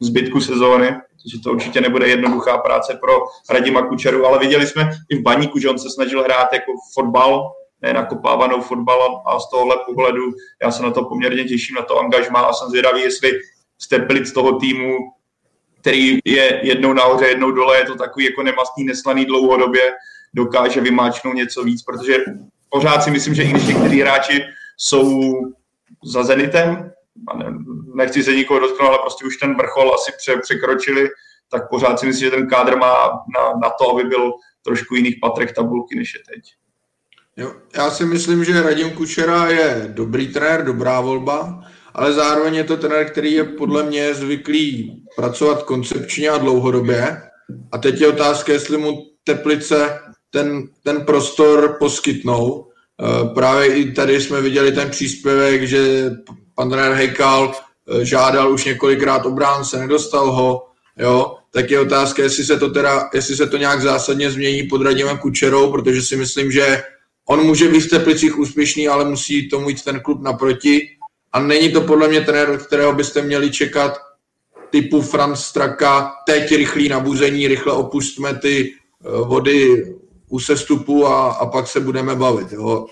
[0.00, 0.96] zbytku sezóny
[1.26, 3.12] že to určitě nebude jednoduchá práce pro
[3.50, 7.52] Radima Kučeru, ale viděli jsme i v Baníku, že on se snažil hrát jako fotbal,
[7.82, 10.22] ne nakopávanou fotbal a z tohohle pohledu
[10.62, 13.30] já se na to poměrně těším, na to angažmá a jsem zvědavý, jestli
[14.24, 14.96] z toho týmu,
[15.80, 19.92] který je jednou nahoře, jednou dole, je to takový jako nemastný, neslaný dlouhodobě,
[20.34, 22.18] dokáže vymáčknout něco víc, protože
[22.68, 24.40] pořád si myslím, že i když někteří hráči
[24.76, 25.32] jsou
[26.04, 26.92] za Zenitem,
[27.94, 31.08] nechci se nikoho dotknout, ale prostě už ten vrchol asi pře, překročili,
[31.50, 34.32] tak pořád si myslím, že ten kádr má na, na to, aby byl
[34.62, 36.42] trošku jiných patrek tabulky, než je teď.
[37.36, 41.60] Jo, já si myslím, že Radim Kučera je dobrý trenér, dobrá volba,
[41.94, 47.22] ale zároveň je to trenér, který je podle mě zvyklý pracovat koncepčně a dlouhodobě.
[47.72, 50.00] A teď je otázka, jestli mu Teplice
[50.30, 52.71] ten, ten prostor poskytnou.
[53.00, 56.10] Eh, právě i tady jsme viděli ten příspěvek, že
[56.54, 60.66] pan trenér Hejkal eh, žádal už několikrát obránce, nedostal ho,
[60.98, 64.82] jo, tak je otázka, jestli se to teda, jestli se to nějak zásadně změní pod
[64.82, 66.82] Radimem Kučerou, protože si myslím, že
[67.28, 70.88] on může být v Teplicích úspěšný, ale musí tomu jít ten klub naproti.
[71.32, 73.98] A není to podle mě trenér, kterého byste měli čekat
[74.70, 79.84] typu Franz Straka, teď rychlý nabuzení, rychle opustme ty eh, vody
[80.32, 82.52] u sestupu a, a pak se budeme bavit.
[82.52, 82.86] Jo.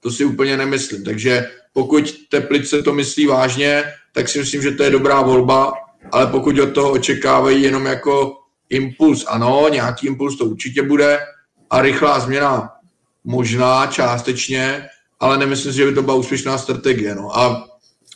[0.00, 1.04] To si úplně nemyslím.
[1.04, 5.72] Takže pokud Teplice to myslí vážně, tak si myslím, že to je dobrá volba,
[6.12, 8.36] ale pokud od toho očekávají jenom jako
[8.68, 11.18] impuls, ano, nějaký impuls to určitě bude
[11.70, 12.70] a rychlá změna
[13.24, 14.88] možná částečně,
[15.20, 17.14] ale nemyslím si, že by to byla úspěšná strategie.
[17.14, 17.38] No.
[17.38, 17.68] A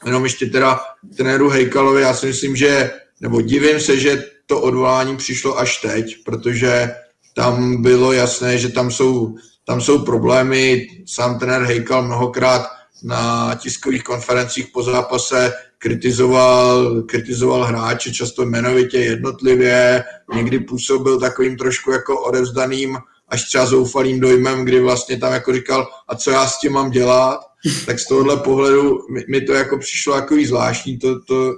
[0.05, 0.81] jenom ještě teda
[1.17, 2.91] trenéru Hejkalovi, já si myslím, že,
[3.21, 6.91] nebo divím se, že to odvolání přišlo až teď, protože
[7.37, 9.35] tam bylo jasné, že tam jsou,
[9.67, 10.89] tam jsou problémy.
[11.07, 12.67] Sám trenér Hejkal mnohokrát
[13.05, 20.05] na tiskových konferencích po zápase kritizoval, kritizoval hráče často jmenovitě, jednotlivě,
[20.35, 22.97] někdy působil takovým trošku jako odevzdaným
[23.29, 26.91] až třeba zoufalým dojmem, kdy vlastně tam jako říkal, a co já s tím mám
[26.91, 27.41] dělat,
[27.87, 31.53] tak z tohohle pohledu mi, mi to jako přišlo jako zvláštní, to, to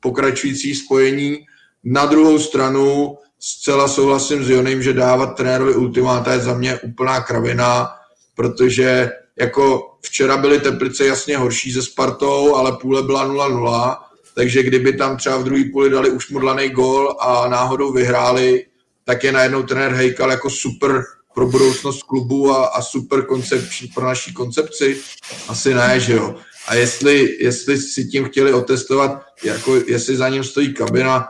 [0.00, 1.38] pokračující spojení.
[1.84, 7.20] Na druhou stranu zcela souhlasím s Jonem, že dávat trenérovi ultimáta je za mě úplná
[7.20, 7.90] kravina,
[8.34, 9.10] protože
[9.40, 13.96] jako včera byly Teplice jasně horší ze Spartou, ale půle byla 0-0,
[14.34, 18.66] takže kdyby tam třeba v druhé půli dali už modlaný gol a náhodou vyhráli,
[19.04, 21.04] tak je najednou trenér Hejkal jako super
[21.34, 25.00] pro budoucnost klubu a, a super koncepční pro naší koncepci?
[25.48, 26.34] Asi ne, že jo.
[26.68, 31.28] A jestli, jestli si tím chtěli otestovat, jako jestli za ním stojí kabina,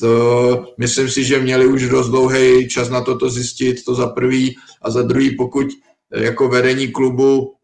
[0.00, 4.56] to myslím si, že měli už dost dlouhý čas na toto zjistit, to za prvý.
[4.82, 5.66] A za druhý, pokud
[6.14, 7.54] jako vedení klubu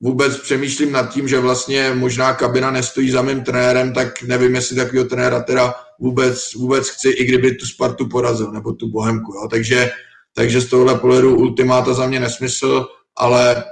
[0.00, 4.76] vůbec přemýšlím nad tím, že vlastně možná kabina nestojí za mým trenérem, tak nevím, jestli
[4.76, 9.34] takového trenéra teda vůbec, vůbec chci, i kdyby tu Spartu porazil, nebo tu Bohemku.
[9.34, 9.48] Jo.
[9.50, 9.90] Takže,
[10.34, 12.86] takže z tohohle pohledu ultimáta za mě nesmysl,
[13.16, 13.64] ale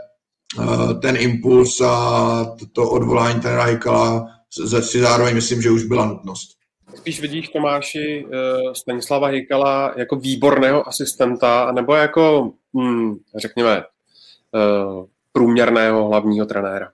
[0.59, 4.27] uh, ten impuls a to, to odvolání trenéra Hikala
[4.81, 6.62] si zároveň myslím, že už byla nutnost.
[6.97, 16.09] Spíš vidíš Tomáši uh, Stanislava Hikala jako výborného asistenta, nebo jako, hm, řekněme, uh, průměrného
[16.09, 16.91] hlavního trenéra?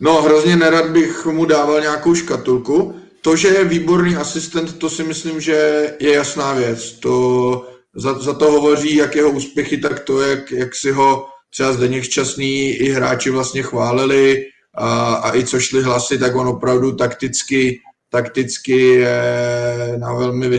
[0.00, 2.94] No, hrozně nerad bych mu dával nějakou škatulku.
[3.20, 5.52] To, že je výborný asistent, to si myslím, že
[6.00, 6.92] je jasná věc.
[6.92, 11.72] To, za, za to hovoří jak jeho úspěchy, tak to, jak, jak si ho třeba
[11.72, 16.96] Zdeněk Šťastný i hráči vlastně chválili a, a i co šli hlasy, tak on opravdu
[16.96, 17.80] takticky,
[18.12, 20.58] takticky je na velmi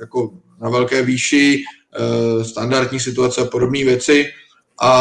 [0.00, 0.30] jako
[0.60, 1.64] na velké výši,
[1.94, 4.26] eh, standardní situace a podobné věci.
[4.82, 4.92] A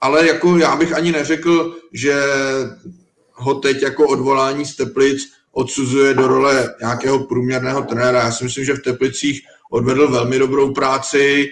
[0.00, 2.22] ale jako já bych ani neřekl, že
[3.32, 5.22] ho teď jako odvolání z Teplic
[5.52, 8.22] odsuzuje do role nějakého průměrného trenéra.
[8.22, 11.50] Já si myslím, že v Teplicích odvedl velmi dobrou práci, e,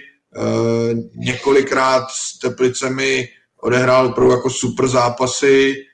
[1.15, 3.27] několikrát s Teplicemi
[3.61, 5.85] odehrál opravdu jako super zápasy, e,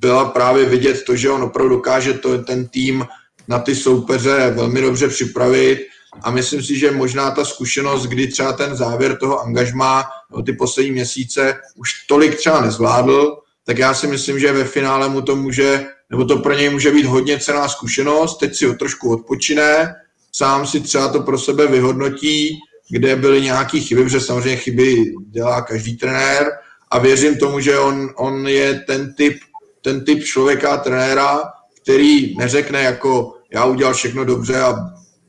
[0.00, 3.04] byla právě vidět to, že on opravdu dokáže to, ten tým
[3.48, 5.78] na ty soupeře velmi dobře připravit.
[6.22, 10.52] A myslím si, že možná ta zkušenost, kdy třeba ten závěr toho angažmá no, ty
[10.52, 15.36] poslední měsíce už tolik třeba nezvládl, tak já si myslím, že ve finále mu to
[15.36, 19.94] může, nebo to pro něj může být hodně cená zkušenost, teď si ho trošku odpočine,
[20.32, 22.58] sám si třeba to pro sebe vyhodnotí,
[22.90, 26.50] kde byly nějaké chyby, protože samozřejmě chyby dělá každý trenér.
[26.90, 29.38] A věřím tomu, že on, on je ten typ,
[29.86, 31.42] ten typ člověka, trenéra,
[31.82, 34.74] který neřekne jako já udělal všechno dobře a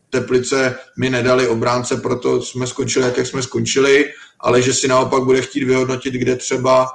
[0.09, 4.05] Teplice mi nedali obránce, proto jsme skončili, jak jsme skončili,
[4.39, 6.87] ale že si naopak bude chtít vyhodnotit, kde třeba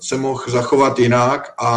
[0.00, 1.70] se mohl zachovat jinak a,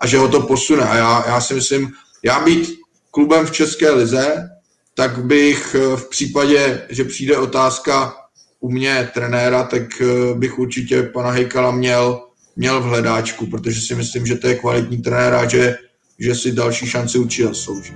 [0.00, 0.82] a že ho to posune.
[0.82, 2.78] A já, já si myslím, já být
[3.10, 4.50] klubem v České lize,
[4.94, 8.14] tak bych eh, v případě, že přijde otázka
[8.60, 12.25] u mě trenéra, tak eh, bych určitě pana Hejkala měl,
[12.56, 15.76] měl v hledáčku, protože si myslím, že to je kvalitní trenér a že,
[16.18, 17.94] že si další šanci určitě zaslouží.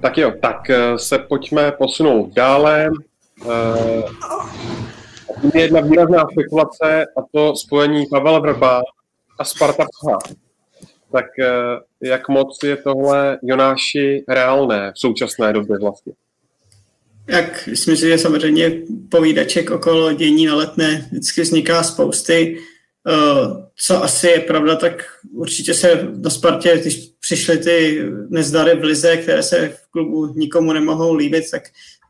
[0.00, 2.90] Tak jo, tak eh, se pojďme posunout dále.
[3.50, 4.02] Eh,
[5.54, 8.82] je jedna výrazná spekulace a to spojení Pavel Vrba
[9.38, 10.18] a Sparta Praha.
[11.12, 11.46] Tak eh,
[12.02, 16.12] jak moc je tohle Jonáši reálné v současné době vlastně?
[17.28, 18.72] Jak myslím si, že samozřejmě
[19.10, 22.58] povídaček okolo dění na letné vždycky vzniká spousty.
[23.08, 25.02] Eh, co asi je pravda, tak
[25.32, 30.72] určitě se na Spartě, když přišly ty nezdary v Lize, které se v klubu nikomu
[30.72, 31.62] nemohou líbit, tak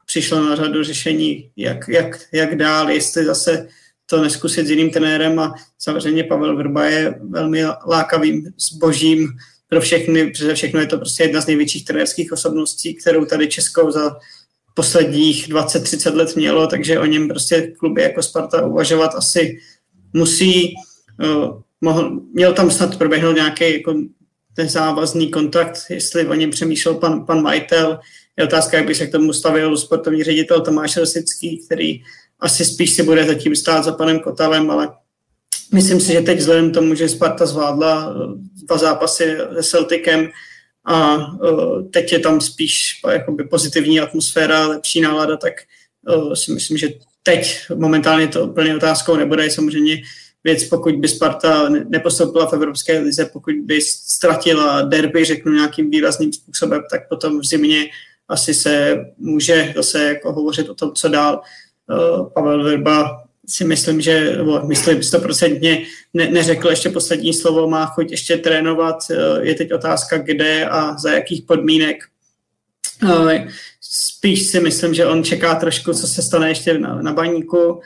[0.07, 3.69] přišlo na řadu řešení, jak, jak, jak dál, jestli zase
[4.07, 9.29] to neskusit s jiným trenérem a samozřejmě Pavel Vrba je velmi lákavým zbožím
[9.69, 13.91] pro všechny, přede všechno je to prostě jedna z největších trenérských osobností, kterou tady Českou
[13.91, 14.17] za
[14.75, 19.59] posledních 20-30 let mělo, takže o něm prostě kluby jako Sparta uvažovat asi
[20.13, 20.75] musí,
[21.25, 23.95] uh, mohl, měl tam snad proběhnout nějaký jako
[24.65, 27.99] závazný kontakt, jestli o něm přemýšlel pan, pan majitel.
[28.39, 32.03] Je otázka, jak by se k tomu stavil sportovní ředitel Tomáš Rosický, který
[32.41, 34.89] asi spíš si bude zatím stát za panem Kotalem, ale
[35.73, 40.29] myslím si, že teď vzhledem tomu, že Sparta zvládla eh, dva zápasy se Celticem
[40.89, 45.53] a uh, teď je tam spíš jakoby pozitivní atmosféra, lepší nálada, tak
[46.17, 46.89] uh, si myslím, že
[47.23, 49.51] teď momentálně to úplně otázkou nebude.
[49.51, 50.03] Samozřejmě
[50.45, 56.33] věc, pokud by Sparta nepostoupila v Evropské lize, pokud by ztratila derby, řeknu nějakým výrazným
[56.33, 57.85] způsobem, tak potom v zimě
[58.29, 61.43] asi se může zase jako hovořit o tom, co dál.
[61.91, 65.83] Eh, Pavel Verba si myslím, že, myslím stoprocentně,
[66.15, 68.97] ne, neřekl ještě poslední slovo, má chuť ještě trénovat.
[69.11, 72.05] Eh, je teď otázka, kde a za jakých podmínek.
[73.11, 73.49] Eh,
[73.81, 77.81] spíš si myslím, že on čeká trošku, co se stane ještě na, na baníku,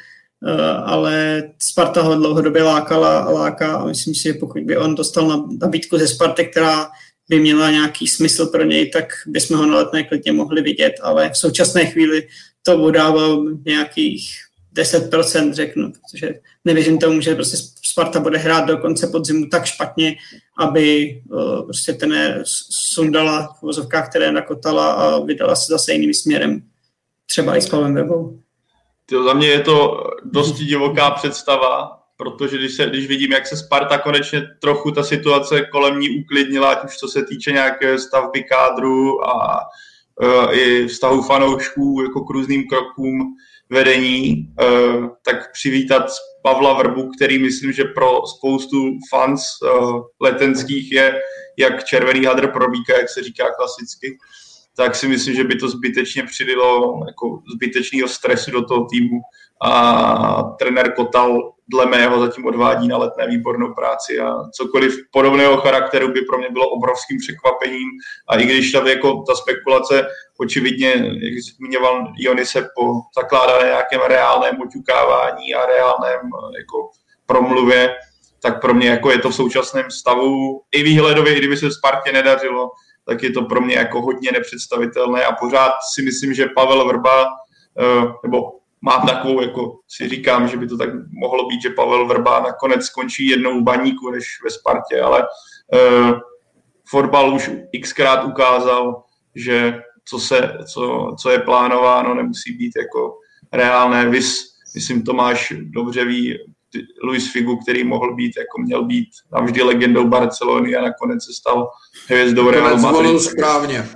[0.84, 5.46] ale Sparta ho dlouhodobě lákala a láká a myslím si, že pokud by on dostal
[5.60, 6.88] nabídku ze Sparty, která
[7.30, 11.30] by měla nějaký smysl pro něj, tak bychom ho na letné klidně mohli vidět, ale
[11.30, 12.28] v současné chvíli
[12.62, 14.30] to udával nějakých
[14.76, 16.34] 10%, řeknu, protože
[16.64, 20.16] nevěřím tomu, že prostě Sparta bude hrát do konce podzimu tak špatně,
[20.58, 22.42] aby uh, prostě ten
[22.94, 26.62] sundala v vozovkách, které nakotala a vydala se zase jiným směrem.
[27.26, 28.38] Třeba i s Pavem Webou.
[29.24, 33.98] Za mě je to dosti divoká představa, protože když, se, když vidím, jak se Sparta
[33.98, 39.28] konečně trochu ta situace kolem ní uklidnila, ať už co se týče nějaké stavby kádru
[39.28, 39.60] a
[40.22, 43.36] uh, i vztahu fanoušků jako k různým krokům
[43.70, 46.10] vedení, uh, tak přivítat
[46.42, 51.20] Pavla Vrbu, který myslím, že pro spoustu fans uh, letenských je
[51.58, 54.18] jak červený hadr probíka, jak se říká klasicky,
[54.76, 59.20] tak si myslím, že by to zbytečně přidilo jako zbytečného stresu do toho týmu
[59.62, 66.12] a trenér Kotal dle mého zatím odvádí na letné výbornou práci a cokoliv podobného charakteru
[66.12, 67.88] by pro mě bylo obrovským překvapením.
[68.28, 70.06] A i když tam jako ta spekulace
[70.38, 70.88] očividně,
[71.22, 76.20] jak zmiňoval Jony, se po zakládá na nějakém reálném oťukávání a reálném
[76.58, 76.90] jako
[77.26, 77.94] promluvě,
[78.42, 82.12] tak pro mě jako je to v současném stavu i výhledově, i kdyby se Spartě
[82.12, 82.70] nedařilo,
[83.06, 85.24] tak je to pro mě jako hodně nepředstavitelné.
[85.24, 87.26] A pořád si myslím, že Pavel Vrba,
[87.78, 92.06] eh, nebo mám takovou, jako si říkám, že by to tak mohlo být, že Pavel
[92.06, 96.18] Vrba nakonec skončí jednou v baníku než ve Spartě, ale uh,
[96.88, 97.50] fotbal už
[97.82, 99.02] xkrát ukázal,
[99.34, 103.14] že co, se, co, co je plánováno, nemusí být jako
[103.52, 104.08] reálné.
[104.08, 104.44] Vys,
[104.74, 106.38] myslím, Tomáš dobře ví,
[107.04, 111.68] Luis Figu, který mohl být, jako měl být navždy legendou Barcelony a nakonec se stal
[112.08, 113.20] hvězdou Real Madrid.
[113.20, 113.88] správně.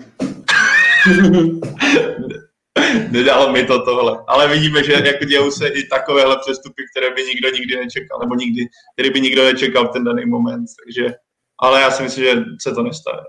[3.11, 4.19] Nedalo mi to tohle.
[4.27, 8.35] Ale vidíme, že jako dějou se i takovéhle přestupy, které by nikdo nikdy nečekal, nebo
[8.35, 8.63] nikdy,
[8.95, 10.67] který by nikdo nečekal v ten daný moment.
[10.85, 11.15] Takže,
[11.59, 13.23] ale já si myslím, že se to nestane.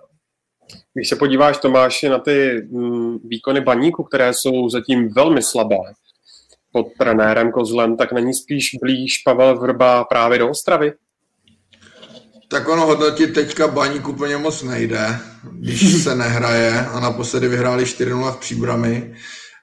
[0.94, 5.78] Když se podíváš, Tomáši, na ty mm, výkony baníku, které jsou zatím velmi slabé
[6.72, 10.94] pod trenérem Kozlem, tak není spíš blíž Pavel Vrba právě do Ostravy?
[12.48, 15.20] Tak ono hodnotit teďka baník úplně moc nejde,
[15.52, 19.16] když se nehraje a naposledy vyhráli 4-0 v příbrami,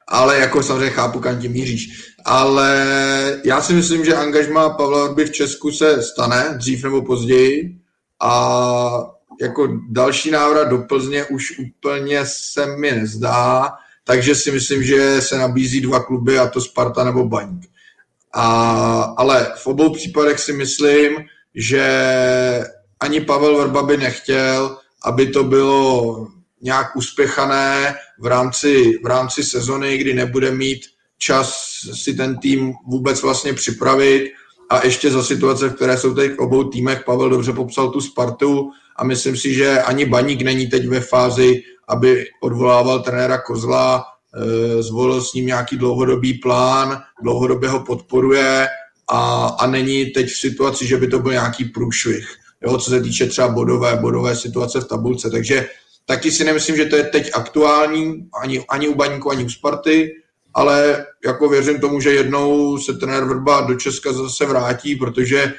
[0.08, 2.12] ale jako samozřejmě chápu, kam tím míříš.
[2.24, 7.76] Ale já si myslím, že angažma Pavla Vrby v Česku se stane dřív nebo později
[8.22, 13.72] a jako další návrat do Plzně už úplně se mi nezdá,
[14.04, 17.66] takže si myslím, že se nabízí dva kluby a to Sparta nebo Baník.
[18.34, 21.16] A, ale v obou případech si myslím,
[21.54, 21.84] že
[23.00, 26.26] ani Pavel Vrba by nechtěl, aby to bylo
[26.62, 30.80] nějak uspěchané v rámci, v rámci sezony, kdy nebude mít
[31.18, 31.62] čas
[31.94, 34.32] si ten tým vůbec vlastně připravit.
[34.70, 38.00] A ještě za situace, v které jsou teď v obou týmech, Pavel dobře popsal tu
[38.00, 44.04] Spartu a myslím si, že ani Baník není teď ve fázi, aby odvolával trenéra Kozla,
[44.04, 48.66] eh, zvolil s ním nějaký dlouhodobý plán, dlouhodobě ho podporuje
[49.12, 52.26] a, a není teď v situaci, že by to byl nějaký průšvih,
[52.62, 55.30] jo, co se týče třeba bodové, bodové situace v tabulce.
[55.30, 55.68] Takže
[56.06, 60.10] taky si nemyslím, že to je teď aktuální, ani, ani u Baníku, ani u Sparty,
[60.54, 65.54] ale jako věřím tomu, že jednou se trenér Vrba do Česka zase vrátí, protože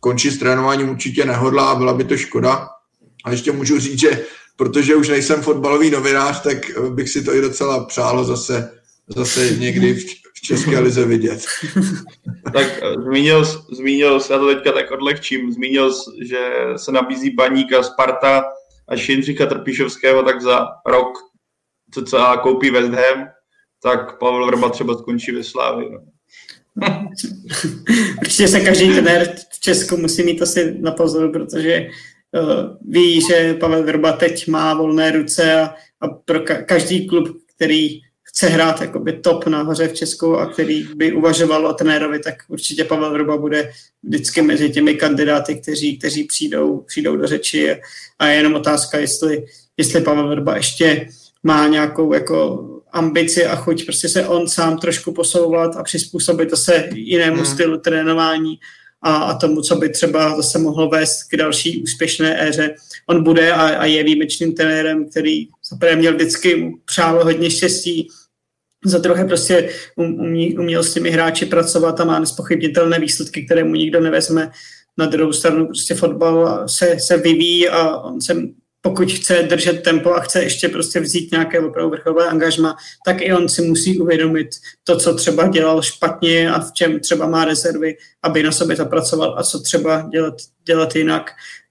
[0.00, 2.68] končit s trénováním určitě nehodlá, byla by to škoda.
[3.24, 4.24] A ještě můžu říct, že
[4.56, 6.58] protože už nejsem fotbalový novinář, tak
[6.90, 8.70] bych si to i docela přálo zase,
[9.16, 11.44] zase někdy v České lize vidět.
[12.52, 17.82] tak eh, zmínil, zmínil, já to teďka tak odlehčím, zmínil, že se nabízí Baník a
[17.82, 18.44] Sparta
[18.88, 21.12] a Jindřicha Trpišovského, tak za rok
[21.90, 23.28] cca koupí West Ham,
[23.82, 25.88] tak Pavel Vrba třeba skončí ve Slávě.
[25.90, 26.00] No.
[28.20, 31.86] Určitě se každý trenér v Česku musí mít asi na pozoru, protože
[32.32, 37.38] uh, ví, že Pavel Vrba teď má volné ruce a, a pro ka- každý klub,
[37.56, 38.00] který
[38.36, 42.84] chce hrát jakoby top nahoře v Česku a který by uvažoval o trenérovi, tak určitě
[42.84, 43.70] Pavel Vrba bude
[44.02, 47.76] vždycky mezi těmi kandidáty, kteří, kteří přijdou, přijdou do řeči
[48.18, 49.44] a je jenom otázka, jestli,
[49.76, 51.08] jestli Pavel Vrba ještě
[51.42, 56.56] má nějakou jako ambici a chuť prostě se on sám trošku posouvat a přizpůsobit to
[56.56, 57.46] se jinému hmm.
[57.46, 58.58] stylu trénování
[59.02, 62.74] a, a tomu, co by třeba zase mohlo vést k další úspěšné éře.
[63.06, 68.08] On bude a, a je výjimečným trenérem, který zaprvé měl vždycky přálo hodně štěstí,
[68.88, 73.64] za druhé prostě um, umí, uměl s těmi hráči pracovat a má nespochybnitelné výsledky, které
[73.64, 74.50] mu nikdo nevezme.
[74.98, 78.34] Na druhou stranu prostě fotbal se, se vyvíjí a on se
[78.86, 83.32] pokud chce držet tempo a chce ještě prostě vzít nějaké opravdu vrcholové angažma, tak i
[83.32, 84.48] on si musí uvědomit
[84.84, 89.34] to, co třeba dělal špatně a v čem třeba má rezervy, aby na sobě zapracoval
[89.38, 90.34] a co třeba dělat,
[90.66, 91.30] dělat jinak.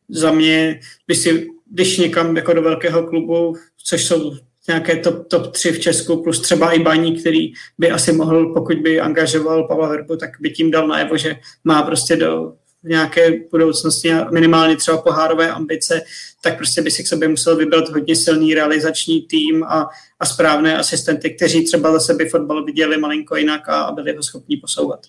[0.10, 4.38] Za mě, když, si, když někam jako do velkého klubu, což jsou
[4.68, 8.78] nějaké top, top 3 v Česku, plus třeba i Baní, který by asi mohl, pokud
[8.78, 12.54] by angažoval Pavla Verbu, tak by tím dal najevo, že má prostě do
[12.86, 16.02] nějaké budoucnosti minimálně třeba pohárové ambice,
[16.42, 19.90] tak prostě by si k sobě musel vybrat hodně silný realizační tým a,
[20.20, 24.24] a správné asistenty, kteří třeba za sebe fotbal viděli malinko jinak a, a byli ho
[24.24, 25.00] schopni posouvat.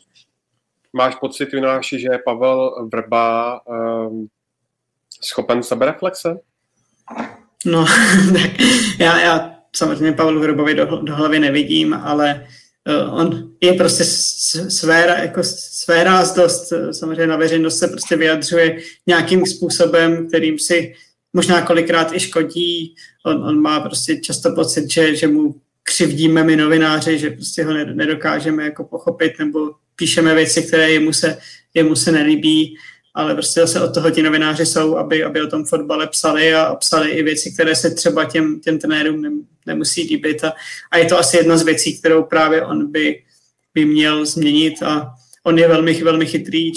[0.93, 4.28] Máš pocit, Junáši, že Pavel Vrba um,
[5.23, 6.37] schopen sebereflexe?
[7.67, 7.87] No,
[8.33, 8.51] tak
[8.99, 12.47] já, já samozřejmě Pavlu Vrbovi do, do hlavy nevidím, ale
[13.09, 16.05] uh, on je prostě své, jako své
[16.37, 20.95] dost, samozřejmě na veřejnost se prostě vyjadřuje nějakým způsobem, kterým si
[21.33, 22.95] možná kolikrát i škodí.
[23.27, 27.73] On, on má prostě často pocit, že, že mu křivdíme my novináři, že prostě ho
[27.73, 31.39] nedokážeme jako pochopit nebo píšeme věci, které jemu se,
[31.75, 32.77] jemu se nelíbí
[33.17, 36.75] ale prostě zase od toho ti novináři jsou, aby, aby o tom fotbale psali a
[36.75, 40.45] psali i věci, které se třeba těm, těm trenérům nemusí líbit.
[40.45, 40.53] A,
[40.91, 43.23] a je to asi jedna z věcí, kterou právě on by,
[43.75, 44.83] by měl změnit.
[44.83, 45.15] A
[45.45, 46.73] on je velmi, velmi chytrý,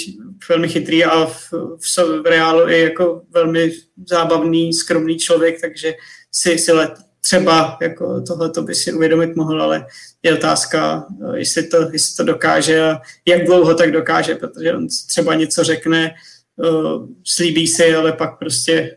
[0.49, 3.71] velmi chytrý a v, v, v reálu je jako velmi
[4.09, 5.93] zábavný, skromný člověk, takže
[6.31, 9.85] si, si let, třeba jako tohle to by si uvědomit mohl, ale
[10.23, 11.05] je otázka,
[11.35, 16.11] jestli to, jestli to dokáže a jak dlouho tak dokáže, protože on třeba něco řekne,
[16.55, 18.95] uh, slíbí si, ale pak prostě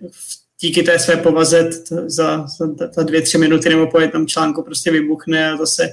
[0.61, 1.71] díky té své povaze
[2.07, 5.89] za, za, za dvě, tři minuty nebo po jednom článku prostě vybuchne a zase,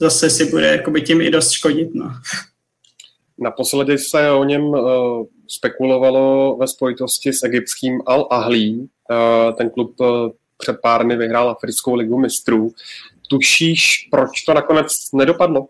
[0.00, 1.94] zase si bude jakoby tím i dost škodit.
[1.94, 2.10] No.
[3.38, 8.78] Naposledy se o něm uh, spekulovalo ve spojitosti s egyptským Al-Ahlí.
[8.78, 10.06] Uh, ten klub uh,
[10.58, 12.72] před pár dny vyhrál Africkou ligu mistrů.
[13.28, 15.60] Tušíš, proč to nakonec nedopadlo?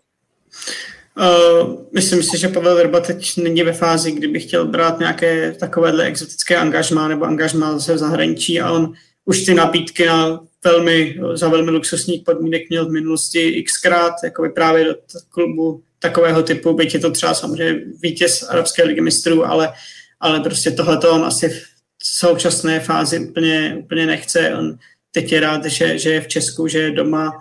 [1.17, 6.05] Uh, myslím si, že Pavel Verba teď není ve fázi, kdyby chtěl brát nějaké takovéhle
[6.05, 8.93] exotické angažmá nebo angažmá zase v zahraničí a on
[9.25, 14.85] už ty nabídky na velmi, za velmi luxusních podmínek měl v minulosti xkrát, jako právě
[14.85, 14.95] do
[15.29, 19.73] klubu takového typu, byť je to třeba samozřejmě vítěz Arabské ligy mistrů, ale,
[20.19, 21.61] ale prostě tohle on asi
[22.03, 24.55] současné fázi úplně, úplně nechce.
[24.55, 24.77] On
[25.11, 27.31] teď je rád, že, že je v Česku, že je doma,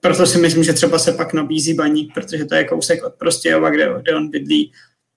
[0.00, 3.70] proto si myslím, že třeba se pak nabízí baník, protože to je kousek od Prostějova,
[3.70, 4.72] kde, kde on bydlí,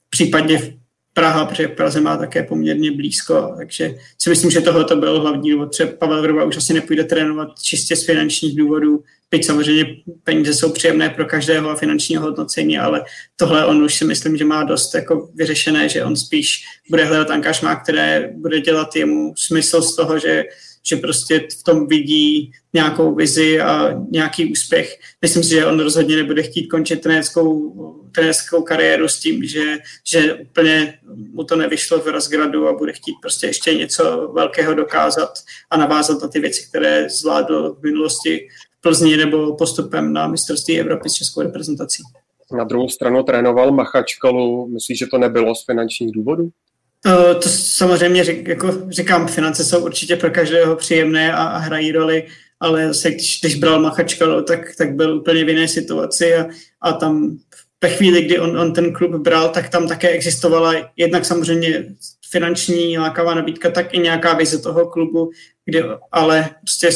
[0.09, 0.73] případně v
[1.13, 5.51] Praha, protože Praze má také poměrně blízko, takže si myslím, že tohle to byl hlavní
[5.51, 5.71] důvod.
[5.71, 9.85] Třeba Pavel Vrba už asi nepůjde trénovat čistě z finančních důvodů, byť samozřejmě
[10.23, 13.03] peníze jsou příjemné pro každého a finančního hodnocení, ale
[13.35, 17.29] tohle on už si myslím, že má dost jako vyřešené, že on spíš bude hledat
[17.29, 20.43] angažmá, které bude dělat jemu smysl z toho, že
[20.89, 24.99] že prostě v tom vidí nějakou vizi a nějaký úspěch.
[25.21, 27.73] Myslím si, že on rozhodně nebude chtít končit trenérskou,
[28.11, 29.77] trenérskou kariéru s tím, že,
[30.07, 30.99] že úplně
[31.33, 35.29] mu to nevyšlo v Razgradu a bude chtít prostě ještě něco velkého dokázat
[35.69, 38.47] a navázat na ty věci, které zvládl v minulosti
[38.81, 42.03] Plzni nebo postupem na mistrovství Evropy s českou reprezentací.
[42.57, 44.67] Na druhou stranu trénoval Machačkalu.
[44.67, 46.49] Myslíš, že to nebylo z finančních důvodů?
[47.05, 52.27] Eh, to samozřejmě jako říkám, finance jsou určitě pro každého příjemné a, a hrají roli,
[52.59, 56.45] ale zase, když, když bral Machačka, tak, tak byl úplně v jiné situaci a,
[56.81, 57.37] a tam
[57.81, 61.85] ve chvíli, kdy on, on ten klub bral, tak tam také existovala jednak samozřejmě
[62.31, 65.31] finanční lákavá nabídka, tak i nějaká vize toho klubu,
[65.65, 66.89] kde ale prostě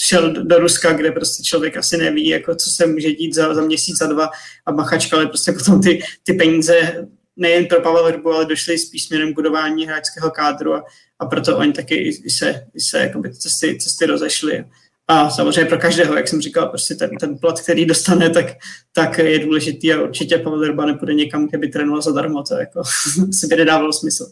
[0.00, 3.62] šel do Ruska, kde prostě člověk asi neví, jako co se může dít za, za
[3.62, 4.30] měsíc, za dva
[4.66, 7.06] a Machačka, ale prostě potom ty, ty peníze
[7.36, 10.84] nejen pro Pavel Hrbu, ale došli spíš směrem budování hráčského kádru a,
[11.18, 14.64] a proto oni taky i, i se, i se jakoby cesty, cesty rozešly.
[15.08, 18.46] A samozřejmě pro každého, jak jsem říkal, prostě ten, ten plat, který dostane, tak,
[18.94, 22.82] tak je důležitý a určitě Pavel Hrba nepůjde někam, kde by trénoval zadarmo, to jako
[23.32, 24.26] si by nedávalo smysl.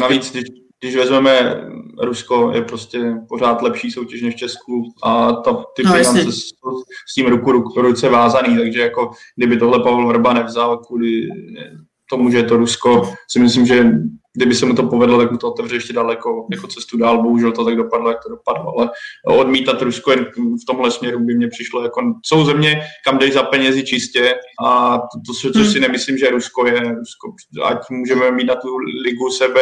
[0.00, 0.44] Navíc, když,
[0.80, 1.60] když vezmeme
[2.02, 6.82] Rusko, je prostě pořád lepší soutěž než v Česku a ta, ty no, finance jsou
[7.10, 11.28] s tím ruku, ruku ruce vázaný, takže jako kdyby tohle Pavel Vrba nevzal kvůli
[12.10, 13.90] tomu, že je to Rusko, si myslím, že
[14.36, 17.22] kdyby se mu to povedlo, tak mu to otevře ještě daleko jako cestu dál.
[17.22, 18.78] Bohužel to tak dopadlo, jak to dopadlo.
[18.78, 18.90] Ale
[19.38, 22.00] odmítat Rusko jen v tomhle směru by mě přišlo jako...
[22.24, 24.34] Jsou země, kam jdeš za penězi čistě
[24.66, 25.82] a to, to, což si hmm.
[25.82, 26.80] nemyslím, že Rusko je.
[26.80, 27.34] Rusko,
[27.64, 29.60] ať můžeme mít na tu ligu sebe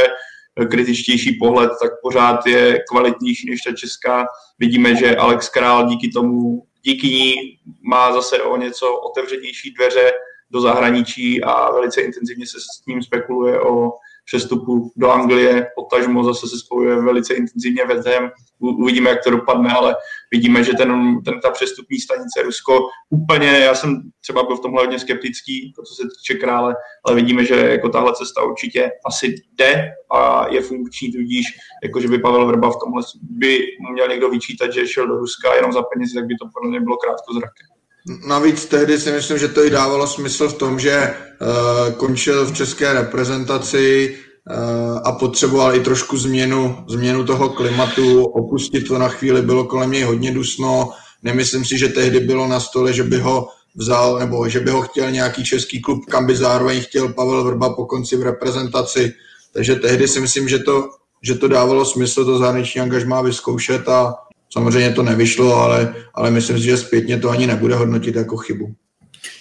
[0.70, 4.27] kritičtější pohled, tak pořád je kvalitnější než ta česká.
[4.59, 7.35] Vidíme, že Alex Král díky tomu, díky ní
[7.82, 10.11] má zase o něco otevřenější dveře
[10.51, 13.90] do zahraničí a velice intenzivně se s ním spekuluje o
[14.28, 18.30] přestupu do Anglie, potažmo zase se spojuje velice intenzivně Vezem.
[18.59, 19.96] Uvidíme, jak to dopadne, ale
[20.32, 22.78] vidíme, že ten, ten, ta přestupní stanice Rusko
[23.10, 26.74] úplně, já jsem třeba byl v tomhle hodně skeptický, to, co se týče krále,
[27.06, 31.44] ale vidíme, že jako tahle cesta určitě asi jde a je funkční, tudíž
[31.84, 33.59] jako, že by Pavel Vrba v tomhle by
[33.92, 36.80] měl někdo vyčítat, že šel do Ruska jenom za penězi, tak by to pro mě
[36.80, 37.77] bylo krátkozraké.
[38.27, 42.55] Navíc tehdy si myslím, že to i dávalo smysl v tom, že uh, končil v
[42.55, 49.43] české reprezentaci uh, a potřeboval i trošku změnu, změnu toho klimatu, opustit to na chvíli
[49.43, 50.91] bylo kolem něj hodně dusno.
[51.23, 54.83] Nemyslím si, že tehdy bylo na stole, že by ho vzal, nebo že by ho
[54.83, 59.12] chtěl nějaký český klub, kam by zároveň chtěl Pavel Vrba po konci v reprezentaci.
[59.53, 60.89] Takže tehdy si myslím, že to,
[61.23, 64.15] že to dávalo smysl to zahraniční angažmá vyzkoušet a
[64.53, 68.75] samozřejmě to nevyšlo, ale, ale myslím si, že zpětně to ani nebude hodnotit jako chybu.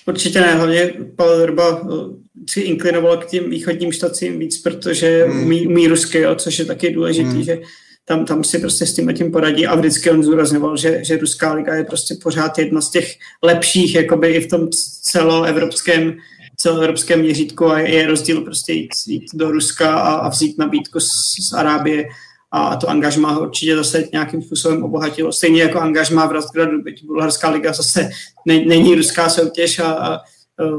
[0.05, 1.95] Určitě ne, hlavně Pavel Vrba eh,
[2.49, 5.43] si inklinoval k těm východním štacím víc, protože hmm.
[5.43, 7.43] umí, umí rusky, jo, což je taky důležité, hmm.
[7.43, 7.59] že
[8.05, 11.53] tam, tam si prostě s tím tím poradí a vždycky on zúrazňoval, že, že Ruská
[11.53, 14.69] liga je prostě pořád jedna z těch lepších, jakoby i v tom
[15.01, 16.17] celoevropském
[16.59, 21.09] celoevropském měřítku a je rozdíl prostě jít, jít do Ruska a, a vzít nabídku z,
[21.49, 22.05] z Arábie
[22.51, 25.33] a to angažmá ho určitě zase nějakým způsobem obohatilo.
[25.33, 28.09] Stejně jako angažmá v Razgradu, byť Bulharská liga zase
[28.45, 30.19] ne, není ruská soutěž a, a, a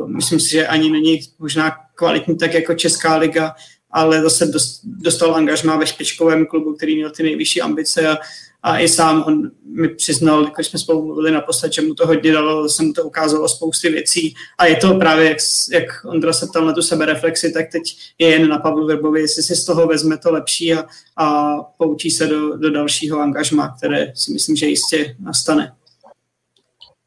[0.07, 3.55] myslím si, že ani není možná kvalitní tak jako Česká liga,
[3.91, 4.51] ale zase
[4.85, 8.17] dostal angažmá ve špičkovém klubu, který měl ty nejvyšší ambice a,
[8.63, 12.33] a i sám on mi přiznal, když jsme spolu mluvili naposled, že mu to hodně
[12.33, 15.39] dalo, se mu to ukázalo spousty věcí a je to právě, jak,
[15.73, 17.83] jak Ondra se ptal na tu sebereflexi, tak teď
[18.19, 20.87] je jen na Pavlu Verbovi, jestli si z toho vezme to lepší a,
[21.17, 25.73] a poučí se do, do dalšího angažma, které si myslím, že jistě nastane.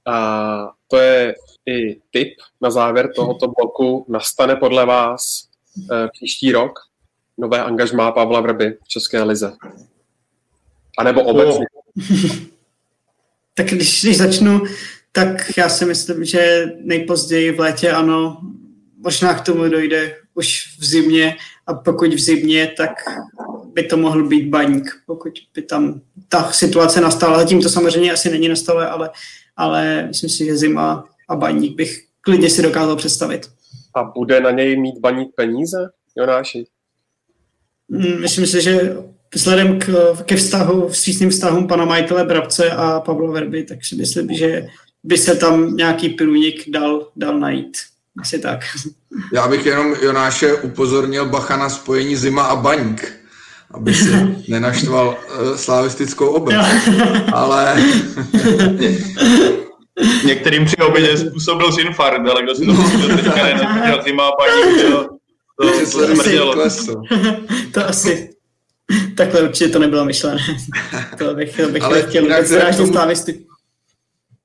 [0.05, 4.05] A to je i tip na závěr tohoto bloku.
[4.09, 5.51] Nastane podle vás
[5.91, 6.79] Eh, příští rok
[7.37, 9.53] nové angažmá Pavla Vrby v České lize?
[10.97, 11.65] A nebo obecně?
[13.53, 14.63] tak když, když začnu,
[15.11, 18.41] tak já si myslím, že nejpozději v létě ano,
[18.97, 21.35] možná k tomu dojde už v zimě
[21.68, 22.91] a pokud v zimě, tak
[23.73, 27.39] by to mohl být baník, pokud by tam ta situace nastala.
[27.39, 29.09] Zatím to samozřejmě asi není na stole, ale,
[29.57, 33.49] ale myslím si, že zima a baník bych klidně si dokázal představit.
[33.95, 36.65] A bude na něj mít baník peníze, Jonáši?
[37.88, 38.95] Mm, myslím si, že
[39.35, 39.89] vzhledem k,
[40.25, 44.67] ke vztahu, vstřícným vztahům pana majitele Brabce a Pavla Verby, tak si myslím, že
[45.03, 47.77] by se tam nějaký průnik dal, dal najít.
[48.21, 48.59] Asi tak.
[49.33, 53.13] Já bych jenom Jonáše upozornil Bacha na spojení zima a baník,
[53.71, 54.09] aby si
[54.47, 56.55] nenaštval uh, slavistickou obec.
[57.33, 57.75] Ale
[60.25, 65.09] Některým při obědě způsobil infarkt, ale kdo si to způsobil teďka nenadělal zima paní, to,
[65.61, 66.55] to, to smrdělo.
[67.73, 68.29] To asi,
[69.18, 70.41] takhle určitě to nebylo myšlené.
[71.18, 72.93] To bych, to bych ale nechtěl dráždit tomu...
[72.93, 73.45] slávisty.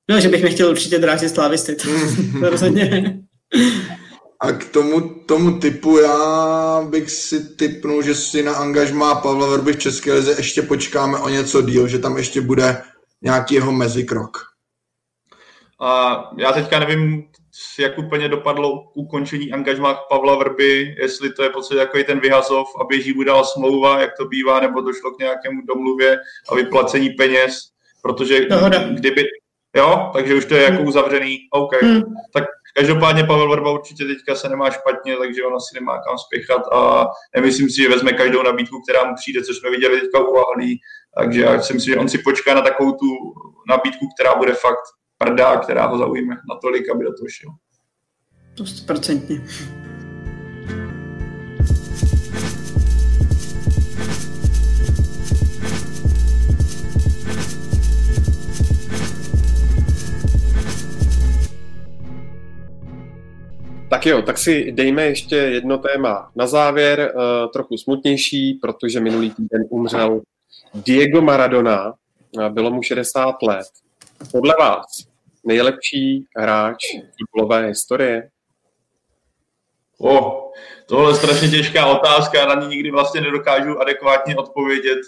[0.09, 1.89] No, že bych nechtěl určitě dráždit slávisty, to,
[2.39, 3.19] to rozhodně.
[4.39, 9.73] A k tomu, tomu typu já bych si typnul, že si na angažmá Pavla Verby
[9.73, 12.81] v České lize ještě počkáme o něco díl, že tam ještě bude
[13.21, 14.37] nějaký jeho mezikrok.
[15.81, 17.23] A já teďka nevím,
[17.79, 22.83] jak úplně dopadlo ukončení angažmá Pavla Vrby, jestli to je podstatě jako ten vyhazov a
[22.83, 26.17] běží mu dala smlouva, jak to bývá, nebo došlo k nějakému domluvě
[26.49, 27.59] a vyplacení peněz,
[28.01, 28.83] protože Dohoda.
[28.87, 29.23] kdyby,
[29.75, 30.87] jo, takže už to je jako hmm.
[30.87, 31.81] uzavřený, OK.
[31.81, 32.01] Hmm.
[32.33, 32.43] Tak
[32.75, 37.07] každopádně Pavel Vrba určitě teďka se nemá špatně, takže on asi nemá kam spěchat a
[37.35, 40.79] nemyslím si, že vezme každou nabídku, která mu přijde, což jsme viděli teďka u Ahlí,
[41.17, 43.05] takže já si myslím, že on si počká na takovou tu
[43.69, 47.49] nabídku, která bude fakt prdá, která ho zaujme natolik, aby do toho šel.
[48.55, 49.41] To stoprocentně.
[63.89, 69.31] Tak jo, tak si dejme ještě jedno téma na závěr, uh, trochu smutnější, protože minulý
[69.31, 70.21] týden umřel
[70.73, 71.93] Diego Maradona,
[72.49, 73.67] bylo mu 60 let.
[74.31, 75.06] Podle vás
[75.47, 76.77] nejlepší hráč
[77.19, 78.29] fotbalové historie?
[79.99, 80.43] O,
[80.85, 84.99] tohle je strašně těžká otázka, na ní nikdy vlastně nedokážu adekvátně odpovědět,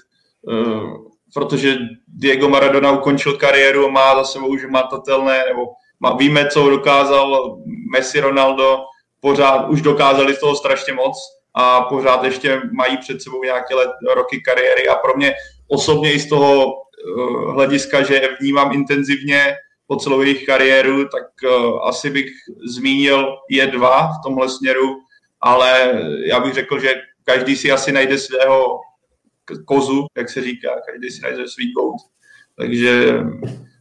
[0.42, 0.94] uh,
[1.34, 5.66] protože Diego Maradona ukončil kariéru, má za sebou už matatelné, nebo
[6.00, 7.58] má, víme, co dokázal
[7.92, 8.78] Messi, Ronaldo,
[9.20, 11.18] pořád už dokázali z toho strašně moc
[11.54, 15.34] a pořád ještě mají před sebou nějaké let, roky kariéry a pro mě
[15.68, 19.56] osobně i z toho uh, hlediska, že vnímám intenzivně
[19.90, 22.32] po jejich kariéru, tak uh, asi bych
[22.70, 25.00] zmínil je dva v tomhle směru,
[25.42, 26.94] ale já bych řekl, že
[27.24, 28.80] každý si asi najde svého
[29.66, 31.96] kozu, jak se říká, každý si najde svý kout.
[32.58, 33.14] Takže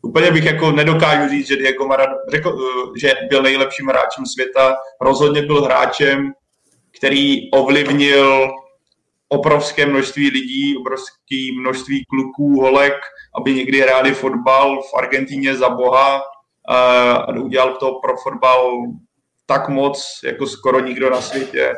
[0.03, 4.77] úplně bych jako nedokážu říct, že Diego Maradona, řekl, uh, že byl nejlepším hráčem světa,
[5.01, 6.33] rozhodně byl hráčem,
[6.91, 8.51] který ovlivnil
[9.29, 12.95] obrovské množství lidí, obrovské množství kluků, holek,
[13.41, 16.23] aby někdy hráli fotbal v Argentíně za boha
[16.69, 18.83] a udělal to pro fotbal
[19.47, 21.75] tak moc, jako skoro nikdo na světě.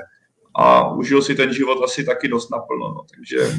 [0.54, 3.54] A užil si ten život asi taky dost naplno, no, takže,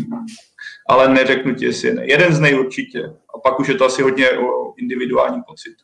[0.90, 3.04] ale neřeknu ti, jestli je jeden z nej určitě.
[3.36, 5.84] A pak už je to asi hodně o individuálním pocitu.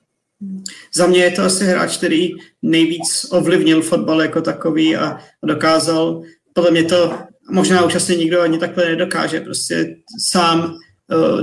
[0.94, 2.30] Za mě je to asi hráč, který
[2.61, 6.22] nejvíc ovlivnil fotbal jako takový a dokázal,
[6.53, 7.18] podle mě to
[7.52, 10.76] možná už asi nikdo ani takhle nedokáže, prostě sám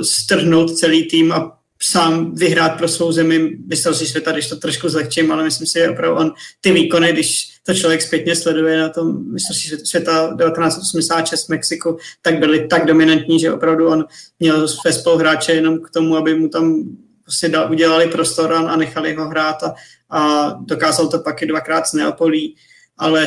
[0.03, 3.57] strhnout celý tým a sám vyhrát pro svou zemi.
[3.66, 7.49] Mistrovství světa, když to trošku zlehčím, ale myslím si, že opravdu on ty výkony, když
[7.66, 13.41] to člověk zpětně sleduje na tom mistrovství světa 1986 v Mexiku, tak byly tak dominantní,
[13.41, 14.05] že opravdu on
[14.41, 16.85] měl své spoluhráče jenom k tomu, aby mu tam
[17.23, 19.74] prostě udělali prostor a nechali ho hrát a,
[20.11, 22.57] a dokázal to pak i dvakrát s Neapolí
[22.99, 23.27] ale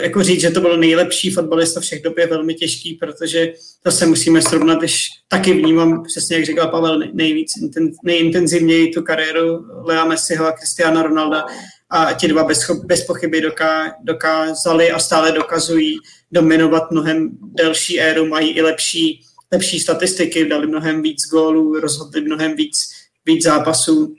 [0.00, 3.52] jako říct, že to byl nejlepší fotbalista všech dob je velmi těžký, protože
[3.84, 7.52] zase musíme srovnat, když taky vnímám, přesně jak říkal Pavel, nejvíc,
[8.04, 11.44] nejintenzivněji tu kariéru Lea Messiho a Cristiana Ronalda
[11.90, 15.98] a ti dva bez, bez pochyby doká, dokázali a stále dokazují
[16.32, 19.20] dominovat mnohem delší éru, mají i lepší,
[19.52, 22.88] lepší statistiky, dali mnohem víc gólů, rozhodli mnohem víc,
[23.26, 24.14] víc zápasů.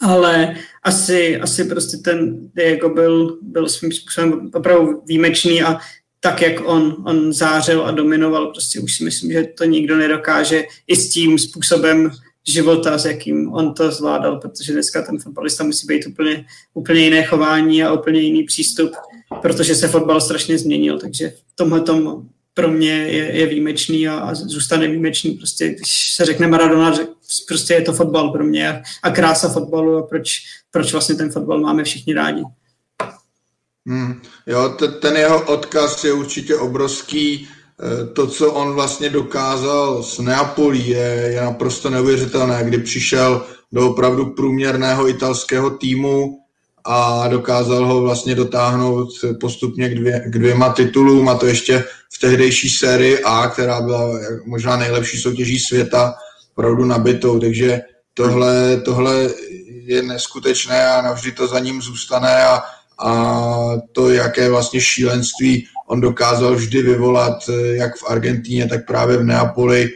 [0.00, 0.56] Ale
[0.88, 5.78] asi, asi prostě ten Diego byl, byl svým způsobem opravdu výjimečný a
[6.20, 10.64] tak, jak on, on zářil a dominoval, prostě už si myslím, že to nikdo nedokáže
[10.86, 12.10] i s tím způsobem
[12.48, 16.44] života, s jakým on to zvládal, protože dneska ten fotbalista musí být úplně,
[16.74, 18.92] úplně jiné chování a úplně jiný přístup,
[19.42, 21.80] protože se fotbal strašně změnil, takže v tomhle
[22.58, 25.30] pro mě je, je výjimečný a, a zůstane výjimečný.
[25.30, 26.98] Prostě, když se řekne Maradona,
[27.48, 31.30] prostě je to fotbal pro mě a, a krása fotbalu a proč, proč vlastně ten
[31.30, 32.42] fotbal máme všichni rádi.
[33.86, 37.48] Hmm, jo, t- ten jeho odkaz je určitě obrovský.
[37.48, 43.90] E, to, co on vlastně dokázal s Neapolí, je, je naprosto neuvěřitelné, kdy přišel do
[43.90, 46.38] opravdu průměrného italského týmu,
[46.90, 49.08] a dokázal ho vlastně dotáhnout
[49.40, 54.20] postupně k, dvě, k dvěma titulům a to ještě v tehdejší sérii A, která byla
[54.46, 56.14] možná nejlepší soutěží světa,
[56.52, 57.80] opravdu nabitou, takže
[58.18, 59.30] tohle, tohle
[59.84, 62.62] je neskutečné a navždy to za ním zůstane a,
[62.98, 63.32] a
[63.92, 67.38] to, jaké vlastně šílenství on dokázal vždy vyvolat,
[67.72, 69.90] jak v Argentíně, tak právě v Neapoli,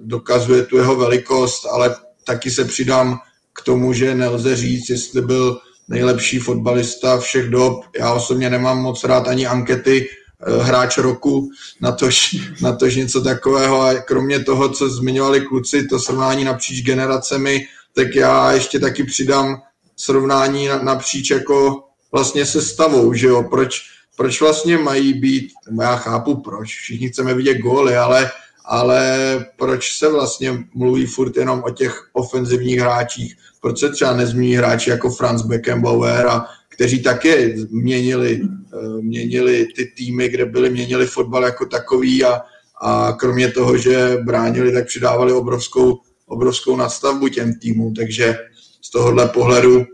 [0.00, 3.18] dokazuje tu jeho velikost, ale taky se přidám
[3.52, 5.58] k tomu, že nelze říct, jestli byl
[5.88, 7.80] nejlepší fotbalista všech dob.
[7.98, 10.21] Já osobně nemám moc rád ani ankety eh,
[10.62, 11.50] hráč roku,
[11.80, 13.80] na tož, na tož něco takového.
[13.80, 19.62] A kromě toho, co zmiňovali kluci, to srovnání napříč generacemi, tak já ještě taky přidám
[19.96, 23.80] srovnání napříč jako vlastně se stavou, že jo, proč,
[24.16, 28.30] proč vlastně mají být, já chápu proč, všichni chceme vidět góly, ale,
[28.64, 29.16] ale
[29.56, 34.90] proč se vlastně mluví furt jenom o těch ofenzivních hráčích, proč se třeba nezmíní hráči
[34.90, 38.48] jako Franz Beckenbauer a kteří také měnili, eh,
[39.00, 42.40] měnili ty týmy, kde byli, měnili fotbal jako takový a,
[42.82, 48.36] a kromě toho, že bránili, tak přidávali obrovskou, obrovskou nadstavbu těm týmům, takže
[48.82, 49.84] z tohohle pohledu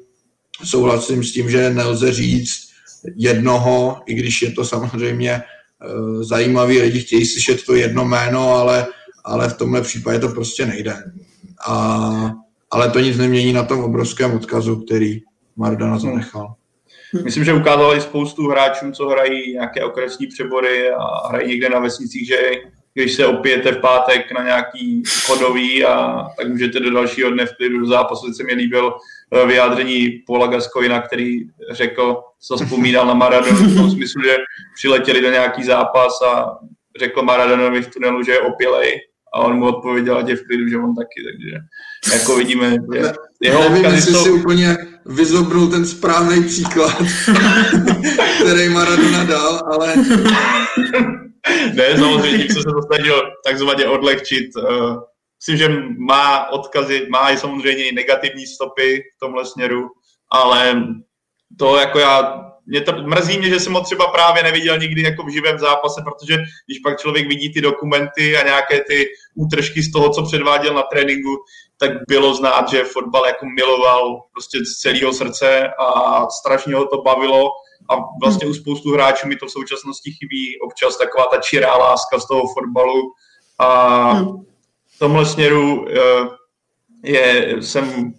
[0.64, 2.68] souhlasím s tím, že nelze říct
[3.16, 8.86] jednoho, i když je to samozřejmě eh, zajímavý, lidi chtějí slyšet to jedno jméno, ale,
[9.24, 10.96] ale v tomhle případě to prostě nejde.
[11.66, 12.32] A
[12.70, 15.20] ale to nic nemění na tom obrovském odkazu, který
[15.56, 16.00] Maradona hmm.
[16.00, 16.54] zanechal.
[17.24, 21.78] Myslím, že ukázal i spoustu hráčů, co hrají nějaké okresní přebory a hrají někde na
[21.78, 22.50] vesnicích, že
[22.94, 27.56] když se opijete v pátek na nějaký chodový, a tak můžete do dalšího dne v
[27.56, 28.32] klidu do zápasu.
[28.32, 28.94] Se mi líbil
[29.32, 31.40] eh, vyjádření Paula Gascoina, který
[31.70, 34.36] řekl, co vzpomínal na Maradonu v tom smyslu, že
[34.74, 36.58] přiletěli do nějaký zápas a
[36.98, 39.00] řekl Maradonovi v tunelu, že je opilej
[39.34, 41.58] a on mu odpověděl, že v klidu, že on taky, takže
[42.18, 43.12] jako vidíme, že
[43.42, 44.24] jeho Nevím, jestli jsou...
[44.24, 44.76] si úplně
[45.08, 46.96] vyzobrul ten správný příklad,
[48.40, 49.94] který Maradona dal, ale...
[51.74, 54.50] ne, samozřejmě, tím jsem se to snažil takzvaně odlehčit.
[54.56, 54.94] Eh,
[55.40, 59.88] myslím, že má odkazy, má i samozřejmě i negativní stopy v tomhle směru,
[60.32, 60.82] ale
[61.58, 65.22] to jako já mě to mrzí mě, že jsem ho třeba právě neviděl nikdy jako
[65.22, 66.36] v živém zápase, protože
[66.66, 70.82] když pak člověk vidí ty dokumenty a nějaké ty útržky z toho, co předváděl na
[70.82, 71.36] tréninku,
[71.80, 77.02] tak bylo znát, že fotbal jako miloval prostě z celého srdce a strašně ho to
[77.02, 77.48] bavilo.
[77.90, 80.60] A vlastně u spoustu hráčů mi to v současnosti chybí.
[80.60, 83.02] Občas taková ta čirá láska z toho fotbalu.
[83.58, 84.14] A
[84.94, 86.28] v tomhle směru eh,
[87.04, 88.12] je, jsem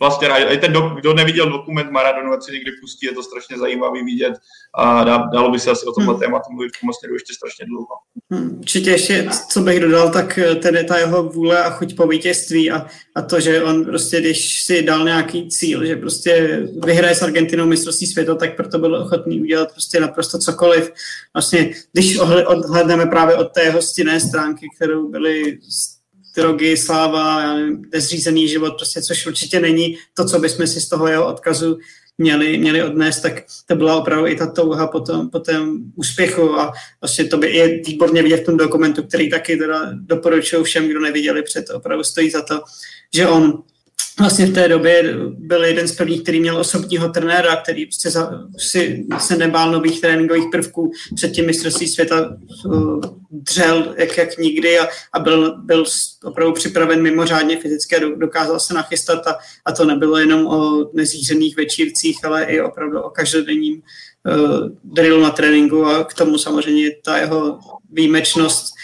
[0.00, 0.38] vlastně rád.
[0.38, 4.04] I ten, do, kdo neviděl dokument Maradonu, ať si někdy pustí, je to strašně zajímavý
[4.04, 4.34] vidět
[4.74, 6.20] a dá, dalo by se asi o tomhle hmm.
[6.20, 7.88] tématu mluvit v ještě strašně dlouho.
[8.30, 12.06] Hmm, určitě ještě, co bych dodal, tak eh, tedy ta jeho vůle a chuť po
[12.06, 17.14] vítězství a, a to, že on prostě, když si dal nějaký cíl, že prostě vyhraje
[17.14, 20.92] s Argentinou mistrovství světa, tak proto byl ochotný udělat prostě naprosto cokoliv.
[21.34, 25.58] Vlastně, když odhledneme právě od té jeho stinné stránky, kterou byly
[26.40, 27.54] drogy, sláva,
[27.92, 31.78] nezřízený život, prostě, což určitě není to, co bychom si z toho jeho odkazu
[32.18, 36.60] měli, měli odnést, tak to byla opravdu i ta touha po tom, po tom úspěchu
[36.60, 40.88] a vlastně to by je výborně vidět v tom dokumentu, který taky teda doporučuju všem,
[40.88, 42.62] kdo neviděli před, opravdu stojí za to,
[43.14, 43.62] že on
[44.18, 48.30] vlastně v té době byl jeden z prvních, který měl osobního trenéra, který prostě za,
[48.58, 50.92] si se nebál nových tréninkových prvků.
[51.14, 53.00] Před tím mistrovství světa uh,
[53.30, 55.84] dřel jak, jak nikdy a, a byl, byl
[56.24, 61.56] opravdu připraven mimořádně fyzicky a dokázal se nachystat a, a to nebylo jenom o nezířených
[61.56, 63.82] večírcích, ale i opravdu o každodenním
[64.26, 67.58] uh, drillu na tréninku a k tomu samozřejmě ta jeho
[67.92, 68.74] výjimečnost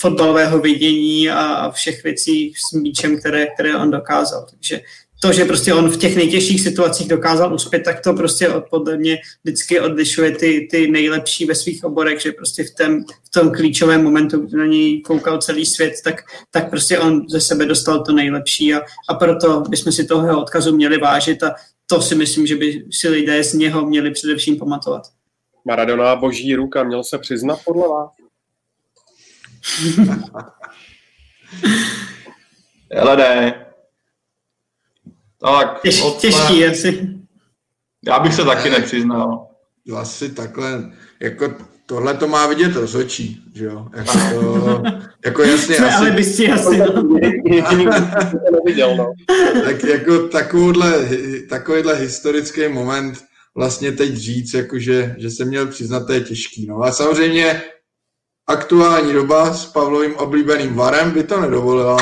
[0.00, 4.46] fotbalového vidění a všech věcí s míčem, které, které on dokázal.
[4.50, 4.80] Takže
[5.22, 9.18] to, že prostě on v těch nejtěžších situacích dokázal uspět, tak to prostě podle mě
[9.44, 14.04] vždycky odlišuje ty, ty nejlepší ve svých oborech, že prostě v, tom, v tom klíčovém
[14.04, 16.14] momentu, kdy na něj koukal celý svět, tak,
[16.50, 20.76] tak prostě on ze sebe dostal to nejlepší a, a proto bychom si toho odkazu
[20.76, 21.54] měli vážit a
[21.86, 25.02] to si myslím, že by si lidé z něho měli především pamatovat.
[25.64, 28.19] Maradona boží ruka, měl se přiznat podle vás?
[33.00, 33.66] Ale ne.
[35.40, 37.08] Tak, Těž, těžký asi.
[38.06, 39.46] Já bych se taky nepřiznal.
[39.96, 41.54] Asi takhle, jako
[41.86, 43.86] tohle to má vidět rozhodčí, že jo?
[43.96, 44.82] Jako, to,
[45.24, 45.96] jako jasně, Jsme asi...
[45.96, 47.02] ale byste asi, no.
[48.52, 49.12] neviděl, no.
[49.64, 51.08] Tak jako takovouhle,
[51.48, 53.18] takovýhle historický moment
[53.54, 56.66] vlastně teď říct, jakože, že se měl přiznat, to je těžký.
[56.66, 56.82] No.
[56.82, 57.62] A samozřejmě
[58.50, 61.96] aktuální doba s Pavlovým oblíbeným varem by to nedovolila.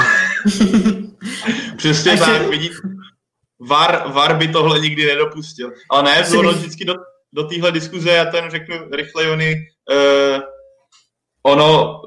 [1.77, 2.75] Přesně Až tak, vidíte.
[3.61, 5.73] VAR, VAR by tohle nikdy nedopustil.
[5.91, 6.95] Ale ne, bylo vždycky do,
[7.33, 10.41] do téhle diskuze, já ten řeknu rychle, Jony, uh,
[11.43, 12.01] ono,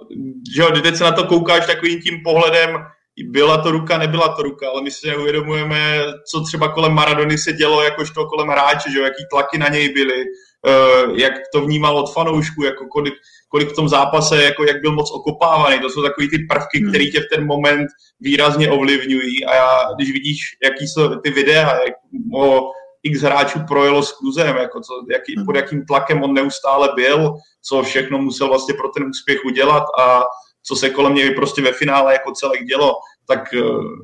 [0.56, 2.78] že jo, teď se na to koukáš takovým tím pohledem,
[3.24, 7.54] byla to ruka, nebyla to ruka, ale my si neuvědomujeme, co třeba kolem Maradony se
[7.54, 11.98] dělo, jakožto kolem hráče, že jo, jaký tlaky na něj byly, uh, jak to vnímal
[11.98, 13.14] od fanoušků, jako kolik,
[13.52, 15.80] kolik v tom zápase, jako jak byl moc okopávaný.
[15.80, 16.90] To jsou takové ty prvky, hmm.
[16.90, 17.88] které tě v ten moment
[18.20, 19.46] výrazně ovlivňují.
[19.46, 21.94] A já, když vidíš, jaký jsou ty videa, jak
[22.36, 22.72] o
[23.04, 25.46] x hráčů projelo s kluzem, jako co, jaký, hmm.
[25.46, 30.24] pod jakým tlakem on neustále byl, co všechno musel vlastně pro ten úspěch udělat a
[30.64, 32.94] co se kolem něj prostě ve finále jako celek dělo,
[33.28, 33.60] tak eh,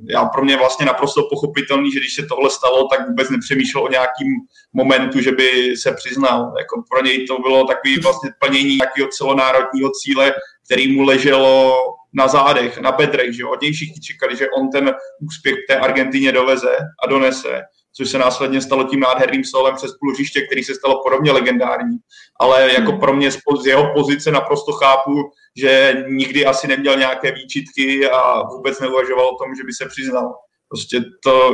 [0.10, 3.90] já pro mě vlastně naprosto pochopitelný, že když se tohle stalo, tak vůbec nepřemýšlel o
[3.90, 4.28] nějakým
[4.74, 6.54] momentu, že by se přiznal.
[6.60, 10.34] Jako pro něj to bylo takový vlastně plnění nějakého celonárodního cíle,
[10.66, 11.76] který mu leželo
[12.14, 16.32] na zádech, na bedrech, že od něj všichni čekali, že on ten úspěch té Argentině
[16.32, 17.62] doveze a donese
[17.98, 21.98] což se následně stalo tím nádherným solem přes půlřiště, který se stalo podobně legendární.
[22.40, 25.12] Ale jako pro mě z jeho pozice naprosto chápu,
[25.58, 30.36] že nikdy asi neměl nějaké výčitky a vůbec neuvažoval o tom, že by se přiznal.
[30.70, 31.54] Prostě to,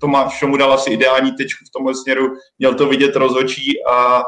[0.00, 4.22] to má, mu dal asi ideální tečku v tomhle směru, měl to vidět rozhočí a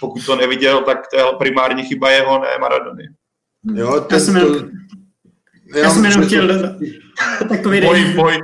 [0.00, 3.04] pokud to neviděl, tak to je primárně chyba jeho, ne Maradony.
[3.74, 4.54] Jo, ten, já jsem to...
[5.74, 6.72] Já, já jsem jenom chtěl dodat
[7.48, 8.38] takový boj, boj,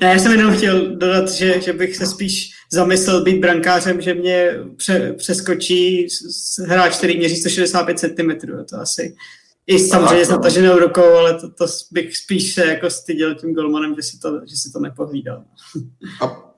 [0.00, 4.14] ne, já jsem jenom chtěl dodat, že, že bych se spíš zamyslel být brankářem, že
[4.14, 6.06] mě pře, přeskočí
[6.66, 8.30] hráč, který měří 165 cm.
[8.70, 9.14] To asi
[9.66, 13.94] i samozřejmě s nataženou rukou, ale to, to bych spíš se jako styděl tím golmanem,
[13.94, 15.42] že si to, že si to nepohlídal.
[16.20, 16.48] A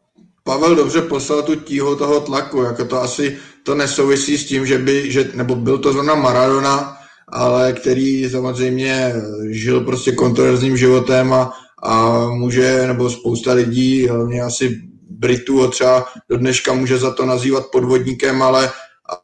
[0.45, 4.79] Pavel dobře poslal tu tíhu toho tlaku, jako to asi to nesouvisí s tím, že
[4.79, 6.97] by, že, nebo byl to zrovna Maradona,
[7.29, 9.15] ale který samozřejmě
[9.51, 14.81] žil prostě kontroverzním životem a a může, nebo spousta lidí, hlavně asi
[15.11, 18.71] Britů třeba do dneška může za to nazývat podvodníkem, ale,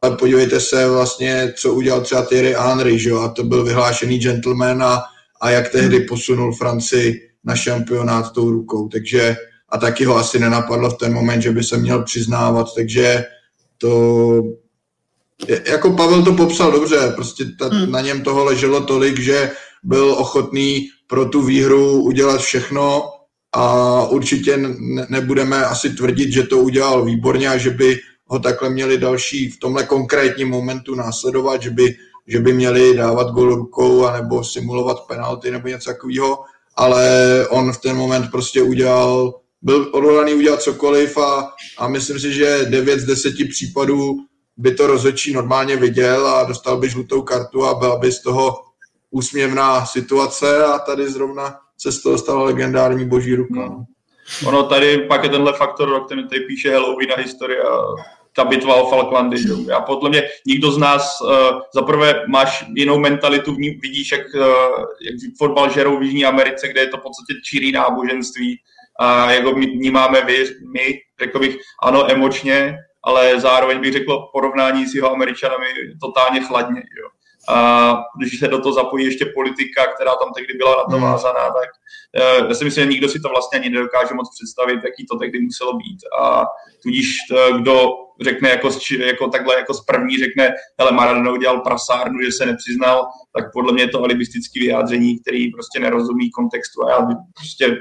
[0.01, 3.19] ale podívejte se vlastně, co udělal třeba Thierry Henry, že jo?
[3.19, 5.03] a to byl vyhlášený gentleman a,
[5.41, 9.35] a jak tehdy posunul Francii na šampionát tou rukou, takže
[9.69, 13.25] a taky ho asi nenapadlo v ten moment, že by se měl přiznávat, takže
[13.77, 14.41] to
[15.47, 17.91] jako Pavel to popsal dobře, prostě ta, hmm.
[17.91, 19.51] na něm toho leželo tolik, že
[19.83, 23.03] byl ochotný pro tu výhru udělat všechno
[23.55, 28.69] a určitě ne, nebudeme asi tvrdit, že to udělal výborně a že by ho takhle
[28.69, 31.95] měli další v tomhle konkrétním momentu následovat, že by,
[32.27, 36.39] že by měli dávat gol rukou anebo simulovat penalty nebo něco takového,
[36.75, 37.07] ale
[37.49, 42.65] on v ten moment prostě udělal, byl odhodlaný udělat cokoliv a, a myslím si, že
[42.69, 44.15] 9 z 10 případů
[44.57, 48.66] by to rozhodčí normálně viděl a dostal by žlutou kartu a byla by z toho
[49.11, 53.59] úsměvná situace a tady zrovna se z toho stala legendární boží ruka.
[53.59, 53.85] No.
[54.47, 57.77] Ono tady pak je tenhle faktor, o kterém tady píše Halloween a historie a
[58.35, 59.37] ta bitva o Falklandy.
[59.67, 64.43] Já podle mě nikdo z nás, uh, zaprvé máš jinou mentalitu, vidíš, jak, uh,
[65.01, 68.59] jak fotbal žerou v Jižní Americe, kde je to v podstatě čirý náboženství
[68.99, 74.85] a jak ho vnímáme vy, my, řekl bych, ano, emočně, ale zároveň bych řekl porovnání
[74.85, 75.65] s jeho Američanami
[76.01, 76.79] totálně chladně.
[76.79, 77.09] Jo.
[77.49, 81.01] A když se do toho zapojí ještě politika, která tam tehdy byla na to hmm.
[81.01, 81.69] vázaná, tak
[82.41, 85.17] uh, já si myslím, že nikdo si to vlastně ani nedokáže moc představit, jaký to
[85.17, 85.99] tehdy muselo být.
[86.21, 86.45] A
[86.83, 87.89] tudíž to, kdo
[88.21, 88.69] řekne jako,
[88.99, 93.73] jako takhle jako z první řekne, hele Maradona udělal prasárnu, že se nepřiznal, tak podle
[93.73, 97.77] mě je to alibistické vyjádření, který prostě nerozumí kontextu a já prostě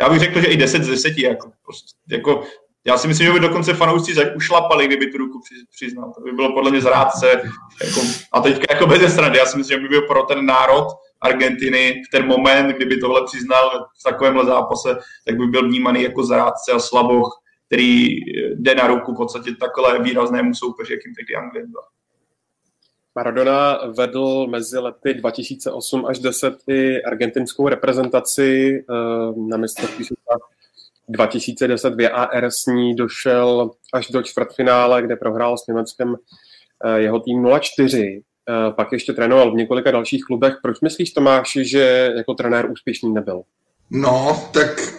[0.00, 2.42] já bych řekl, že i 10 z 10, jako, prostě, jako
[2.86, 5.40] já si myslím, že by dokonce fanoušci ušlapali, kdyby tu ruku
[5.76, 6.12] přiznal.
[6.14, 7.28] To by bylo podle mě zrádce.
[7.84, 8.00] Jako,
[8.32, 9.38] a teďka jako bez strany.
[9.38, 10.86] Já si myslím, že by byl pro ten národ
[11.20, 14.96] Argentiny v ten moment, kdyby tohle přiznal v takovémhle zápase,
[15.26, 18.08] tak by byl vnímaný jako zrádce a slaboch, který
[18.54, 21.84] jde na ruku v podstatě takhle výraznému soupeři, jakým tehdy Anglie byla.
[23.14, 28.94] Maradona vedl mezi lety 2008 až 10 i argentinskou reprezentaci eh,
[29.48, 30.04] na mistrovství
[31.08, 36.14] 2010 VAR s ní došel až do čtvrtfinále, kde prohrál s Německem
[36.84, 38.20] eh, jeho tým 0-4.
[38.48, 40.54] Eh, pak ještě trénoval v několika dalších klubech.
[40.62, 43.42] Proč myslíš, Tomáš, že jako trenér úspěšný nebyl?
[43.90, 44.94] No, tak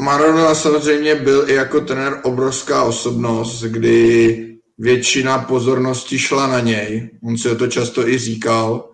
[0.00, 7.10] Maradona samozřejmě byl i jako trenér obrovská osobnost, kdy většina pozornosti šla na něj.
[7.24, 8.90] On si o to často i říkal.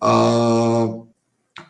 [0.00, 0.88] A,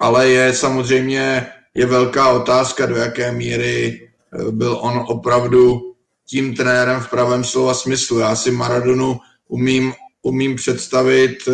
[0.00, 4.00] ale je samozřejmě je velká otázka, do jaké míry
[4.32, 5.80] eh, byl on opravdu
[6.26, 8.18] tím trenérem v pravém slova smyslu.
[8.18, 9.18] Já si Maradonu
[9.48, 9.92] umím,
[10.22, 11.52] umím představit eh,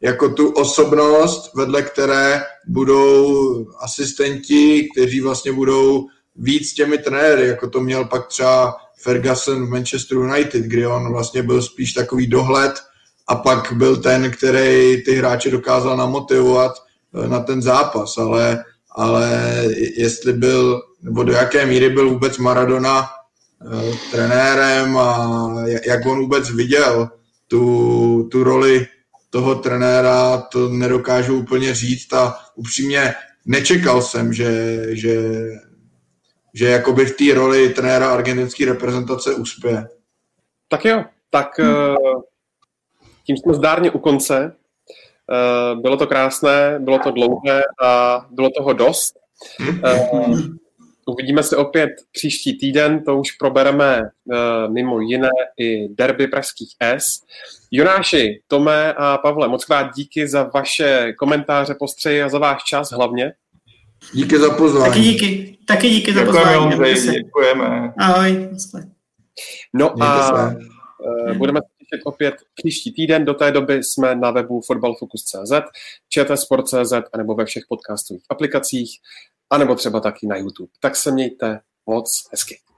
[0.00, 6.06] jako tu osobnost, vedle které budou asistenti, kteří vlastně budou
[6.36, 11.42] víc těmi trenéry, jako to měl pak třeba Ferguson v Manchester United, kdy on vlastně
[11.42, 12.72] byl spíš takový dohled
[13.28, 16.72] a pak byl ten, který ty hráče dokázal namotivovat
[17.24, 19.30] eh, na ten zápas, ale ale
[19.96, 23.08] jestli byl, nebo do jaké míry byl vůbec Maradona
[23.64, 25.54] uh, trenérem a
[25.86, 27.08] jak on vůbec viděl
[27.48, 28.86] tu, tu roli
[29.30, 33.14] toho trenéra, to nedokážu úplně říct a upřímně
[33.46, 35.16] nečekal jsem, že, že,
[36.54, 39.88] že jakoby v té roli trenéra argentinské reprezentace uspěje.
[40.68, 41.96] Tak jo, tak hmm.
[43.24, 44.56] tím jsme zdárně u konce.
[45.32, 49.14] Eh, bylo to krásné, bylo to dlouhé a bylo toho dost.
[49.86, 50.08] Eh,
[51.06, 54.00] uvidíme se opět příští týden, to už probereme
[54.32, 57.06] eh, mimo jiné i derby pražských S.
[57.70, 62.92] Jonáši, Tome a Pavle, moc krát díky za vaše komentáře, postřeji a za váš čas
[62.92, 63.32] hlavně.
[64.12, 64.86] Díky za pozvání.
[64.88, 66.70] Taky díky, taky díky za pozvání.
[66.70, 67.92] Děkujeme, děkujeme.
[67.98, 68.48] Ahoj.
[69.74, 70.54] No a
[71.36, 71.60] budeme
[71.92, 73.24] těšit opět příští týden.
[73.24, 75.52] Do té doby jsme na webu fotbalfocus.cz,
[76.08, 79.00] čtsport.cz nebo ve všech podcastových aplikacích,
[79.50, 80.72] anebo třeba taky na YouTube.
[80.80, 82.71] Tak se mějte moc hezky.